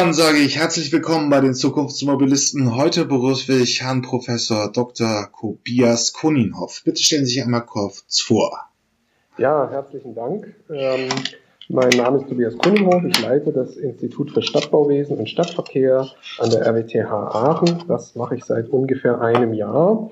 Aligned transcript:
Dann 0.00 0.14
sage 0.14 0.38
ich 0.38 0.56
herzlich 0.56 0.90
willkommen 0.94 1.28
bei 1.28 1.42
den 1.42 1.52
Zukunftsmobilisten. 1.52 2.74
Heute 2.74 3.04
begrüße 3.04 3.52
ich 3.58 3.82
Herrn 3.82 4.00
Professor 4.00 4.72
Dr. 4.72 5.28
Kobias 5.30 6.14
Koninhoff. 6.14 6.80
Bitte 6.86 7.02
stellen 7.02 7.26
Sie 7.26 7.34
sich 7.34 7.44
einmal 7.44 7.66
kurz 7.66 8.18
vor. 8.18 8.60
Ja, 9.36 9.68
herzlichen 9.70 10.14
Dank. 10.14 10.54
Ähm, 10.70 11.10
mein 11.68 11.90
Name 11.90 12.16
ist 12.16 12.30
Tobias 12.30 12.56
Koninhoff. 12.56 13.04
Ich 13.04 13.20
leite 13.20 13.52
das 13.52 13.76
Institut 13.76 14.30
für 14.30 14.40
Stadtbauwesen 14.40 15.18
und 15.18 15.28
Stadtverkehr 15.28 16.08
an 16.38 16.48
der 16.48 16.66
RWTH 16.66 17.12
Aachen. 17.12 17.84
Das 17.86 18.14
mache 18.14 18.36
ich 18.36 18.44
seit 18.44 18.70
ungefähr 18.70 19.20
einem 19.20 19.52
Jahr. 19.52 20.10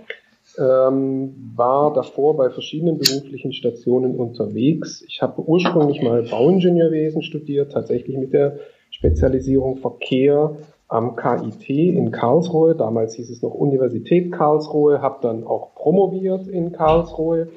Ähm, 0.59 1.53
war 1.57 1.95
davor 1.95 2.37
bei 2.37 2.51
verschiedenen 2.51 2.99
beruflichen 2.99 3.55
Stationen 3.55 4.17
unterwegs. 4.17 5.03
Ich 5.09 5.23
habe 5.23 5.41
ursprünglich 5.41 6.03
mal 6.03 6.25
Bauingenieurwesen 6.25 7.23
studiert, 7.23 7.73
tatsächlich 7.73 8.19
mit 8.19 8.35
der 8.35 8.59
Spezialisierung 8.99 9.77
Verkehr 9.77 10.57
am 10.89 11.15
KIT 11.15 11.69
in 11.69 12.11
Karlsruhe. 12.11 12.75
Damals 12.75 13.15
hieß 13.15 13.31
es 13.31 13.43
noch 13.43 13.55
Universität 13.55 14.33
Karlsruhe, 14.33 15.01
habe 15.01 15.19
dann 15.23 15.47
auch 15.47 15.75
promoviert 15.77 16.49
in 16.49 16.73
Karlsruhe 16.73 17.49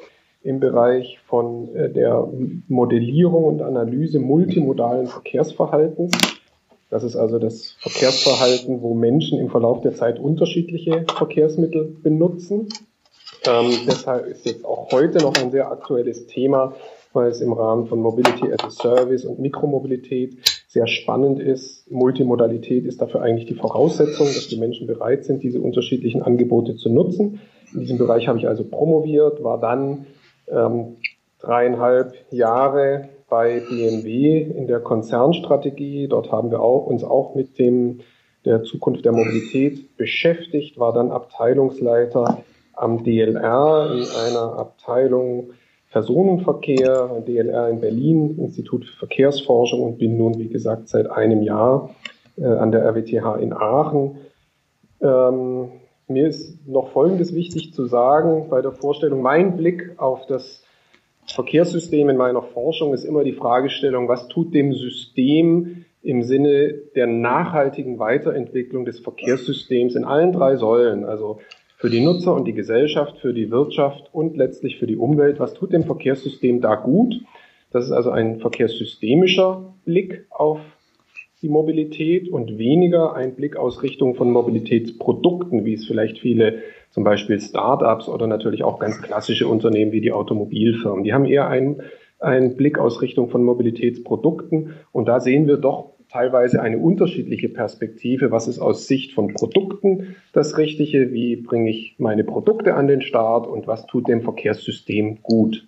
im 0.43 0.59
Bereich 0.59 1.19
von 1.27 1.73
äh, 1.75 1.89
der 1.89 2.27
Modellierung 2.67 3.45
und 3.45 3.61
Analyse 3.61 4.19
multimodalen 4.19 5.07
Verkehrsverhaltens. 5.07 6.11
Das 6.91 7.03
ist 7.03 7.15
also 7.15 7.39
das 7.39 7.75
Verkehrsverhalten, 7.79 8.81
wo 8.81 8.93
Menschen 8.93 9.39
im 9.39 9.49
Verlauf 9.49 9.81
der 9.81 9.95
Zeit 9.95 10.19
unterschiedliche 10.19 11.05
Verkehrsmittel 11.15 11.95
benutzen. 12.03 12.69
Ähm, 13.47 13.71
deshalb 13.87 14.27
ist 14.27 14.45
jetzt 14.45 14.65
auch 14.65 14.91
heute 14.91 15.19
noch 15.19 15.35
ein 15.35 15.49
sehr 15.49 15.71
aktuelles 15.71 16.27
Thema, 16.27 16.75
weil 17.13 17.29
es 17.29 17.41
im 17.41 17.53
Rahmen 17.53 17.87
von 17.87 17.99
Mobility 17.99 18.51
as 18.51 18.63
a 18.63 18.69
Service 18.69 19.25
und 19.25 19.39
Mikromobilität 19.39 20.37
sehr 20.71 20.87
spannend 20.87 21.41
ist. 21.41 21.91
Multimodalität 21.91 22.85
ist 22.85 23.01
dafür 23.01 23.21
eigentlich 23.21 23.45
die 23.45 23.55
Voraussetzung, 23.55 24.27
dass 24.27 24.47
die 24.47 24.57
Menschen 24.57 24.87
bereit 24.87 25.25
sind, 25.25 25.43
diese 25.43 25.59
unterschiedlichen 25.59 26.21
Angebote 26.21 26.77
zu 26.77 26.89
nutzen. 26.89 27.41
In 27.73 27.81
diesem 27.81 27.97
Bereich 27.97 28.29
habe 28.29 28.39
ich 28.39 28.47
also 28.47 28.63
promoviert, 28.63 29.43
war 29.43 29.59
dann 29.59 30.05
ähm, 30.47 30.95
dreieinhalb 31.41 32.13
Jahre 32.31 33.09
bei 33.29 33.61
BMW 33.69 34.43
in 34.43 34.67
der 34.67 34.79
Konzernstrategie. 34.79 36.07
Dort 36.07 36.31
haben 36.31 36.51
wir 36.51 36.61
auch, 36.61 36.85
uns 36.85 37.03
auch 37.03 37.35
mit 37.35 37.59
dem 37.59 37.99
der 38.45 38.63
Zukunft 38.63 39.03
der 39.03 39.11
Mobilität 39.11 39.97
beschäftigt, 39.97 40.79
war 40.79 40.93
dann 40.93 41.11
Abteilungsleiter 41.11 42.43
am 42.71 43.03
DLR 43.03 43.91
in 43.93 44.05
einer 44.25 44.57
Abteilung 44.57 45.51
Personenverkehr, 45.91 47.21
DLR 47.27 47.69
in 47.69 47.81
Berlin, 47.81 48.37
Institut 48.39 48.85
für 48.85 48.97
Verkehrsforschung 48.97 49.81
und 49.81 49.97
bin 49.97 50.17
nun, 50.17 50.39
wie 50.39 50.47
gesagt, 50.47 50.87
seit 50.87 51.09
einem 51.09 51.41
Jahr 51.43 51.93
äh, 52.37 52.45
an 52.45 52.71
der 52.71 52.83
RWTH 52.85 53.35
in 53.41 53.51
Aachen. 53.51 54.17
Ähm, 55.01 55.69
mir 56.07 56.27
ist 56.27 56.65
noch 56.67 56.91
Folgendes 56.91 57.35
wichtig 57.35 57.73
zu 57.73 57.85
sagen 57.85 58.47
bei 58.49 58.61
der 58.61 58.71
Vorstellung. 58.71 59.21
Mein 59.21 59.57
Blick 59.57 59.93
auf 59.97 60.25
das 60.27 60.63
Verkehrssystem 61.27 62.09
in 62.09 62.17
meiner 62.17 62.41
Forschung 62.41 62.93
ist 62.93 63.03
immer 63.03 63.23
die 63.23 63.33
Fragestellung, 63.33 64.07
was 64.07 64.27
tut 64.27 64.53
dem 64.53 64.73
System 64.73 65.85
im 66.01 66.23
Sinne 66.23 66.73
der 66.95 67.07
nachhaltigen 67.07 67.99
Weiterentwicklung 67.99 68.85
des 68.85 68.99
Verkehrssystems 68.99 69.95
in 69.95 70.03
allen 70.03 70.31
drei 70.31 70.55
Säulen, 70.55 71.05
also 71.05 71.39
für 71.81 71.89
die 71.89 71.99
Nutzer 71.99 72.35
und 72.35 72.45
die 72.45 72.53
Gesellschaft, 72.53 73.17
für 73.17 73.33
die 73.33 73.49
Wirtschaft 73.49 74.13
und 74.13 74.37
letztlich 74.37 74.77
für 74.77 74.85
die 74.85 74.97
Umwelt. 74.97 75.39
Was 75.39 75.55
tut 75.55 75.73
dem 75.73 75.83
Verkehrssystem 75.83 76.61
da 76.61 76.75
gut? 76.75 77.15
Das 77.71 77.85
ist 77.85 77.91
also 77.91 78.11
ein 78.11 78.39
verkehrssystemischer 78.39 79.73
Blick 79.83 80.27
auf 80.29 80.59
die 81.41 81.49
Mobilität 81.49 82.29
und 82.29 82.59
weniger 82.59 83.15
ein 83.15 83.33
Blick 83.33 83.57
aus 83.57 83.81
Richtung 83.81 84.13
von 84.13 84.29
Mobilitätsprodukten, 84.29 85.65
wie 85.65 85.73
es 85.73 85.87
vielleicht 85.87 86.19
viele 86.19 86.59
zum 86.91 87.03
Beispiel 87.03 87.41
Startups 87.41 88.07
oder 88.07 88.27
natürlich 88.27 88.63
auch 88.63 88.77
ganz 88.77 89.01
klassische 89.01 89.47
Unternehmen 89.47 89.91
wie 89.91 90.01
die 90.01 90.11
Automobilfirmen. 90.11 91.03
Die 91.03 91.13
haben 91.13 91.25
eher 91.25 91.47
einen, 91.47 91.81
einen 92.19 92.57
Blick 92.57 92.77
aus 92.77 93.01
Richtung 93.01 93.29
von 93.29 93.43
Mobilitätsprodukten 93.43 94.75
und 94.91 95.07
da 95.07 95.19
sehen 95.19 95.47
wir 95.47 95.57
doch 95.57 95.93
teilweise 96.11 96.61
eine 96.61 96.77
unterschiedliche 96.77 97.49
Perspektive. 97.49 98.31
Was 98.31 98.47
ist 98.47 98.59
aus 98.59 98.87
Sicht 98.87 99.13
von 99.13 99.33
Produkten 99.33 100.15
das 100.33 100.57
Richtige? 100.57 101.11
Wie 101.11 101.37
bringe 101.37 101.69
ich 101.69 101.95
meine 101.97 102.23
Produkte 102.23 102.75
an 102.75 102.87
den 102.87 103.01
Start 103.01 103.47
und 103.47 103.67
was 103.67 103.85
tut 103.87 104.07
dem 104.07 104.21
Verkehrssystem 104.21 105.21
gut? 105.21 105.67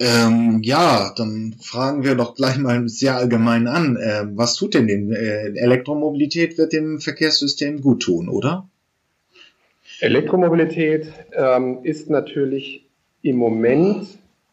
Ähm, 0.00 0.60
ja, 0.62 1.12
dann 1.16 1.54
fragen 1.60 2.02
wir 2.02 2.16
doch 2.16 2.34
gleich 2.34 2.58
mal 2.58 2.88
sehr 2.88 3.14
allgemein 3.16 3.68
an. 3.68 3.96
Äh, 3.96 4.24
was 4.34 4.56
tut 4.56 4.74
denn 4.74 4.88
dem 4.88 5.12
äh, 5.12 5.56
Elektromobilität 5.56 6.58
wird 6.58 6.72
dem 6.72 6.98
Verkehrssystem 6.98 7.80
gut 7.80 8.02
tun, 8.02 8.28
oder? 8.28 8.68
Elektromobilität 10.00 11.06
ähm, 11.32 11.78
ist 11.84 12.10
natürlich 12.10 12.84
im 13.22 13.36
Moment 13.36 14.06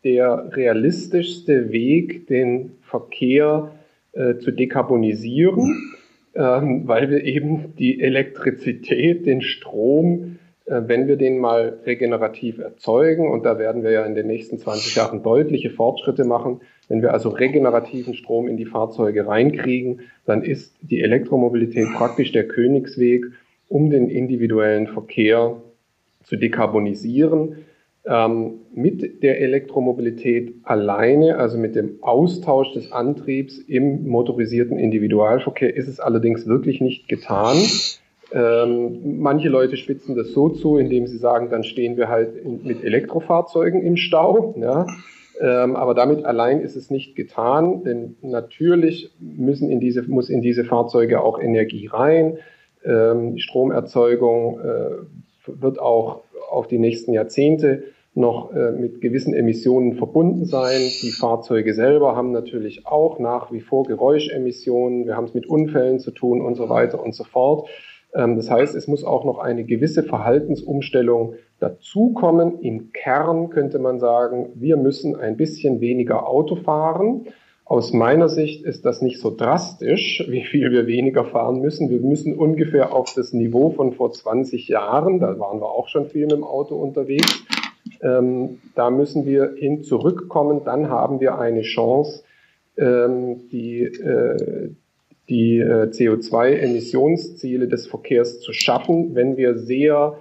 der 0.03 0.51
realistischste 0.55 1.71
Weg, 1.71 2.27
den 2.27 2.73
Verkehr 2.83 3.71
äh, 4.13 4.37
zu 4.37 4.51
dekarbonisieren, 4.51 5.93
ähm, 6.35 6.87
weil 6.87 7.09
wir 7.09 7.23
eben 7.23 7.75
die 7.77 8.01
Elektrizität, 8.01 9.25
den 9.25 9.41
Strom, 9.41 10.37
äh, 10.65 10.81
wenn 10.85 11.07
wir 11.07 11.15
den 11.15 11.39
mal 11.39 11.79
regenerativ 11.85 12.59
erzeugen, 12.59 13.29
und 13.29 13.45
da 13.45 13.57
werden 13.57 13.83
wir 13.83 13.91
ja 13.91 14.05
in 14.05 14.15
den 14.15 14.27
nächsten 14.27 14.57
20 14.57 14.95
Jahren 14.95 15.23
deutliche 15.23 15.69
Fortschritte 15.69 16.25
machen, 16.25 16.61
wenn 16.87 17.01
wir 17.01 17.13
also 17.13 17.29
regenerativen 17.29 18.13
Strom 18.15 18.47
in 18.47 18.57
die 18.57 18.65
Fahrzeuge 18.65 19.25
reinkriegen, 19.25 20.01
dann 20.25 20.43
ist 20.43 20.75
die 20.81 21.01
Elektromobilität 21.01 21.87
praktisch 21.95 22.33
der 22.33 22.47
Königsweg, 22.47 23.25
um 23.69 23.89
den 23.89 24.09
individuellen 24.09 24.87
Verkehr 24.87 25.61
zu 26.23 26.35
dekarbonisieren. 26.35 27.65
Ähm, 28.03 28.61
mit 28.73 29.21
der 29.21 29.41
Elektromobilität 29.41 30.55
alleine, 30.63 31.37
also 31.37 31.59
mit 31.59 31.75
dem 31.75 32.01
Austausch 32.01 32.73
des 32.73 32.91
Antriebs 32.91 33.59
im 33.59 34.07
motorisierten 34.07 34.79
Individualverkehr, 34.79 35.75
ist 35.75 35.87
es 35.87 35.99
allerdings 35.99 36.47
wirklich 36.47 36.81
nicht 36.81 37.07
getan. 37.07 37.57
Ähm, 38.33 39.19
manche 39.19 39.49
Leute 39.49 39.77
spitzen 39.77 40.15
das 40.15 40.31
so 40.31 40.49
zu, 40.49 40.77
indem 40.77 41.05
sie 41.05 41.17
sagen, 41.17 41.49
dann 41.51 41.63
stehen 41.63 41.95
wir 41.95 42.09
halt 42.09 42.35
in, 42.37 42.63
mit 42.63 42.83
Elektrofahrzeugen 42.83 43.83
im 43.83 43.97
Stau. 43.97 44.55
Ja. 44.57 44.87
Ähm, 45.39 45.75
aber 45.75 45.93
damit 45.93 46.25
allein 46.25 46.61
ist 46.61 46.75
es 46.75 46.89
nicht 46.89 47.15
getan, 47.15 47.83
denn 47.83 48.15
natürlich 48.21 49.11
müssen 49.19 49.69
in 49.69 49.79
diese, 49.79 50.03
muss 50.03 50.29
in 50.29 50.41
diese 50.41 50.63
Fahrzeuge 50.63 51.21
auch 51.21 51.39
Energie 51.39 51.87
rein. 51.87 52.37
Ähm, 52.83 53.37
Stromerzeugung 53.37 54.59
äh, 54.59 55.51
wird 55.61 55.79
auch 55.79 56.23
auf 56.51 56.67
die 56.67 56.79
nächsten 56.79 57.13
Jahrzehnte 57.13 57.83
noch 58.13 58.53
äh, 58.53 58.71
mit 58.71 58.99
gewissen 58.99 59.33
Emissionen 59.33 59.93
verbunden 59.93 60.45
sein. 60.45 60.81
Die 61.01 61.11
Fahrzeuge 61.11 61.73
selber 61.73 62.15
haben 62.15 62.31
natürlich 62.31 62.85
auch 62.85 63.19
nach 63.19 63.51
wie 63.51 63.61
vor 63.61 63.83
Geräuschemissionen. 63.83 65.05
Wir 65.05 65.15
haben 65.15 65.25
es 65.25 65.33
mit 65.33 65.47
Unfällen 65.47 65.99
zu 65.99 66.11
tun 66.11 66.41
und 66.41 66.55
so 66.55 66.67
weiter 66.67 67.01
und 67.01 67.15
so 67.15 67.23
fort. 67.23 67.69
Ähm, 68.13 68.35
das 68.35 68.51
heißt, 68.51 68.75
es 68.75 68.87
muss 68.87 69.05
auch 69.05 69.23
noch 69.23 69.39
eine 69.39 69.63
gewisse 69.63 70.03
Verhaltensumstellung 70.03 71.35
dazukommen. 71.59 72.59
Im 72.59 72.91
Kern 72.91 73.49
könnte 73.49 73.79
man 73.79 73.99
sagen, 73.99 74.49
wir 74.55 74.75
müssen 74.75 75.15
ein 75.15 75.37
bisschen 75.37 75.79
weniger 75.79 76.27
Auto 76.27 76.55
fahren. 76.55 77.27
Aus 77.71 77.93
meiner 77.93 78.27
Sicht 78.27 78.65
ist 78.65 78.83
das 78.83 79.01
nicht 79.01 79.21
so 79.21 79.33
drastisch, 79.33 80.25
wie 80.27 80.43
viel 80.43 80.71
wir 80.71 80.87
weniger 80.87 81.23
fahren 81.23 81.61
müssen. 81.61 81.89
Wir 81.89 82.01
müssen 82.01 82.35
ungefähr 82.35 82.91
auf 82.93 83.13
das 83.13 83.31
Niveau 83.31 83.69
von 83.69 83.93
vor 83.93 84.11
20 84.11 84.67
Jahren, 84.67 85.21
da 85.21 85.39
waren 85.39 85.61
wir 85.61 85.69
auch 85.69 85.87
schon 85.87 86.07
viel 86.07 86.23
mit 86.23 86.33
dem 86.33 86.43
Auto 86.43 86.75
unterwegs, 86.75 87.45
ähm, 88.01 88.59
da 88.75 88.89
müssen 88.89 89.25
wir 89.25 89.53
hin 89.55 89.83
zurückkommen. 89.83 90.65
Dann 90.65 90.89
haben 90.89 91.21
wir 91.21 91.39
eine 91.39 91.61
Chance, 91.61 92.25
ähm, 92.75 93.47
die, 93.53 93.83
äh, 93.83 94.71
die 95.29 95.59
äh, 95.59 95.87
CO2-Emissionsziele 95.91 97.69
des 97.69 97.87
Verkehrs 97.87 98.41
zu 98.41 98.51
schaffen, 98.51 99.15
wenn 99.15 99.37
wir 99.37 99.57
sehr 99.57 100.17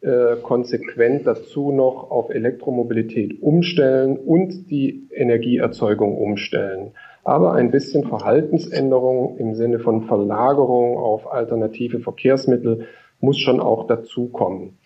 äh, 0.00 0.36
konsequent 0.42 1.26
dazu 1.26 1.72
noch 1.72 2.10
auf 2.10 2.30
Elektromobilität 2.30 3.42
umstellen 3.42 4.16
und 4.16 4.70
die 4.70 5.08
Energieerzeugung 5.12 6.16
umstellen. 6.16 6.92
Aber 7.24 7.54
ein 7.54 7.70
bisschen 7.70 8.04
Verhaltensänderung 8.04 9.36
im 9.38 9.54
Sinne 9.54 9.80
von 9.80 10.02
Verlagerung 10.02 10.96
auf 10.96 11.30
alternative 11.30 12.00
Verkehrsmittel 12.00 12.86
muss 13.20 13.38
schon 13.38 13.60
auch 13.60 13.86
dazukommen. 13.86 14.78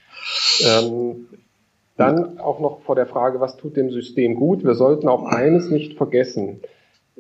Ähm, 0.65 1.27
dann 1.97 2.39
auch 2.39 2.59
noch 2.59 2.81
vor 2.81 2.95
der 2.95 3.07
Frage, 3.07 3.39
was 3.39 3.57
tut 3.57 3.77
dem 3.77 3.91
System 3.91 4.35
gut? 4.35 4.65
Wir 4.65 4.75
sollten 4.75 5.09
auch 5.09 5.25
eines 5.25 5.71
nicht 5.71 5.97
vergessen. 5.97 6.61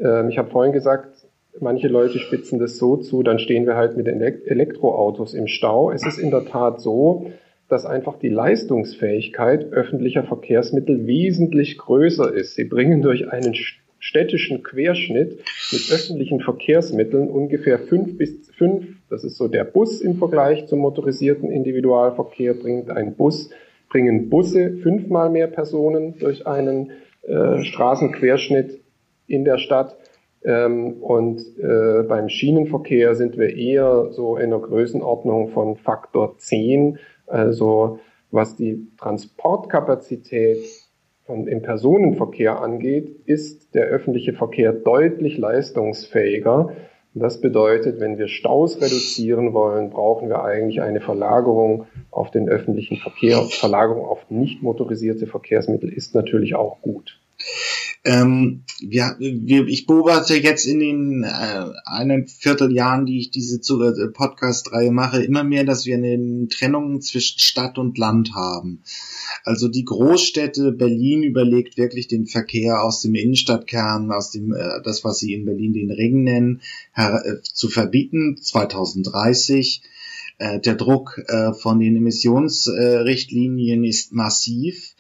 Ähm, 0.00 0.28
ich 0.28 0.38
habe 0.38 0.50
vorhin 0.50 0.72
gesagt, 0.72 1.26
manche 1.60 1.88
Leute 1.88 2.18
spitzen 2.18 2.58
das 2.58 2.78
so 2.78 2.96
zu, 2.96 3.22
dann 3.22 3.38
stehen 3.38 3.66
wir 3.66 3.76
halt 3.76 3.96
mit 3.96 4.08
Elektroautos 4.08 5.34
im 5.34 5.46
Stau. 5.46 5.90
Es 5.90 6.06
ist 6.06 6.18
in 6.18 6.30
der 6.30 6.46
Tat 6.46 6.80
so, 6.80 7.26
dass 7.72 7.86
einfach 7.86 8.18
die 8.18 8.28
Leistungsfähigkeit 8.28 9.72
öffentlicher 9.72 10.24
Verkehrsmittel 10.24 11.06
wesentlich 11.06 11.78
größer 11.78 12.30
ist. 12.30 12.54
Sie 12.54 12.64
bringen 12.64 13.00
durch 13.00 13.32
einen 13.32 13.56
städtischen 13.98 14.62
Querschnitt 14.62 15.38
mit 15.72 15.90
öffentlichen 15.90 16.40
Verkehrsmitteln 16.40 17.30
ungefähr 17.30 17.78
fünf 17.78 18.18
bis 18.18 18.50
fünf, 18.50 18.84
das 19.08 19.24
ist 19.24 19.38
so 19.38 19.48
der 19.48 19.64
Bus 19.64 20.02
im 20.02 20.16
Vergleich 20.16 20.66
zum 20.66 20.80
motorisierten 20.80 21.50
Individualverkehr, 21.50 22.52
bringt 22.52 22.90
ein 22.90 23.14
Bus, 23.16 23.48
bringen 23.88 24.28
Busse 24.28 24.76
fünfmal 24.82 25.30
mehr 25.30 25.46
Personen 25.46 26.18
durch 26.18 26.46
einen 26.46 26.90
äh, 27.22 27.64
Straßenquerschnitt 27.64 28.82
in 29.26 29.46
der 29.46 29.56
Stadt. 29.56 29.96
Ähm, 30.44 30.94
und 31.00 31.40
äh, 31.58 32.02
beim 32.02 32.28
Schienenverkehr 32.28 33.14
sind 33.14 33.38
wir 33.38 33.56
eher 33.56 34.08
so 34.10 34.36
in 34.36 34.50
der 34.50 34.58
Größenordnung 34.58 35.50
von 35.50 35.76
Faktor 35.76 36.36
10. 36.36 36.98
Also 37.32 37.98
was 38.30 38.56
die 38.56 38.86
Transportkapazität 38.98 40.58
von, 41.24 41.46
im 41.46 41.62
Personenverkehr 41.62 42.60
angeht, 42.60 43.20
ist 43.24 43.74
der 43.74 43.86
öffentliche 43.86 44.34
Verkehr 44.34 44.72
deutlich 44.72 45.38
leistungsfähiger. 45.38 46.72
Das 47.14 47.40
bedeutet, 47.40 48.00
wenn 48.00 48.18
wir 48.18 48.28
Staus 48.28 48.80
reduzieren 48.80 49.52
wollen, 49.54 49.90
brauchen 49.90 50.28
wir 50.28 50.44
eigentlich 50.44 50.82
eine 50.82 51.00
Verlagerung 51.00 51.86
auf 52.10 52.30
den 52.30 52.48
öffentlichen 52.48 52.96
Verkehr. 52.96 53.42
Verlagerung 53.50 54.04
auf 54.04 54.30
nicht 54.30 54.62
motorisierte 54.62 55.26
Verkehrsmittel 55.26 55.90
ist 55.90 56.14
natürlich 56.14 56.54
auch 56.54 56.80
gut. 56.82 57.21
Ähm, 58.04 58.64
wir, 58.80 59.16
wir, 59.20 59.68
ich 59.68 59.86
beobachte 59.86 60.34
jetzt 60.34 60.66
in 60.66 60.80
den 60.80 61.22
äh, 61.22 61.64
einen 61.84 62.26
Vierteljahren, 62.26 63.06
die 63.06 63.20
ich 63.20 63.30
diese 63.30 63.58
äh, 63.58 64.08
Podcast-Reihe 64.08 64.90
mache, 64.90 65.22
immer 65.22 65.44
mehr, 65.44 65.62
dass 65.62 65.86
wir 65.86 65.96
eine 65.96 66.48
Trennung 66.48 67.00
zwischen 67.00 67.38
Stadt 67.38 67.78
und 67.78 67.98
Land 67.98 68.34
haben. 68.34 68.82
Also 69.44 69.68
die 69.68 69.84
Großstädte, 69.84 70.72
Berlin 70.72 71.22
überlegt 71.22 71.76
wirklich 71.76 72.08
den 72.08 72.26
Verkehr 72.26 72.82
aus 72.82 73.02
dem 73.02 73.14
Innenstadtkern, 73.14 74.10
aus 74.10 74.32
dem, 74.32 74.52
äh, 74.52 74.82
das, 74.82 75.04
was 75.04 75.20
sie 75.20 75.34
in 75.34 75.44
Berlin 75.44 75.72
den 75.72 75.92
Ring 75.92 76.24
nennen, 76.24 76.60
her, 76.92 77.22
äh, 77.24 77.42
zu 77.42 77.68
verbieten, 77.68 78.36
2030. 78.36 79.82
Äh, 80.38 80.58
der 80.58 80.74
Druck 80.74 81.22
äh, 81.28 81.52
von 81.52 81.78
den 81.78 81.94
Emissionsrichtlinien 81.94 83.84
ist 83.84 84.12
massiv 84.12 84.91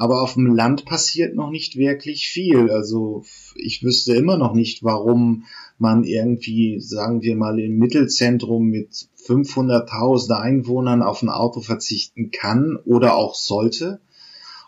aber 0.00 0.22
auf 0.22 0.32
dem 0.32 0.46
Land 0.54 0.86
passiert 0.86 1.34
noch 1.34 1.50
nicht 1.50 1.76
wirklich 1.76 2.26
viel. 2.26 2.70
Also 2.70 3.22
ich 3.54 3.82
wüsste 3.82 4.14
immer 4.14 4.38
noch 4.38 4.54
nicht, 4.54 4.82
warum 4.82 5.44
man 5.76 6.04
irgendwie, 6.04 6.80
sagen 6.80 7.20
wir 7.20 7.36
mal, 7.36 7.60
im 7.60 7.76
Mittelzentrum 7.76 8.68
mit 8.68 8.88
500.000 9.26 10.40
Einwohnern 10.40 11.02
auf 11.02 11.20
ein 11.20 11.28
Auto 11.28 11.60
verzichten 11.60 12.30
kann 12.30 12.78
oder 12.86 13.14
auch 13.14 13.34
sollte. 13.34 14.00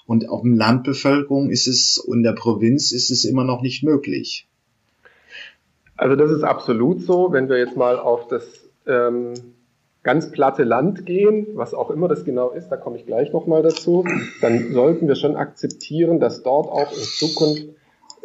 Und 0.05 0.29
auf 0.29 0.43
dem 0.43 0.55
Landbevölkerung 0.55 1.49
ist 1.49 1.67
es, 1.67 1.97
in 1.97 2.23
der 2.23 2.35
Provinz 2.35 2.93
ist 2.93 3.11
es 3.11 3.25
immer 3.25 3.45
noch 3.45 3.63
nicht 3.63 3.83
möglich. 3.83 4.47
Also 5.97 6.15
das 6.15 6.31
ist 6.31 6.43
absolut 6.43 7.01
so. 7.01 7.33
Wenn 7.33 7.49
wir 7.49 7.57
jetzt 7.57 7.79
mal 7.79 7.99
auf 7.99 8.29
das 8.29 8.45
ähm, 8.87 9.33
ganz 10.03 10.31
platte 10.31 10.65
Land 10.65 11.07
gehen, 11.07 11.47
was 11.55 11.75
auch 11.75 11.91
immer 11.91 12.09
das 12.09 12.25
genau 12.25 12.51
ist, 12.51 12.69
da 12.69 12.77
komme 12.77 12.97
ich 12.97 13.07
gleich 13.07 13.33
nochmal 13.33 13.63
dazu, 13.63 14.05
dann 14.41 14.73
sollten 14.73 15.07
wir 15.07 15.15
schon 15.15 15.37
akzeptieren, 15.37 16.19
dass 16.19 16.43
dort 16.43 16.69
auch 16.69 16.93
in 16.93 17.03
Zukunft 17.03 17.69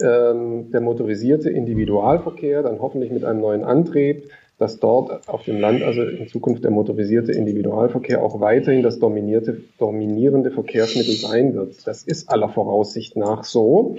ähm, 0.02 0.72
der 0.72 0.82
motorisierte 0.82 1.50
Individualverkehr, 1.50 2.64
dann 2.64 2.80
hoffentlich 2.80 3.12
mit 3.12 3.24
einem 3.24 3.42
neuen 3.42 3.64
Antrieb, 3.64 4.30
dass 4.58 4.80
dort 4.80 5.30
auf 5.30 5.44
dem 5.44 5.60
Land 5.60 5.84
also 5.84 6.02
in 6.02 6.28
Zukunft 6.28 6.64
der 6.64 6.72
motorisierte 6.72 7.32
Individualverkehr 7.32 8.24
auch 8.24 8.40
weiterhin 8.40 8.82
das 8.82 8.98
dominierte, 8.98 9.62
dominierende 9.78 10.50
Verkehrsmittel 10.50 11.14
sein 11.14 11.54
wird. 11.54 11.86
Das 11.86 12.04
ist 12.04 12.30
aller 12.30 12.50
Voraussicht 12.50 13.16
nach 13.18 13.44
so. 13.44 13.98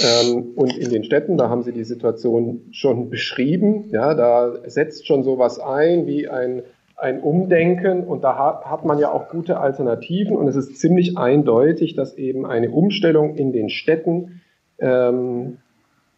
Ähm, 0.00 0.52
und 0.56 0.76
in 0.76 0.90
den 0.90 1.04
Städten, 1.04 1.36
da 1.36 1.48
haben 1.48 1.62
Sie 1.62 1.72
die 1.72 1.84
Situation 1.84 2.62
schon 2.72 3.08
beschrieben, 3.08 3.84
ja, 3.92 4.14
da 4.14 4.54
setzt 4.66 5.06
schon 5.06 5.22
sowas 5.22 5.60
ein 5.60 6.06
wie 6.08 6.28
ein 6.28 6.64
ein 7.04 7.20
Umdenken 7.20 8.02
und 8.04 8.24
da 8.24 8.62
hat 8.64 8.86
man 8.86 8.98
ja 8.98 9.12
auch 9.12 9.28
gute 9.28 9.60
Alternativen 9.60 10.34
und 10.34 10.48
es 10.48 10.56
ist 10.56 10.80
ziemlich 10.80 11.18
eindeutig, 11.18 11.94
dass 11.94 12.16
eben 12.16 12.46
eine 12.46 12.70
Umstellung 12.70 13.36
in 13.36 13.52
den 13.52 13.68
Städten 13.68 14.40
ähm, 14.78 15.58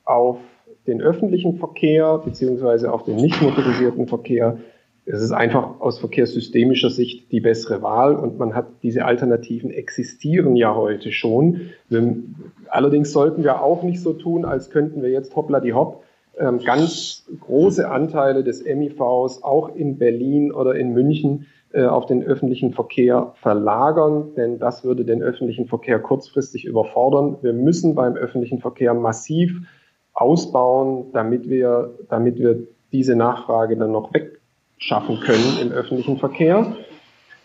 auf 0.05 0.39
den 0.87 1.03
öffentlichen 1.03 1.57
Verkehr 1.57 2.19
beziehungsweise 2.19 2.93
auf 2.93 3.03
den 3.03 3.17
nicht 3.17 3.43
motorisierten 3.43 4.07
Verkehr, 4.07 4.59
es 5.07 5.21
ist 5.23 5.33
einfach 5.33 5.81
aus 5.81 5.99
verkehrssystemischer 5.99 6.91
Sicht 6.91 7.33
die 7.33 7.41
bessere 7.41 7.83
Wahl 7.83 8.15
und 8.15 8.39
man 8.39 8.55
hat 8.55 8.67
diese 8.85 9.05
Alternativen 9.05 9.71
existieren 9.71 10.55
ja 10.55 10.77
heute 10.77 11.11
schon. 11.11 11.71
Wir, 11.89 12.17
allerdings 12.69 13.13
sollten 13.13 13.43
wir 13.43 13.61
auch 13.61 13.83
nicht 13.83 14.01
so 14.01 14.13
tun, 14.13 14.45
als 14.45 14.71
könnten 14.71 15.03
wir 15.03 15.11
jetzt 15.11 15.35
hoppla 15.35 15.59
die 15.59 15.75
hopp 15.75 16.05
ähm, 16.05 16.06
ganz 16.37 17.25
große 17.41 17.89
Anteile 17.89 18.45
des 18.45 18.63
MIVs 18.65 19.43
auch 19.43 19.75
in 19.75 19.99
Berlin 19.99 20.53
oder 20.53 20.75
in 20.75 20.93
München 20.93 21.47
äh, 21.73 21.85
auf 21.85 22.07
den 22.07 22.23
öffentlichen 22.23 22.73
Verkehr 22.73 23.33
verlagern, 23.37 24.35
denn 24.37 24.59
das 24.59 24.85
würde 24.85 25.05
den 25.05 25.23
öffentlichen 25.23 25.67
Verkehr 25.67 25.99
kurzfristig 25.99 26.65
überfordern. 26.65 27.39
Wir 27.43 27.53
müssen 27.53 27.95
beim 27.95 28.15
öffentlichen 28.15 28.61
Verkehr 28.61 28.95
massiv 28.95 29.63
ausbauen, 30.13 31.07
damit 31.13 31.49
wir, 31.49 31.95
damit 32.09 32.39
wir 32.39 32.61
diese 32.93 33.17
Nachfrage 33.17 33.77
dann 33.77 33.93
noch 33.93 34.11
wegschaffen 34.15 35.21
können 35.21 35.59
im 35.61 35.73
öffentlichen 35.73 36.19
Verkehr. 36.19 36.77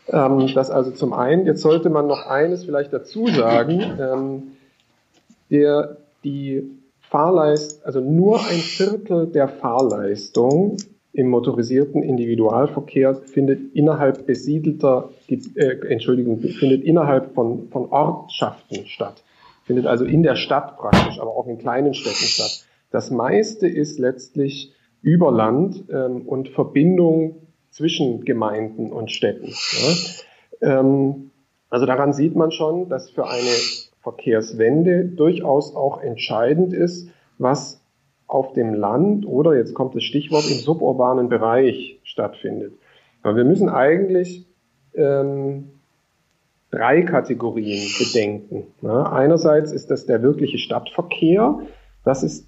Ähm, 0.08 0.50
das 0.54 0.70
also 0.70 0.92
zum 0.92 1.14
einen. 1.14 1.46
Jetzt 1.46 1.62
sollte 1.62 1.90
man 1.90 2.08
noch 2.08 2.28
eines 2.28 2.66
vielleicht 2.66 2.94
dazu 2.94 3.28
sagen. 3.28 3.82
Ähm, 4.00 4.44
der, 5.50 5.98
die 6.24 6.70
Fahrleist, 7.12 7.86
also 7.86 8.00
nur 8.00 8.40
ein 8.40 8.60
Viertel 8.60 9.28
der 9.28 9.50
Fahrleistung 9.50 10.78
im 11.12 11.28
motorisierten 11.28 12.04
Individualverkehr 12.04 13.16
findet 13.16 13.76
innerhalb 13.76 14.26
besiedelter, 14.26 15.10
äh, 15.28 15.88
Entschuldigung, 15.90 16.40
findet 16.40 16.84
innerhalb 16.84 17.34
von, 17.34 17.68
von 17.68 17.88
Ortschaften 17.92 18.86
statt. 18.86 19.24
Findet 19.66 19.88
also 19.88 20.06
in 20.06 20.24
der 20.24 20.38
Stadt 20.38 20.78
praktisch, 20.78 21.20
aber 21.20 21.36
auch 21.36 21.48
in 21.48 21.58
kleinen 21.58 21.94
Städten 21.94 22.24
statt. 22.24 22.66
Das 22.92 23.12
meiste 23.12 23.68
ist 23.68 24.00
letztlich 24.00 24.74
über 25.02 25.34
Land 25.34 25.84
ähm, 25.92 26.22
und 26.22 26.48
Verbindung 26.48 27.42
zwischen 27.72 28.24
Gemeinden 28.24 28.90
und 28.90 29.12
Städten. 29.12 29.50
Ja. 30.62 30.80
Ähm, 30.80 31.32
also 31.70 31.86
daran 31.86 32.14
sieht 32.14 32.38
man 32.38 32.52
schon, 32.52 32.88
dass 32.88 33.10
für 33.10 33.28
eine 33.28 33.50
Verkehrswende 34.02 35.06
durchaus 35.06 35.76
auch 35.76 36.02
entscheidend 36.02 36.74
ist, 36.74 37.10
was 37.38 37.82
auf 38.28 38.54
dem 38.54 38.74
Land 38.74 39.26
oder 39.26 39.56
jetzt 39.56 39.74
kommt 39.74 39.96
das 39.96 40.04
Stichwort 40.04 40.50
im 40.50 40.58
suburbanen 40.58 41.30
Bereich 41.30 42.00
stattfindet. 42.04 42.74
Aber 43.24 43.36
wir 43.36 43.44
müssen 43.44 43.70
eigentlich 43.70 44.46
ähm, 44.96 45.70
drei 46.72 47.02
Kategorien 47.04 47.88
bedenken. 48.00 48.64
Ja, 48.82 49.12
einerseits 49.12 49.72
ist 49.72 49.92
das 49.92 50.06
der 50.06 50.24
wirkliche 50.24 50.58
Stadtverkehr. 50.58 51.60
Das 52.04 52.24
ist, 52.24 52.48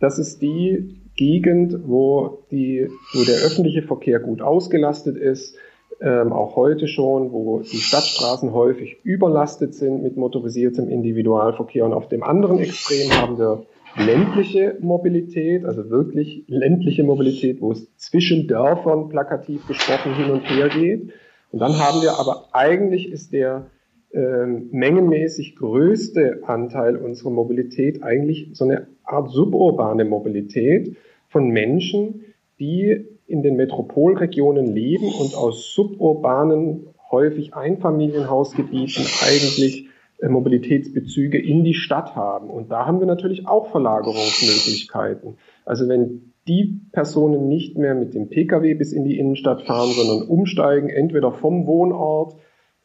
das 0.00 0.18
ist 0.18 0.42
die 0.42 1.00
Gegend, 1.16 1.76
wo, 1.86 2.42
die, 2.50 2.88
wo 3.12 3.24
der 3.24 3.36
öffentliche 3.36 3.82
Verkehr 3.82 4.18
gut 4.18 4.42
ausgelastet 4.42 5.16
ist, 5.16 5.56
ähm, 6.00 6.32
auch 6.32 6.56
heute 6.56 6.88
schon, 6.88 7.32
wo 7.32 7.60
die 7.60 7.76
Stadtstraßen 7.76 8.52
häufig 8.52 8.98
überlastet 9.04 9.74
sind 9.74 10.02
mit 10.02 10.16
motorisiertem 10.16 10.88
Individualverkehr. 10.88 11.84
Und 11.84 11.92
auf 11.92 12.08
dem 12.08 12.22
anderen 12.22 12.58
Extrem 12.58 13.10
haben 13.12 13.38
wir 13.38 13.66
ländliche 13.96 14.76
Mobilität, 14.80 15.64
also 15.64 15.90
wirklich 15.90 16.44
ländliche 16.46 17.02
Mobilität, 17.02 17.60
wo 17.60 17.72
es 17.72 17.94
zwischen 17.96 18.46
Dörfern 18.46 19.08
plakativ 19.08 19.66
gesprochen 19.66 20.14
hin 20.14 20.30
und 20.30 20.40
her 20.42 20.68
geht. 20.68 21.10
Und 21.52 21.58
dann 21.58 21.78
haben 21.78 22.00
wir 22.00 22.18
aber 22.18 22.48
eigentlich 22.52 23.10
ist 23.10 23.32
der 23.32 23.66
ähm, 24.12 24.68
mengenmäßig 24.72 25.56
größte 25.56 26.42
Anteil 26.46 26.96
unserer 26.96 27.30
Mobilität 27.30 28.02
eigentlich 28.02 28.50
so 28.54 28.64
eine 28.64 28.86
Art 29.04 29.30
suburbane 29.30 30.04
Mobilität 30.04 30.96
von 31.28 31.48
Menschen, 31.48 32.24
die 32.58 33.06
in 33.30 33.42
den 33.42 33.56
Metropolregionen 33.56 34.66
leben 34.66 35.06
und 35.06 35.34
aus 35.34 35.72
suburbanen, 35.72 36.88
häufig 37.10 37.54
Einfamilienhausgebieten 37.54 39.04
eigentlich 39.26 39.88
äh, 40.18 40.28
Mobilitätsbezüge 40.28 41.38
in 41.38 41.64
die 41.64 41.74
Stadt 41.74 42.16
haben. 42.16 42.50
Und 42.50 42.70
da 42.70 42.86
haben 42.86 43.00
wir 43.00 43.06
natürlich 43.06 43.46
auch 43.46 43.70
Verlagerungsmöglichkeiten. 43.70 45.38
Also 45.64 45.88
wenn 45.88 46.32
die 46.48 46.80
Personen 46.92 47.48
nicht 47.48 47.78
mehr 47.78 47.94
mit 47.94 48.14
dem 48.14 48.28
Pkw 48.28 48.74
bis 48.74 48.92
in 48.92 49.04
die 49.04 49.18
Innenstadt 49.18 49.62
fahren, 49.62 49.90
sondern 49.90 50.28
umsteigen, 50.28 50.88
entweder 50.88 51.32
vom 51.32 51.66
Wohnort 51.66 52.36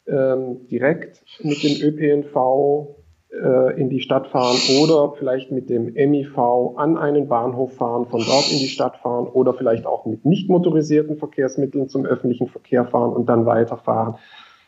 ähm, 0.06 0.68
direkt 0.68 1.24
mit 1.42 1.62
dem 1.62 1.82
ÖPNV 1.82 2.95
äh, 3.42 3.80
in 3.80 3.90
die 3.90 4.00
Stadt 4.00 4.28
fahren 4.28 4.56
oder 4.82 5.14
vielleicht 5.18 5.52
mit 5.52 5.68
dem 5.68 5.92
MIV 5.94 6.38
an 6.76 6.96
einen 6.96 7.28
Bahnhof 7.28 7.74
fahren, 7.74 8.06
von 8.06 8.20
dort 8.20 8.50
in 8.50 8.58
die 8.58 8.68
Stadt 8.68 8.96
fahren 8.96 9.26
oder 9.26 9.54
vielleicht 9.54 9.86
auch 9.86 10.06
mit 10.06 10.24
nicht 10.24 10.48
motorisierten 10.48 11.16
Verkehrsmitteln 11.16 11.88
zum 11.88 12.06
öffentlichen 12.06 12.48
Verkehr 12.48 12.86
fahren 12.86 13.12
und 13.12 13.28
dann 13.28 13.46
weiterfahren. 13.46 14.14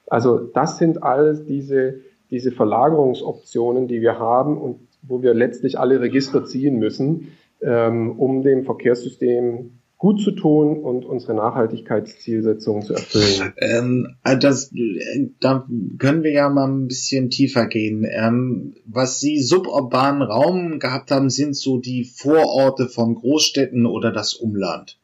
Also 0.07 0.39
das 0.39 0.79
sind 0.79 1.03
all 1.03 1.37
diese, 1.45 2.01
diese 2.31 2.53
Verlagerungsoptionen, 2.53 3.89
die 3.89 4.01
wir 4.01 4.19
haben 4.19 4.59
und 4.59 4.81
wo 5.03 5.23
wir 5.23 5.35
letztlich 5.35 5.79
alle 5.79 6.01
Register 6.01 6.45
ziehen 6.45 6.79
müssen, 6.79 7.29
ähm, 7.63 8.19
um 8.19 8.43
dem 8.43 8.65
Verkehrssystem 8.65 9.78
gut 9.99 10.23
zu 10.23 10.31
tun 10.31 10.79
und 10.79 11.05
unsere 11.05 11.35
Nachhaltigkeitszielsetzungen 11.35 12.83
zu 12.83 12.95
erfüllen. 12.95 13.53
Ähm, 13.59 14.17
äh, 14.25 14.39
das, 14.39 14.73
äh, 14.73 15.31
da 15.41 15.67
können 15.99 16.23
wir 16.23 16.31
ja 16.31 16.49
mal 16.49 16.69
ein 16.69 16.87
bisschen 16.87 17.31
tiefer 17.31 17.67
gehen. 17.67 18.07
Ähm, 18.09 18.77
was 18.87 19.19
Sie 19.19 19.41
suburbanen 19.41 20.23
Raum 20.23 20.79
gehabt 20.79 21.11
haben, 21.11 21.31
sind 21.31 21.57
so 21.57 21.79
die 21.79 22.05
Vororte 22.05 22.87
von 22.87 23.17
Großstädten 23.17 23.87
oder 23.87 24.13
das 24.13 24.35
Umland. 24.35 25.01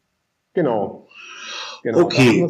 Genau. 0.54 1.08
genau. 1.82 2.00
Okay. 2.02 2.48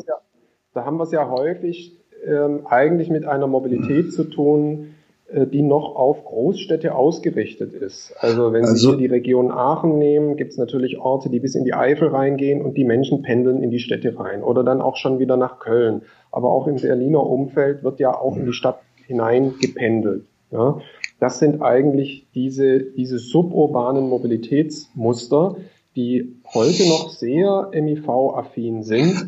Da 0.74 0.84
haben 0.84 0.98
wir 0.98 1.04
es 1.04 1.12
ja, 1.12 1.22
ja, 1.22 1.30
häufig 1.30 1.98
ähm, 2.26 2.66
eigentlich 2.66 3.08
mit 3.08 3.24
einer 3.24 3.46
Mobilität 3.46 4.12
zu 4.12 4.24
tun, 4.24 4.93
die 5.32 5.62
noch 5.62 5.96
auf 5.96 6.24
Großstädte 6.24 6.94
ausgerichtet 6.94 7.72
ist. 7.72 8.14
Also 8.18 8.52
wenn 8.52 8.64
also, 8.64 8.74
Sie 8.74 8.88
hier 8.88 8.96
die 8.98 9.06
Region 9.06 9.50
Aachen 9.50 9.98
nehmen, 9.98 10.36
gibt 10.36 10.52
es 10.52 10.58
natürlich 10.58 10.98
Orte, 10.98 11.30
die 11.30 11.40
bis 11.40 11.54
in 11.54 11.64
die 11.64 11.72
Eifel 11.72 12.08
reingehen 12.08 12.62
und 12.62 12.76
die 12.76 12.84
Menschen 12.84 13.22
pendeln 13.22 13.62
in 13.62 13.70
die 13.70 13.78
Städte 13.78 14.18
rein 14.18 14.42
oder 14.42 14.62
dann 14.62 14.82
auch 14.82 14.96
schon 14.96 15.18
wieder 15.18 15.36
nach 15.36 15.60
Köln. 15.60 16.02
Aber 16.30 16.50
auch 16.50 16.66
im 16.66 16.76
Berliner 16.76 17.24
Umfeld 17.24 17.82
wird 17.82 18.00
ja 18.00 18.14
auch 18.16 18.36
in 18.36 18.44
die 18.44 18.52
Stadt 18.52 18.80
hinein 19.06 19.54
gependelt. 19.60 20.26
Ja. 20.50 20.78
Das 21.20 21.38
sind 21.38 21.62
eigentlich 21.62 22.26
diese, 22.34 22.80
diese 22.80 23.18
suburbanen 23.18 24.08
Mobilitätsmuster, 24.08 25.56
die 25.96 26.36
heute 26.52 26.86
noch 26.88 27.10
sehr 27.10 27.70
MIV-affin 27.72 28.82
sind. 28.82 29.24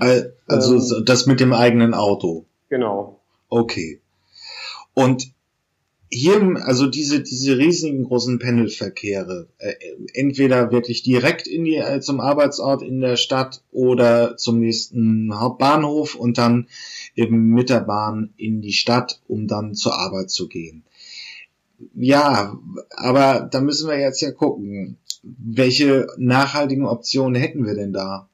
Also 0.47 0.97
ähm, 0.97 1.05
das 1.07 1.26
mit 1.26 1.41
dem 1.41 1.53
eigenen 1.53 1.95
Auto. 1.95 2.45
Genau. 2.69 3.21
Okay. 3.49 4.00
Und 4.95 5.36
hier, 6.11 6.63
also 6.65 6.87
diese, 6.87 7.23
diese 7.23 7.59
riesigen 7.59 8.05
großen 8.05 8.39
Pendelverkehre, 8.39 9.49
äh, 9.59 9.75
entweder 10.15 10.71
wirklich 10.71 11.03
direkt 11.03 11.47
in 11.47 11.65
die, 11.65 11.77
äh, 11.77 12.01
zum 12.01 12.21
Arbeitsort 12.21 12.83
in 12.83 13.01
der 13.01 13.17
Stadt 13.17 13.63
oder 13.73 14.37
zum 14.37 14.61
nächsten 14.61 15.39
Hauptbahnhof 15.39 16.15
und 16.15 16.39
dann 16.39 16.69
eben 17.17 17.49
mit 17.49 17.71
der 17.71 17.81
Bahn 17.81 18.33
in 18.37 18.61
die 18.61 18.73
Stadt, 18.73 19.21
um 19.27 19.49
dann 19.49 19.75
zur 19.75 19.95
Arbeit 19.95 20.31
zu 20.31 20.49
gehen. 20.49 20.85
Ja, 21.95 22.59
aber 22.91 23.49
da 23.51 23.61
müssen 23.61 23.89
wir 23.89 23.99
jetzt 23.99 24.21
ja 24.21 24.31
gucken, 24.31 24.97
welche 25.23 26.07
nachhaltigen 26.17 26.87
Optionen 26.87 27.35
hätten 27.35 27.67
wir 27.67 27.75
denn 27.75 27.93
da? 27.93 28.29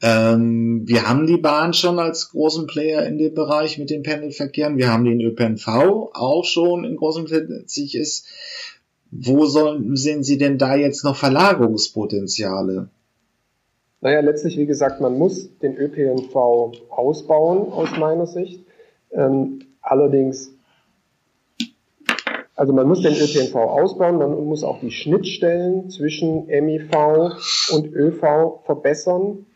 Ähm, 0.00 0.82
wir 0.86 1.08
haben 1.08 1.26
die 1.26 1.38
Bahn 1.38 1.72
schon 1.72 1.98
als 1.98 2.30
großen 2.30 2.66
Player 2.66 3.04
in 3.06 3.18
dem 3.18 3.34
Bereich 3.34 3.78
mit 3.78 3.90
den 3.90 4.02
Pendelverkehren. 4.02 4.76
Wir 4.76 4.92
haben 4.92 5.04
den 5.04 5.20
ÖPNV 5.20 5.66
auch 6.12 6.44
schon 6.44 6.84
in 6.84 6.96
großem 6.96 7.26
sich 7.66 7.96
ist. 7.96 8.26
Wo 9.10 9.46
sollen, 9.46 9.96
sehen 9.96 10.22
Sie 10.22 10.38
denn 10.38 10.58
da 10.58 10.76
jetzt 10.76 11.02
noch 11.02 11.16
Verlagerungspotenziale? 11.16 12.90
Naja, 14.00 14.20
letztlich, 14.20 14.56
wie 14.56 14.66
gesagt, 14.66 15.00
man 15.00 15.18
muss 15.18 15.58
den 15.58 15.76
ÖPNV 15.76 16.36
ausbauen, 16.90 17.72
aus 17.72 17.96
meiner 17.98 18.26
Sicht. 18.26 18.64
Ähm, 19.10 19.60
allerdings, 19.80 20.52
also 22.54 22.72
man 22.72 22.86
muss 22.86 23.02
den 23.02 23.14
ÖPNV 23.14 23.56
ausbauen, 23.56 24.18
man 24.18 24.44
muss 24.44 24.62
auch 24.62 24.80
die 24.80 24.92
Schnittstellen 24.92 25.90
zwischen 25.90 26.46
MIV 26.46 27.72
und 27.72 27.92
ÖV 27.92 28.60
verbessern. 28.64 29.46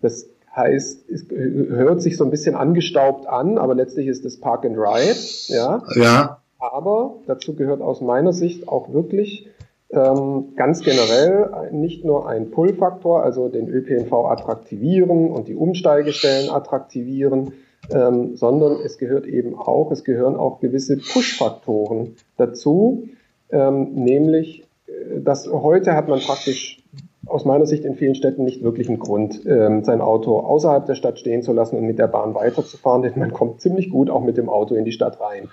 Das 0.00 0.26
heißt, 0.54 1.08
es 1.08 1.26
hört 1.30 2.02
sich 2.02 2.16
so 2.16 2.24
ein 2.24 2.30
bisschen 2.30 2.54
angestaubt 2.54 3.26
an, 3.26 3.58
aber 3.58 3.74
letztlich 3.74 4.06
ist 4.06 4.24
es 4.24 4.38
Park 4.40 4.64
and 4.64 4.76
Ride. 4.76 5.18
Ja. 5.48 5.82
ja. 5.94 6.38
Aber 6.58 7.14
dazu 7.26 7.54
gehört 7.54 7.80
aus 7.80 8.00
meiner 8.00 8.32
Sicht 8.32 8.68
auch 8.68 8.92
wirklich 8.92 9.48
ähm, 9.90 10.54
ganz 10.56 10.80
generell 10.80 11.70
nicht 11.70 12.04
nur 12.04 12.28
ein 12.28 12.50
Pull-Faktor, 12.50 13.22
also 13.22 13.48
den 13.48 13.68
ÖPNV 13.68 14.12
attraktivieren 14.12 15.30
und 15.30 15.48
die 15.48 15.54
Umsteigestellen 15.54 16.50
attraktivieren, 16.50 17.52
ähm, 17.90 18.36
sondern 18.36 18.78
es 18.84 18.98
gehört 18.98 19.26
eben 19.26 19.58
auch, 19.58 19.90
es 19.90 20.04
gehören 20.04 20.36
auch 20.36 20.60
gewisse 20.60 20.96
Push-Faktoren 20.96 22.16
dazu, 22.36 23.08
ähm, 23.50 23.92
nämlich, 23.94 24.64
äh, 24.86 25.20
dass 25.20 25.46
heute 25.50 25.94
hat 25.94 26.08
man 26.08 26.20
praktisch 26.20 26.81
aus 27.32 27.44
meiner 27.44 27.66
Sicht 27.66 27.84
in 27.84 27.94
vielen 27.94 28.14
Städten 28.14 28.44
nicht 28.44 28.62
wirklich 28.62 28.88
einen 28.88 28.98
Grund, 28.98 29.44
ähm, 29.46 29.84
sein 29.84 30.00
Auto 30.00 30.38
außerhalb 30.38 30.84
der 30.86 30.94
Stadt 30.94 31.18
stehen 31.18 31.42
zu 31.42 31.52
lassen 31.52 31.76
und 31.76 31.86
mit 31.86 31.98
der 31.98 32.06
Bahn 32.06 32.34
weiterzufahren, 32.34 33.02
denn 33.02 33.12
man 33.16 33.32
kommt 33.32 33.60
ziemlich 33.60 33.90
gut 33.90 34.10
auch 34.10 34.22
mit 34.22 34.36
dem 34.36 34.48
Auto 34.48 34.74
in 34.74 34.84
die 34.84 34.92
Stadt 34.92 35.18
rein. 35.20 35.48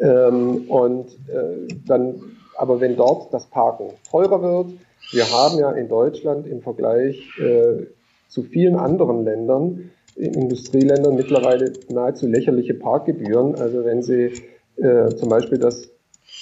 Ähm, 0.00 0.68
und 0.68 1.06
äh, 1.28 1.74
dann, 1.86 2.20
aber 2.56 2.80
wenn 2.80 2.96
dort 2.96 3.34
das 3.34 3.46
Parken 3.46 3.90
teurer 4.08 4.40
wird, 4.40 4.70
wir 5.10 5.24
haben 5.32 5.58
ja 5.58 5.72
in 5.72 5.88
Deutschland 5.88 6.46
im 6.46 6.62
Vergleich 6.62 7.20
äh, 7.38 7.86
zu 8.28 8.42
vielen 8.42 8.76
anderen 8.76 9.24
Ländern, 9.24 9.90
in 10.14 10.32
Industrieländern 10.34 11.14
mittlerweile 11.14 11.72
nahezu 11.88 12.26
lächerliche 12.26 12.74
Parkgebühren. 12.74 13.54
Also 13.56 13.84
wenn 13.84 14.02
Sie 14.02 14.32
äh, 14.76 15.08
zum 15.14 15.28
Beispiel 15.28 15.58
das 15.58 15.90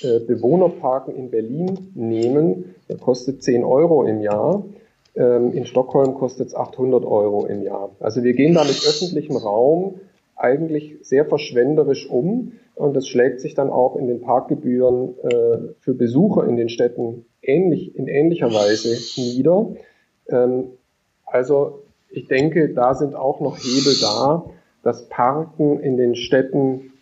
äh, 0.03 0.21
Bewohnerparken 0.21 1.15
in 1.15 1.31
Berlin 1.31 1.93
nehmen, 1.95 2.75
der 2.89 2.97
kostet 2.97 3.43
10 3.43 3.65
Euro 3.65 4.05
im 4.05 4.21
Jahr. 4.21 4.65
Ähm, 5.15 5.53
in 5.53 5.67
Stockholm 5.67 6.15
kostet 6.15 6.49
es 6.49 6.55
800 6.55 7.05
Euro 7.05 7.47
im 7.47 7.63
Jahr. 7.63 7.91
Also 8.01 8.25
wir 8.25 8.33
gehen 8.33 8.55
da 8.55 8.65
mit 8.65 8.85
öffentlichem 8.87 9.37
Raum 9.37 10.01
eigentlich 10.37 10.97
sehr 11.03 11.25
verschwenderisch 11.25 12.09
um 12.11 12.53
und 12.75 12.95
das 12.95 13.07
schlägt 13.07 13.41
sich 13.41 13.55
dann 13.55 13.71
auch 13.71 13.97
in 13.97 14.09
den 14.09 14.21
Parkgebühren 14.21 15.15
äh, 15.23 15.59
für 15.79 15.95
Besucher 15.95 16.47
in 16.49 16.57
den 16.57 16.69
Städten 16.69 17.27
ähnlich, 17.41 17.95
in 17.95 18.09
ähnlicher 18.09 18.53
Weise 18.53 18.97
nieder. 19.21 19.77
Ähm, 20.29 20.73
also 21.25 21.83
ich 22.11 22.27
denke, 22.27 22.75
da 22.75 22.95
sind 22.95 23.15
auch 23.15 23.41
noch 23.41 23.59
Hebel 23.59 23.95
da, 24.01 24.45
das 24.83 25.09
Parken 25.09 25.81
in 25.81 25.97
den 25.97 26.15
Städten 26.15 26.93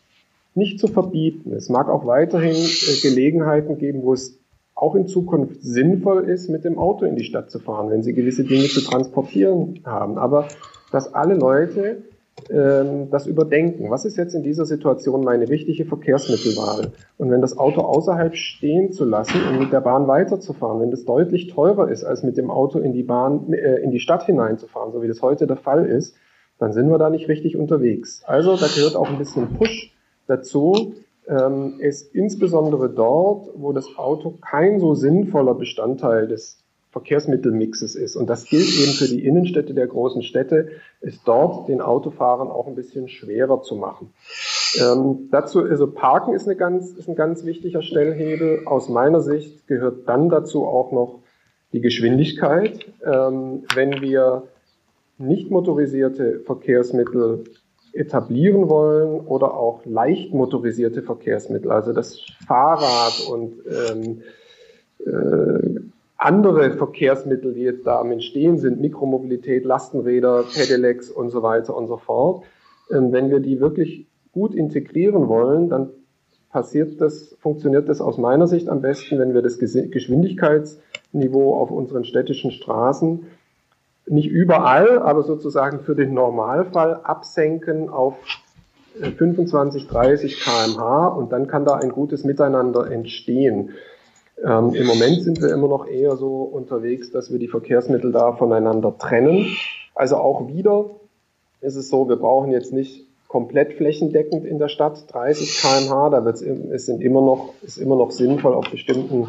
nicht 0.55 0.79
zu 0.79 0.87
verbieten. 0.87 1.53
Es 1.53 1.69
mag 1.69 1.89
auch 1.89 2.07
weiterhin 2.07 2.55
äh, 2.55 3.01
Gelegenheiten 3.01 3.79
geben, 3.79 4.03
wo 4.03 4.13
es 4.13 4.39
auch 4.75 4.95
in 4.95 5.07
Zukunft 5.07 5.63
sinnvoll 5.63 6.29
ist, 6.29 6.49
mit 6.49 6.65
dem 6.65 6.79
Auto 6.79 7.05
in 7.05 7.17
die 7.17 7.25
Stadt 7.25 7.51
zu 7.51 7.59
fahren, 7.59 7.91
wenn 7.91 8.03
sie 8.03 8.15
gewisse 8.15 8.45
Dinge 8.45 8.65
zu 8.65 8.81
transportieren 8.83 9.81
haben. 9.85 10.19
Aber 10.19 10.49
dass 10.91 11.15
alle 11.15 11.35
Leute 11.35 12.03
ähm, 12.51 13.11
das 13.11 13.27
überdenken. 13.27 13.91
Was 13.91 14.05
ist 14.05 14.17
jetzt 14.17 14.35
in 14.35 14.43
dieser 14.43 14.65
Situation 14.65 15.23
meine 15.23 15.49
richtige 15.49 15.85
Verkehrsmittelwahl? 15.85 16.93
Und 17.19 17.31
wenn 17.31 17.41
das 17.41 17.57
Auto 17.59 17.83
außerhalb 17.83 18.35
stehen 18.35 18.93
zu 18.93 19.05
lassen 19.05 19.41
und 19.49 19.59
mit 19.59 19.73
der 19.73 19.81
Bahn 19.81 20.09
weiterzufahren, 20.09 20.81
wenn 20.81 20.91
das 20.91 21.05
deutlich 21.05 21.49
teurer 21.49 21.89
ist, 21.89 22.05
als 22.05 22.23
mit 22.23 22.37
dem 22.37 22.51
Auto 22.51 22.79
in 22.79 22.93
die 22.93 23.03
Bahn, 23.03 23.53
äh, 23.53 23.77
in 23.77 23.91
die 23.91 24.01
Stadt 24.01 24.25
hineinzufahren, 24.25 24.93
so 24.93 25.03
wie 25.03 25.09
das 25.09 25.23
heute 25.23 25.47
der 25.47 25.57
Fall 25.57 25.87
ist, 25.87 26.17
dann 26.59 26.73
sind 26.73 26.91
wir 26.91 26.99
da 26.99 27.11
nicht 27.11 27.29
richtig 27.29 27.57
unterwegs. 27.57 28.23
Also 28.27 28.57
da 28.57 28.67
gehört 28.67 28.97
auch 28.97 29.09
ein 29.09 29.19
bisschen 29.19 29.55
Push 29.55 29.93
dazu, 30.33 30.95
ähm, 31.29 31.79
ist 31.79 32.15
insbesondere 32.15 32.91
dort, 32.91 33.51
wo 33.55 33.73
das 33.73 33.87
Auto 33.97 34.35
kein 34.41 34.81
so 34.81 34.95
sinnvoller 34.95 35.55
Bestandteil 35.55 36.27
des 36.27 36.59
Verkehrsmittelmixes 36.91 37.95
ist. 37.95 38.17
Und 38.17 38.29
das 38.29 38.45
gilt 38.45 38.69
eben 38.69 38.93
für 38.93 39.07
die 39.07 39.25
Innenstädte 39.25 39.73
der 39.73 39.87
großen 39.87 40.23
Städte, 40.23 40.69
ist 41.01 41.21
dort 41.25 41.69
den 41.69 41.81
Autofahrern 41.81 42.49
auch 42.49 42.67
ein 42.67 42.75
bisschen 42.75 43.09
schwerer 43.09 43.63
zu 43.63 43.77
machen. 43.77 44.13
Ähm, 44.79 45.29
dazu, 45.31 45.61
also 45.61 45.87
Parken 45.91 46.35
ist, 46.35 46.47
eine 46.47 46.57
ganz, 46.57 46.91
ist 46.93 47.09
ein 47.09 47.15
ganz 47.15 47.45
wichtiger 47.45 47.83
Stellhebel. 47.83 48.67
Aus 48.67 48.91
meiner 48.91 49.21
Sicht 49.21 49.67
gehört 49.69 50.07
dann 50.07 50.29
dazu 50.29 50.67
auch 50.67 50.93
noch 50.93 51.21
die 51.73 51.81
Geschwindigkeit. 51.81 52.85
Ähm, 53.05 53.65
wenn 53.75 54.03
wir 54.03 54.43
nicht 55.17 55.51
motorisierte 55.51 56.41
Verkehrsmittel 56.41 57.45
etablieren 57.93 58.69
wollen 58.69 59.21
oder 59.21 59.55
auch 59.55 59.85
leicht 59.85 60.33
motorisierte 60.33 61.03
Verkehrsmittel, 61.03 61.71
also 61.71 61.93
das 61.93 62.21
Fahrrad 62.47 63.29
und 63.31 63.55
ähm, 63.67 64.23
äh, 65.05 65.81
andere 66.17 66.77
Verkehrsmittel, 66.77 67.55
die 67.55 67.63
jetzt 67.63 67.87
da 67.87 68.01
am 68.01 68.13
Entstehen 68.13 68.59
sind, 68.59 68.81
Mikromobilität, 68.81 69.65
Lastenräder, 69.65 70.45
Pedelecs 70.55 71.11
und 71.11 71.31
so 71.31 71.43
weiter 71.43 71.77
und 71.77 71.89
so 71.89 71.97
fort, 71.97 72.45
ähm, 72.91 73.13
wenn 73.13 73.31
wir 73.31 73.41
die 73.41 73.61
wirklich 73.61 74.07
gut 74.33 74.55
integrieren 74.55 75.29
wollen, 75.29 75.69
dann 75.69 75.91
passiert 76.51 77.01
das, 77.01 77.35
funktioniert 77.41 77.89
das 77.89 78.01
aus 78.01 78.19
meiner 78.19 78.47
Sicht 78.47 78.69
am 78.69 78.83
besten, 78.83 79.19
wenn 79.19 79.35
wir 79.35 79.43
das 79.43 79.59
Geschwindigkeitsniveau 79.59 81.55
auf 81.55 81.71
unseren 81.71 82.05
städtischen 82.05 82.51
Straßen 82.53 83.27
nicht 84.07 84.29
überall, 84.29 84.99
aber 84.99 85.23
sozusagen 85.23 85.81
für 85.81 85.95
den 85.95 86.15
Normalfall 86.15 87.01
absenken 87.03 87.89
auf 87.89 88.15
25, 89.01 89.89
30 89.89 90.41
kmh 90.41 91.09
und 91.09 91.33
dann 91.33 91.47
kann 91.47 91.65
da 91.65 91.75
ein 91.75 91.91
gutes 91.91 92.25
Miteinander 92.25 92.91
entstehen. 92.91 93.71
Ähm, 94.45 94.75
Im 94.75 94.87
Moment 94.87 95.23
sind 95.23 95.41
wir 95.41 95.51
immer 95.51 95.69
noch 95.69 95.87
eher 95.87 96.17
so 96.17 96.43
unterwegs, 96.43 97.11
dass 97.11 97.31
wir 97.31 97.39
die 97.39 97.49
Verkehrsmittel 97.49 98.13
da 98.13 98.33
voneinander 98.33 98.97
trennen. 98.99 99.47
Also 99.95 100.17
auch 100.17 100.49
wieder 100.49 100.91
ist 101.61 101.77
es 101.77 101.89
so, 101.89 102.09
wir 102.09 102.17
brauchen 102.17 102.51
jetzt 102.51 102.73
nicht 102.73 103.07
komplett 103.29 103.75
flächendeckend 103.75 104.45
in 104.45 104.59
der 104.59 104.69
Stadt 104.69 105.11
30 105.11 105.63
km/h. 105.63 106.11
Da 106.11 106.25
wird's, 106.25 106.43
es 106.43 106.87
sind 106.87 107.01
immer 107.01 107.23
noch, 107.23 107.55
ist 107.63 107.79
immer 107.79 107.97
noch 107.97 108.11
sinnvoll, 108.11 108.53
auf 108.55 108.71
bestimmten 108.71 109.29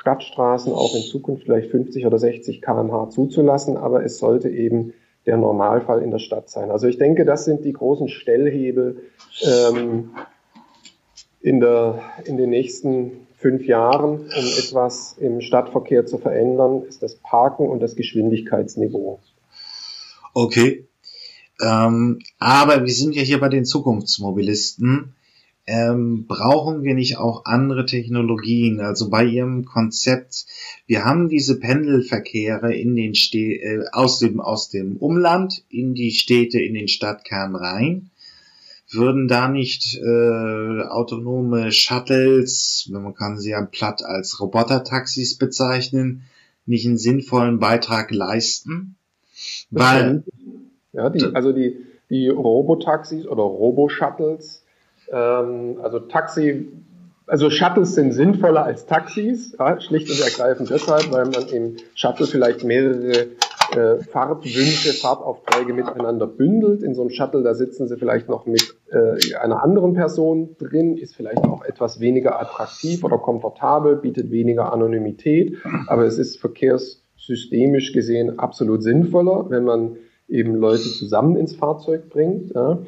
Stadtstraßen 0.00 0.72
auch 0.72 0.94
in 0.94 1.02
Zukunft 1.02 1.44
vielleicht 1.44 1.70
50 1.70 2.06
oder 2.06 2.18
60 2.18 2.62
km/h 2.62 3.10
zuzulassen, 3.10 3.76
aber 3.76 4.04
es 4.04 4.18
sollte 4.18 4.48
eben 4.48 4.94
der 5.26 5.36
Normalfall 5.36 6.02
in 6.02 6.10
der 6.10 6.18
Stadt 6.18 6.48
sein. 6.48 6.70
Also 6.70 6.86
ich 6.86 6.98
denke, 6.98 7.24
das 7.24 7.44
sind 7.44 7.64
die 7.64 7.72
großen 7.72 8.08
Stellhebel 8.08 9.02
ähm, 9.42 10.10
in, 11.40 11.60
der, 11.60 12.00
in 12.24 12.36
den 12.36 12.50
nächsten 12.50 13.26
fünf 13.36 13.66
Jahren, 13.66 14.20
um 14.20 14.46
etwas 14.58 15.16
im 15.18 15.40
Stadtverkehr 15.40 16.06
zu 16.06 16.18
verändern, 16.18 16.82
ist 16.82 17.02
das 17.02 17.16
Parken 17.16 17.68
und 17.68 17.80
das 17.80 17.96
Geschwindigkeitsniveau. 17.96 19.18
Okay. 20.34 20.86
Ähm, 21.60 22.20
aber 22.38 22.84
wir 22.84 22.92
sind 22.92 23.14
ja 23.14 23.22
hier 23.22 23.40
bei 23.40 23.48
den 23.48 23.64
Zukunftsmobilisten. 23.64 25.14
Ähm, 25.64 26.26
brauchen 26.26 26.82
wir 26.82 26.94
nicht 26.94 27.18
auch 27.18 27.44
andere 27.44 27.86
Technologien? 27.86 28.80
Also 28.80 29.10
bei 29.10 29.24
Ihrem 29.24 29.64
Konzept, 29.64 30.46
wir 30.86 31.04
haben 31.04 31.28
diese 31.28 31.60
Pendelverkehre 31.60 32.74
in 32.74 32.96
den 32.96 33.14
Stä 33.14 33.60
äh, 33.62 33.84
aus 33.92 34.18
dem 34.18 34.40
aus 34.40 34.70
dem 34.70 34.96
Umland 34.96 35.62
in 35.68 35.94
die 35.94 36.10
Städte, 36.10 36.60
in 36.60 36.74
den 36.74 36.88
Stadtkern 36.88 37.54
rein. 37.54 38.10
Würden 38.90 39.28
da 39.28 39.48
nicht 39.48 39.96
äh, 39.96 40.82
autonome 40.82 41.70
Shuttles, 41.70 42.88
man 42.90 43.14
kann 43.14 43.38
sie 43.38 43.50
ja 43.50 43.64
platt 43.64 44.04
als 44.04 44.40
Robotertaxis 44.40 45.38
bezeichnen, 45.38 46.24
nicht 46.66 46.86
einen 46.86 46.98
sinnvollen 46.98 47.58
Beitrag 47.58 48.10
leisten? 48.10 48.96
Weil 49.70 50.24
ja, 50.92 51.08
die, 51.08 51.24
also 51.34 51.52
die, 51.52 51.76
die 52.10 52.28
Robotaxis 52.28 53.26
oder 53.26 53.42
Robo-Shuttles, 53.42 54.61
ähm, 55.12 55.78
also 55.82 56.00
Taxi, 56.00 56.68
also 57.26 57.50
Shuttles 57.50 57.94
sind 57.94 58.12
sinnvoller 58.12 58.64
als 58.64 58.86
Taxis, 58.86 59.54
ja, 59.58 59.80
schlicht 59.80 60.10
und 60.10 60.20
ergreifend 60.20 60.70
deshalb, 60.70 61.12
weil 61.12 61.26
man 61.26 61.46
im 61.48 61.76
Shuttle 61.94 62.26
vielleicht 62.26 62.64
mehrere 62.64 63.28
äh, 63.76 63.98
Fahrtwünsche, 64.02 64.92
Fahrtaufträge 64.92 65.72
miteinander 65.72 66.26
bündelt. 66.26 66.82
In 66.82 66.94
so 66.94 67.02
einem 67.02 67.10
Shuttle, 67.10 67.42
da 67.42 67.54
sitzen 67.54 67.88
sie 67.88 67.96
vielleicht 67.96 68.28
noch 68.28 68.46
mit 68.46 68.74
äh, 68.90 69.34
einer 69.36 69.62
anderen 69.62 69.94
Person 69.94 70.56
drin, 70.58 70.96
ist 70.96 71.14
vielleicht 71.14 71.44
auch 71.44 71.64
etwas 71.64 72.00
weniger 72.00 72.40
attraktiv 72.40 73.04
oder 73.04 73.18
komfortabel, 73.18 73.96
bietet 73.96 74.30
weniger 74.30 74.72
Anonymität, 74.72 75.56
aber 75.86 76.04
es 76.04 76.18
ist 76.18 76.40
verkehrssystemisch 76.40 77.92
gesehen 77.92 78.38
absolut 78.38 78.82
sinnvoller, 78.82 79.48
wenn 79.48 79.64
man 79.64 79.96
eben 80.28 80.54
Leute 80.54 80.82
zusammen 80.82 81.36
ins 81.36 81.54
Fahrzeug 81.54 82.08
bringt. 82.08 82.54
Ja. 82.54 82.78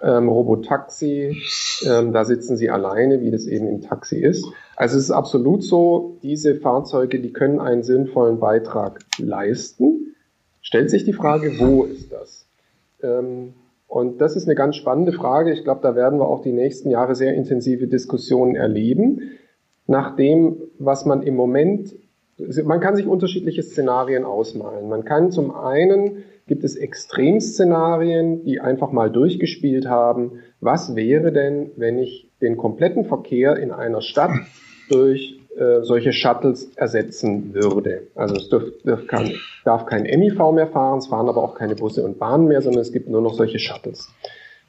Ähm, 0.00 0.28
Robotaxi, 0.28 1.36
ähm, 1.84 2.12
da 2.12 2.24
sitzen 2.24 2.56
sie 2.56 2.70
alleine, 2.70 3.20
wie 3.20 3.32
das 3.32 3.46
eben 3.46 3.66
im 3.66 3.80
Taxi 3.80 4.18
ist. 4.18 4.46
Also 4.76 4.96
es 4.96 5.04
ist 5.04 5.10
absolut 5.10 5.64
so, 5.64 6.18
diese 6.22 6.54
Fahrzeuge, 6.54 7.20
die 7.20 7.32
können 7.32 7.58
einen 7.58 7.82
sinnvollen 7.82 8.38
Beitrag 8.38 9.00
leisten. 9.18 10.14
Stellt 10.60 10.90
sich 10.90 11.04
die 11.04 11.12
Frage, 11.12 11.58
wo 11.58 11.82
ist 11.82 12.12
das? 12.12 12.46
Ähm, 13.02 13.54
und 13.88 14.20
das 14.20 14.36
ist 14.36 14.44
eine 14.44 14.54
ganz 14.54 14.76
spannende 14.76 15.12
Frage. 15.12 15.52
Ich 15.52 15.64
glaube, 15.64 15.80
da 15.82 15.96
werden 15.96 16.20
wir 16.20 16.28
auch 16.28 16.42
die 16.42 16.52
nächsten 16.52 16.90
Jahre 16.90 17.14
sehr 17.14 17.34
intensive 17.34 17.88
Diskussionen 17.88 18.54
erleben. 18.54 19.22
Nach 19.86 20.14
dem, 20.14 20.58
was 20.78 21.06
man 21.06 21.22
im 21.22 21.34
Moment, 21.34 21.96
man 22.64 22.80
kann 22.80 22.94
sich 22.94 23.06
unterschiedliche 23.06 23.62
Szenarien 23.62 24.24
ausmalen. 24.24 24.88
Man 24.88 25.04
kann 25.04 25.32
zum 25.32 25.56
einen 25.56 26.24
gibt 26.48 26.64
es 26.64 26.74
Extremszenarien, 26.76 28.44
die 28.44 28.60
einfach 28.60 28.90
mal 28.90 29.10
durchgespielt 29.10 29.86
haben. 29.86 30.40
Was 30.60 30.96
wäre 30.96 31.32
denn, 31.32 31.70
wenn 31.76 31.98
ich 31.98 32.30
den 32.40 32.56
kompletten 32.56 33.04
Verkehr 33.04 33.56
in 33.56 33.70
einer 33.70 34.00
Stadt 34.00 34.32
durch 34.88 35.38
äh, 35.56 35.82
solche 35.82 36.12
Shuttles 36.12 36.72
ersetzen 36.74 37.54
würde? 37.54 38.08
Also 38.14 38.34
es 38.36 38.48
dürf, 38.48 38.82
dürf 38.82 39.06
kann, 39.06 39.30
darf 39.64 39.86
kein 39.86 40.02
MIV 40.02 40.52
mehr 40.52 40.68
fahren, 40.68 40.98
es 40.98 41.06
fahren 41.06 41.28
aber 41.28 41.42
auch 41.42 41.54
keine 41.54 41.74
Busse 41.76 42.02
und 42.04 42.18
Bahnen 42.18 42.48
mehr, 42.48 42.62
sondern 42.62 42.82
es 42.82 42.92
gibt 42.92 43.08
nur 43.08 43.20
noch 43.20 43.34
solche 43.34 43.58
Shuttles. 43.58 44.08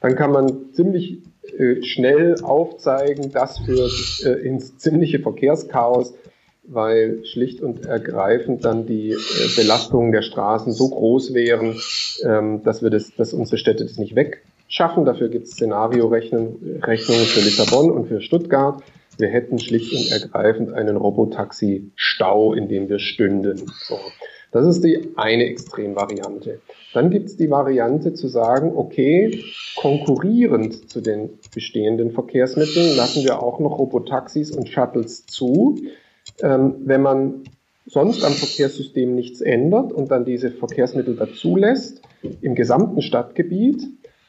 Dann 0.00 0.14
kann 0.14 0.32
man 0.32 0.72
ziemlich 0.72 1.22
äh, 1.58 1.82
schnell 1.82 2.36
aufzeigen, 2.42 3.32
dass 3.32 3.58
für 3.58 3.88
äh, 4.24 4.46
ins 4.46 4.78
ziemliche 4.78 5.18
Verkehrschaos 5.20 6.14
weil 6.72 7.24
schlicht 7.24 7.60
und 7.60 7.86
ergreifend 7.86 8.64
dann 8.64 8.86
die 8.86 9.10
äh, 9.10 9.16
Belastungen 9.56 10.12
der 10.12 10.22
Straßen 10.22 10.72
so 10.72 10.88
groß 10.88 11.34
wären, 11.34 11.76
ähm, 12.24 12.62
dass 12.62 12.82
wir 12.82 12.90
das, 12.90 13.14
dass 13.16 13.32
unsere 13.32 13.58
Städte 13.58 13.84
das 13.84 13.98
nicht 13.98 14.14
wegschaffen. 14.14 15.04
Dafür 15.04 15.28
gibt 15.28 15.46
es 15.46 15.52
Szenario-Rechnungen 15.52 16.80
für 16.82 17.40
Lissabon 17.40 17.90
und 17.90 18.06
für 18.06 18.20
Stuttgart. 18.20 18.82
Wir 19.18 19.28
hätten 19.28 19.58
schlicht 19.58 19.92
und 19.92 20.10
ergreifend 20.12 20.72
einen 20.72 20.96
Robotaxi-Stau, 20.96 22.54
in 22.54 22.68
dem 22.68 22.88
wir 22.88 23.00
stünden. 23.00 23.70
So. 23.86 23.98
Das 24.52 24.66
ist 24.66 24.82
die 24.82 25.10
eine 25.16 25.44
Extremvariante. 25.44 26.60
Dann 26.92 27.10
gibt 27.10 27.28
es 27.28 27.36
die 27.36 27.50
Variante 27.50 28.14
zu 28.14 28.26
sagen, 28.26 28.72
okay, 28.74 29.44
konkurrierend 29.76 30.90
zu 30.90 31.00
den 31.00 31.38
bestehenden 31.54 32.10
Verkehrsmitteln 32.10 32.96
lassen 32.96 33.24
wir 33.24 33.42
auch 33.42 33.60
noch 33.60 33.78
Robotaxis 33.78 34.50
und 34.50 34.68
Shuttles 34.68 35.26
zu 35.26 35.78
ähm, 36.42 36.76
wenn 36.84 37.02
man 37.02 37.44
sonst 37.86 38.24
am 38.24 38.32
Verkehrssystem 38.32 39.14
nichts 39.14 39.40
ändert 39.40 39.92
und 39.92 40.10
dann 40.10 40.24
diese 40.24 40.50
Verkehrsmittel 40.50 41.16
dazulässt 41.16 42.02
im 42.40 42.54
gesamten 42.54 43.02
Stadtgebiet, 43.02 43.82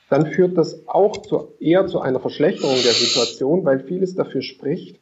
dann 0.09 0.25
führt 0.25 0.57
das 0.57 0.87
auch 0.87 1.17
zu, 1.17 1.53
eher 1.59 1.87
zu 1.87 2.01
einer 2.01 2.19
Verschlechterung 2.19 2.75
der 2.75 2.91
Situation, 2.91 3.63
weil 3.63 3.79
vieles 3.79 4.15
dafür 4.15 4.41
spricht, 4.41 4.99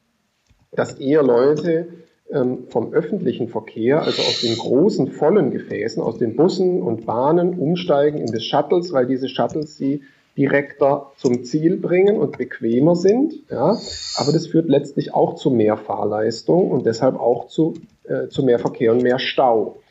dass 0.72 1.00
eher 1.00 1.24
Leute 1.24 1.88
ähm, 2.32 2.68
vom 2.68 2.94
öffentlichen 2.94 3.48
Verkehr, 3.48 4.04
also 4.04 4.22
aus 4.22 4.42
den 4.42 4.56
großen 4.56 5.08
vollen 5.12 5.50
Gefäßen, 5.50 6.04
aus 6.04 6.18
den 6.20 6.36
Bussen 6.36 6.82
und 6.82 7.06
Bahnen 7.06 7.58
umsteigen 7.58 8.20
in 8.20 8.32
das 8.32 8.44
Shuttles, 8.44 8.94
weil 8.94 9.08
diese 9.08 9.30
Shuttles 9.30 9.78
sie 9.78 10.04
direkter 10.40 11.12
zum 11.18 11.44
Ziel 11.44 11.76
bringen 11.76 12.18
und 12.18 12.38
bequemer 12.38 12.96
sind. 12.96 13.34
Ja, 13.52 13.78
aber 14.16 14.32
das 14.32 14.48
führt 14.48 14.70
letztlich 14.70 15.14
auch 15.14 15.36
zu 15.36 15.52
mehr 15.52 15.76
Fahrleistung 15.76 16.72
und 16.72 16.86
deshalb 16.86 17.20
auch 17.20 17.48
zu, 17.48 17.74
äh, 18.06 18.30
zu 18.30 18.44
mehr 18.44 18.58
Verkehr 18.58 18.94
und 18.94 19.04
mehr 19.04 19.20
Stau. 19.20 19.82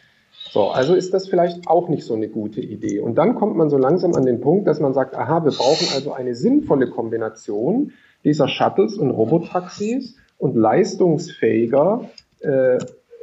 So, 0.51 0.69
also 0.69 0.95
ist 0.95 1.13
das 1.13 1.29
vielleicht 1.29 1.69
auch 1.69 1.91
nicht 1.91 2.05
so 2.05 2.15
eine 2.15 2.29
gute 2.29 2.63
Idee. 2.63 3.01
Und 3.01 3.17
dann 3.17 3.35
kommt 3.35 3.57
man 3.57 3.69
so 3.69 3.77
langsam 3.77 4.15
an 4.15 4.25
den 4.25 4.41
Punkt, 4.41 4.67
dass 4.67 4.81
man 4.81 4.95
sagt, 4.95 5.15
aha, 5.15 5.45
wir 5.45 5.53
brauchen 5.53 5.89
also 5.95 6.13
eine 6.13 6.35
sinnvolle 6.35 6.89
Kombination 6.89 7.93
dieser 8.25 8.49
Shuttles 8.49 8.97
und 8.97 9.11
Robotaxis 9.11 10.17
und 10.39 10.57
leistungsfähiger 10.57 12.09
äh, 12.41 12.79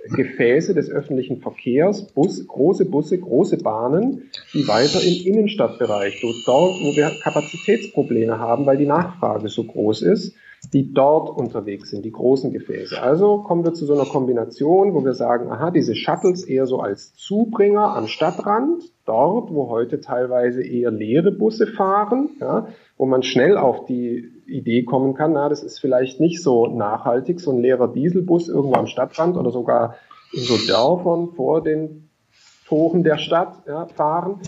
Gefäße 0.10 0.74
des 0.74 0.90
öffentlichen 0.90 1.42
Verkehrs, 1.42 2.08
Bus, 2.14 2.46
große 2.48 2.86
Busse, 2.86 3.18
große 3.18 3.58
Bahnen, 3.58 4.30
die 4.54 4.68
weiter 4.68 5.02
im 5.02 5.34
Innenstadtbereich, 5.34 6.22
dort, 6.22 6.46
wo 6.46 6.96
wir 6.96 7.12
Kapazitätsprobleme 7.22 8.40
haben, 8.40 8.66
weil 8.66 8.78
die 8.78 8.86
Nachfrage 8.86 9.50
so 9.50 9.64
groß 9.64 10.04
ist, 10.04 10.36
die 10.74 10.94
dort 10.94 11.30
unterwegs 11.30 11.92
sind, 11.92 12.06
die 12.06 12.12
großen 12.12 12.52
Gefäße. 12.52 13.02
Also 13.02 13.40
kommen 13.40 13.64
wir 13.64 13.74
zu 13.74 13.86
so 13.86 13.94
einer 13.94 14.06
Kombination, 14.06 14.94
wo 14.94 15.04
wir 15.04 15.14
sagen, 15.14 15.52
aha, 15.52 15.72
diese 15.72 15.96
Shuttles 15.96 16.44
eher 16.44 16.66
so 16.66 16.80
als 16.80 17.14
Zubringer 17.16 17.96
am 17.96 18.08
Stadtrand, 18.08 18.84
dort, 19.06 19.54
wo 19.54 19.70
heute 19.70 20.02
teilweise 20.02 20.64
eher 20.64 20.92
leere 20.92 21.32
Busse 21.32 21.68
fahren, 21.68 22.30
ja, 22.40 22.68
wo 22.98 23.06
man 23.06 23.24
schnell 23.24 23.58
auf 23.58 23.86
die 23.86 24.32
Idee 24.48 24.84
kommen 24.84 25.14
kann, 25.14 25.34
na, 25.34 25.50
das 25.50 25.64
ist 25.64 25.80
vielleicht 25.80 26.20
nicht 26.20 26.42
so 26.42 26.68
nachhaltig, 26.68 27.40
so 27.40 27.52
ein 27.52 27.60
leerer 27.60 27.92
Dieselbus 27.92 28.50
irgendwo 28.50 28.76
am 28.76 28.88
Stadtrand 28.88 29.38
oder 29.38 29.52
sogar 29.52 29.96
in 30.34 30.42
so 30.42 30.58
Dörfern 30.68 31.30
vor 31.36 31.64
den 31.64 32.10
Toren 32.68 33.04
der 33.04 33.18
Stadt 33.18 33.64
ja, 33.68 33.86
fahren. 33.88 34.40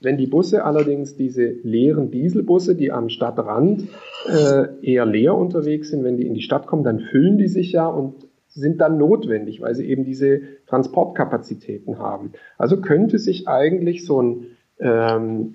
Wenn 0.00 0.18
die 0.18 0.26
Busse 0.26 0.64
allerdings 0.64 1.16
diese 1.16 1.46
leeren 1.62 2.10
Dieselbusse, 2.10 2.76
die 2.76 2.92
am 2.92 3.08
Stadtrand 3.08 3.88
äh, 4.28 4.66
eher 4.82 5.06
leer 5.06 5.34
unterwegs 5.34 5.90
sind, 5.90 6.04
wenn 6.04 6.16
die 6.16 6.26
in 6.26 6.34
die 6.34 6.42
Stadt 6.42 6.66
kommen, 6.66 6.84
dann 6.84 7.00
füllen 7.00 7.38
die 7.38 7.48
sich 7.48 7.72
ja 7.72 7.86
und 7.86 8.26
sind 8.48 8.80
dann 8.80 8.98
notwendig, 8.98 9.60
weil 9.60 9.74
sie 9.74 9.86
eben 9.86 10.04
diese 10.04 10.40
Transportkapazitäten 10.66 11.98
haben. 11.98 12.32
Also 12.58 12.80
könnte 12.80 13.18
sich 13.18 13.48
eigentlich 13.48 14.04
so 14.04 14.22
ein 14.22 14.46
ähm, 14.78 15.54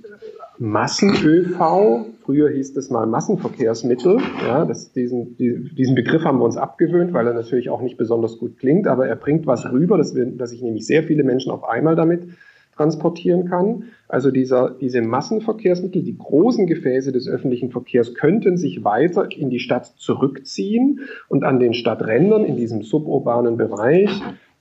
Massen-ÖV, 0.57 2.05
früher 2.23 2.49
hieß 2.49 2.73
das 2.73 2.89
mal 2.89 3.07
Massenverkehrsmittel, 3.07 4.19
ja, 4.45 4.65
das, 4.65 4.91
diesen, 4.91 5.35
diesen 5.37 5.95
Begriff 5.95 6.23
haben 6.23 6.39
wir 6.39 6.45
uns 6.45 6.57
abgewöhnt, 6.57 7.13
weil 7.13 7.27
er 7.27 7.33
natürlich 7.33 7.69
auch 7.69 7.81
nicht 7.81 7.97
besonders 7.97 8.37
gut 8.37 8.57
klingt, 8.57 8.87
aber 8.87 9.07
er 9.07 9.15
bringt 9.15 9.47
was 9.47 9.71
rüber, 9.71 9.97
dass, 9.97 10.15
wir, 10.15 10.25
dass 10.25 10.51
ich 10.51 10.61
nämlich 10.61 10.85
sehr 10.85 11.03
viele 11.03 11.23
Menschen 11.23 11.51
auf 11.51 11.63
einmal 11.63 11.95
damit 11.95 12.27
transportieren 12.75 13.49
kann. 13.49 13.85
Also 14.07 14.31
dieser, 14.31 14.71
diese 14.71 15.01
Massenverkehrsmittel, 15.01 16.03
die 16.03 16.17
großen 16.17 16.67
Gefäße 16.67 17.11
des 17.11 17.27
öffentlichen 17.27 17.71
Verkehrs 17.71 18.13
könnten 18.13 18.57
sich 18.57 18.83
weiter 18.83 19.31
in 19.31 19.49
die 19.49 19.59
Stadt 19.59 19.85
zurückziehen 19.97 21.01
und 21.27 21.43
an 21.43 21.59
den 21.59 21.73
Stadträndern 21.73 22.45
in 22.45 22.55
diesem 22.55 22.81
suburbanen 22.81 23.57
Bereich, 23.57 24.09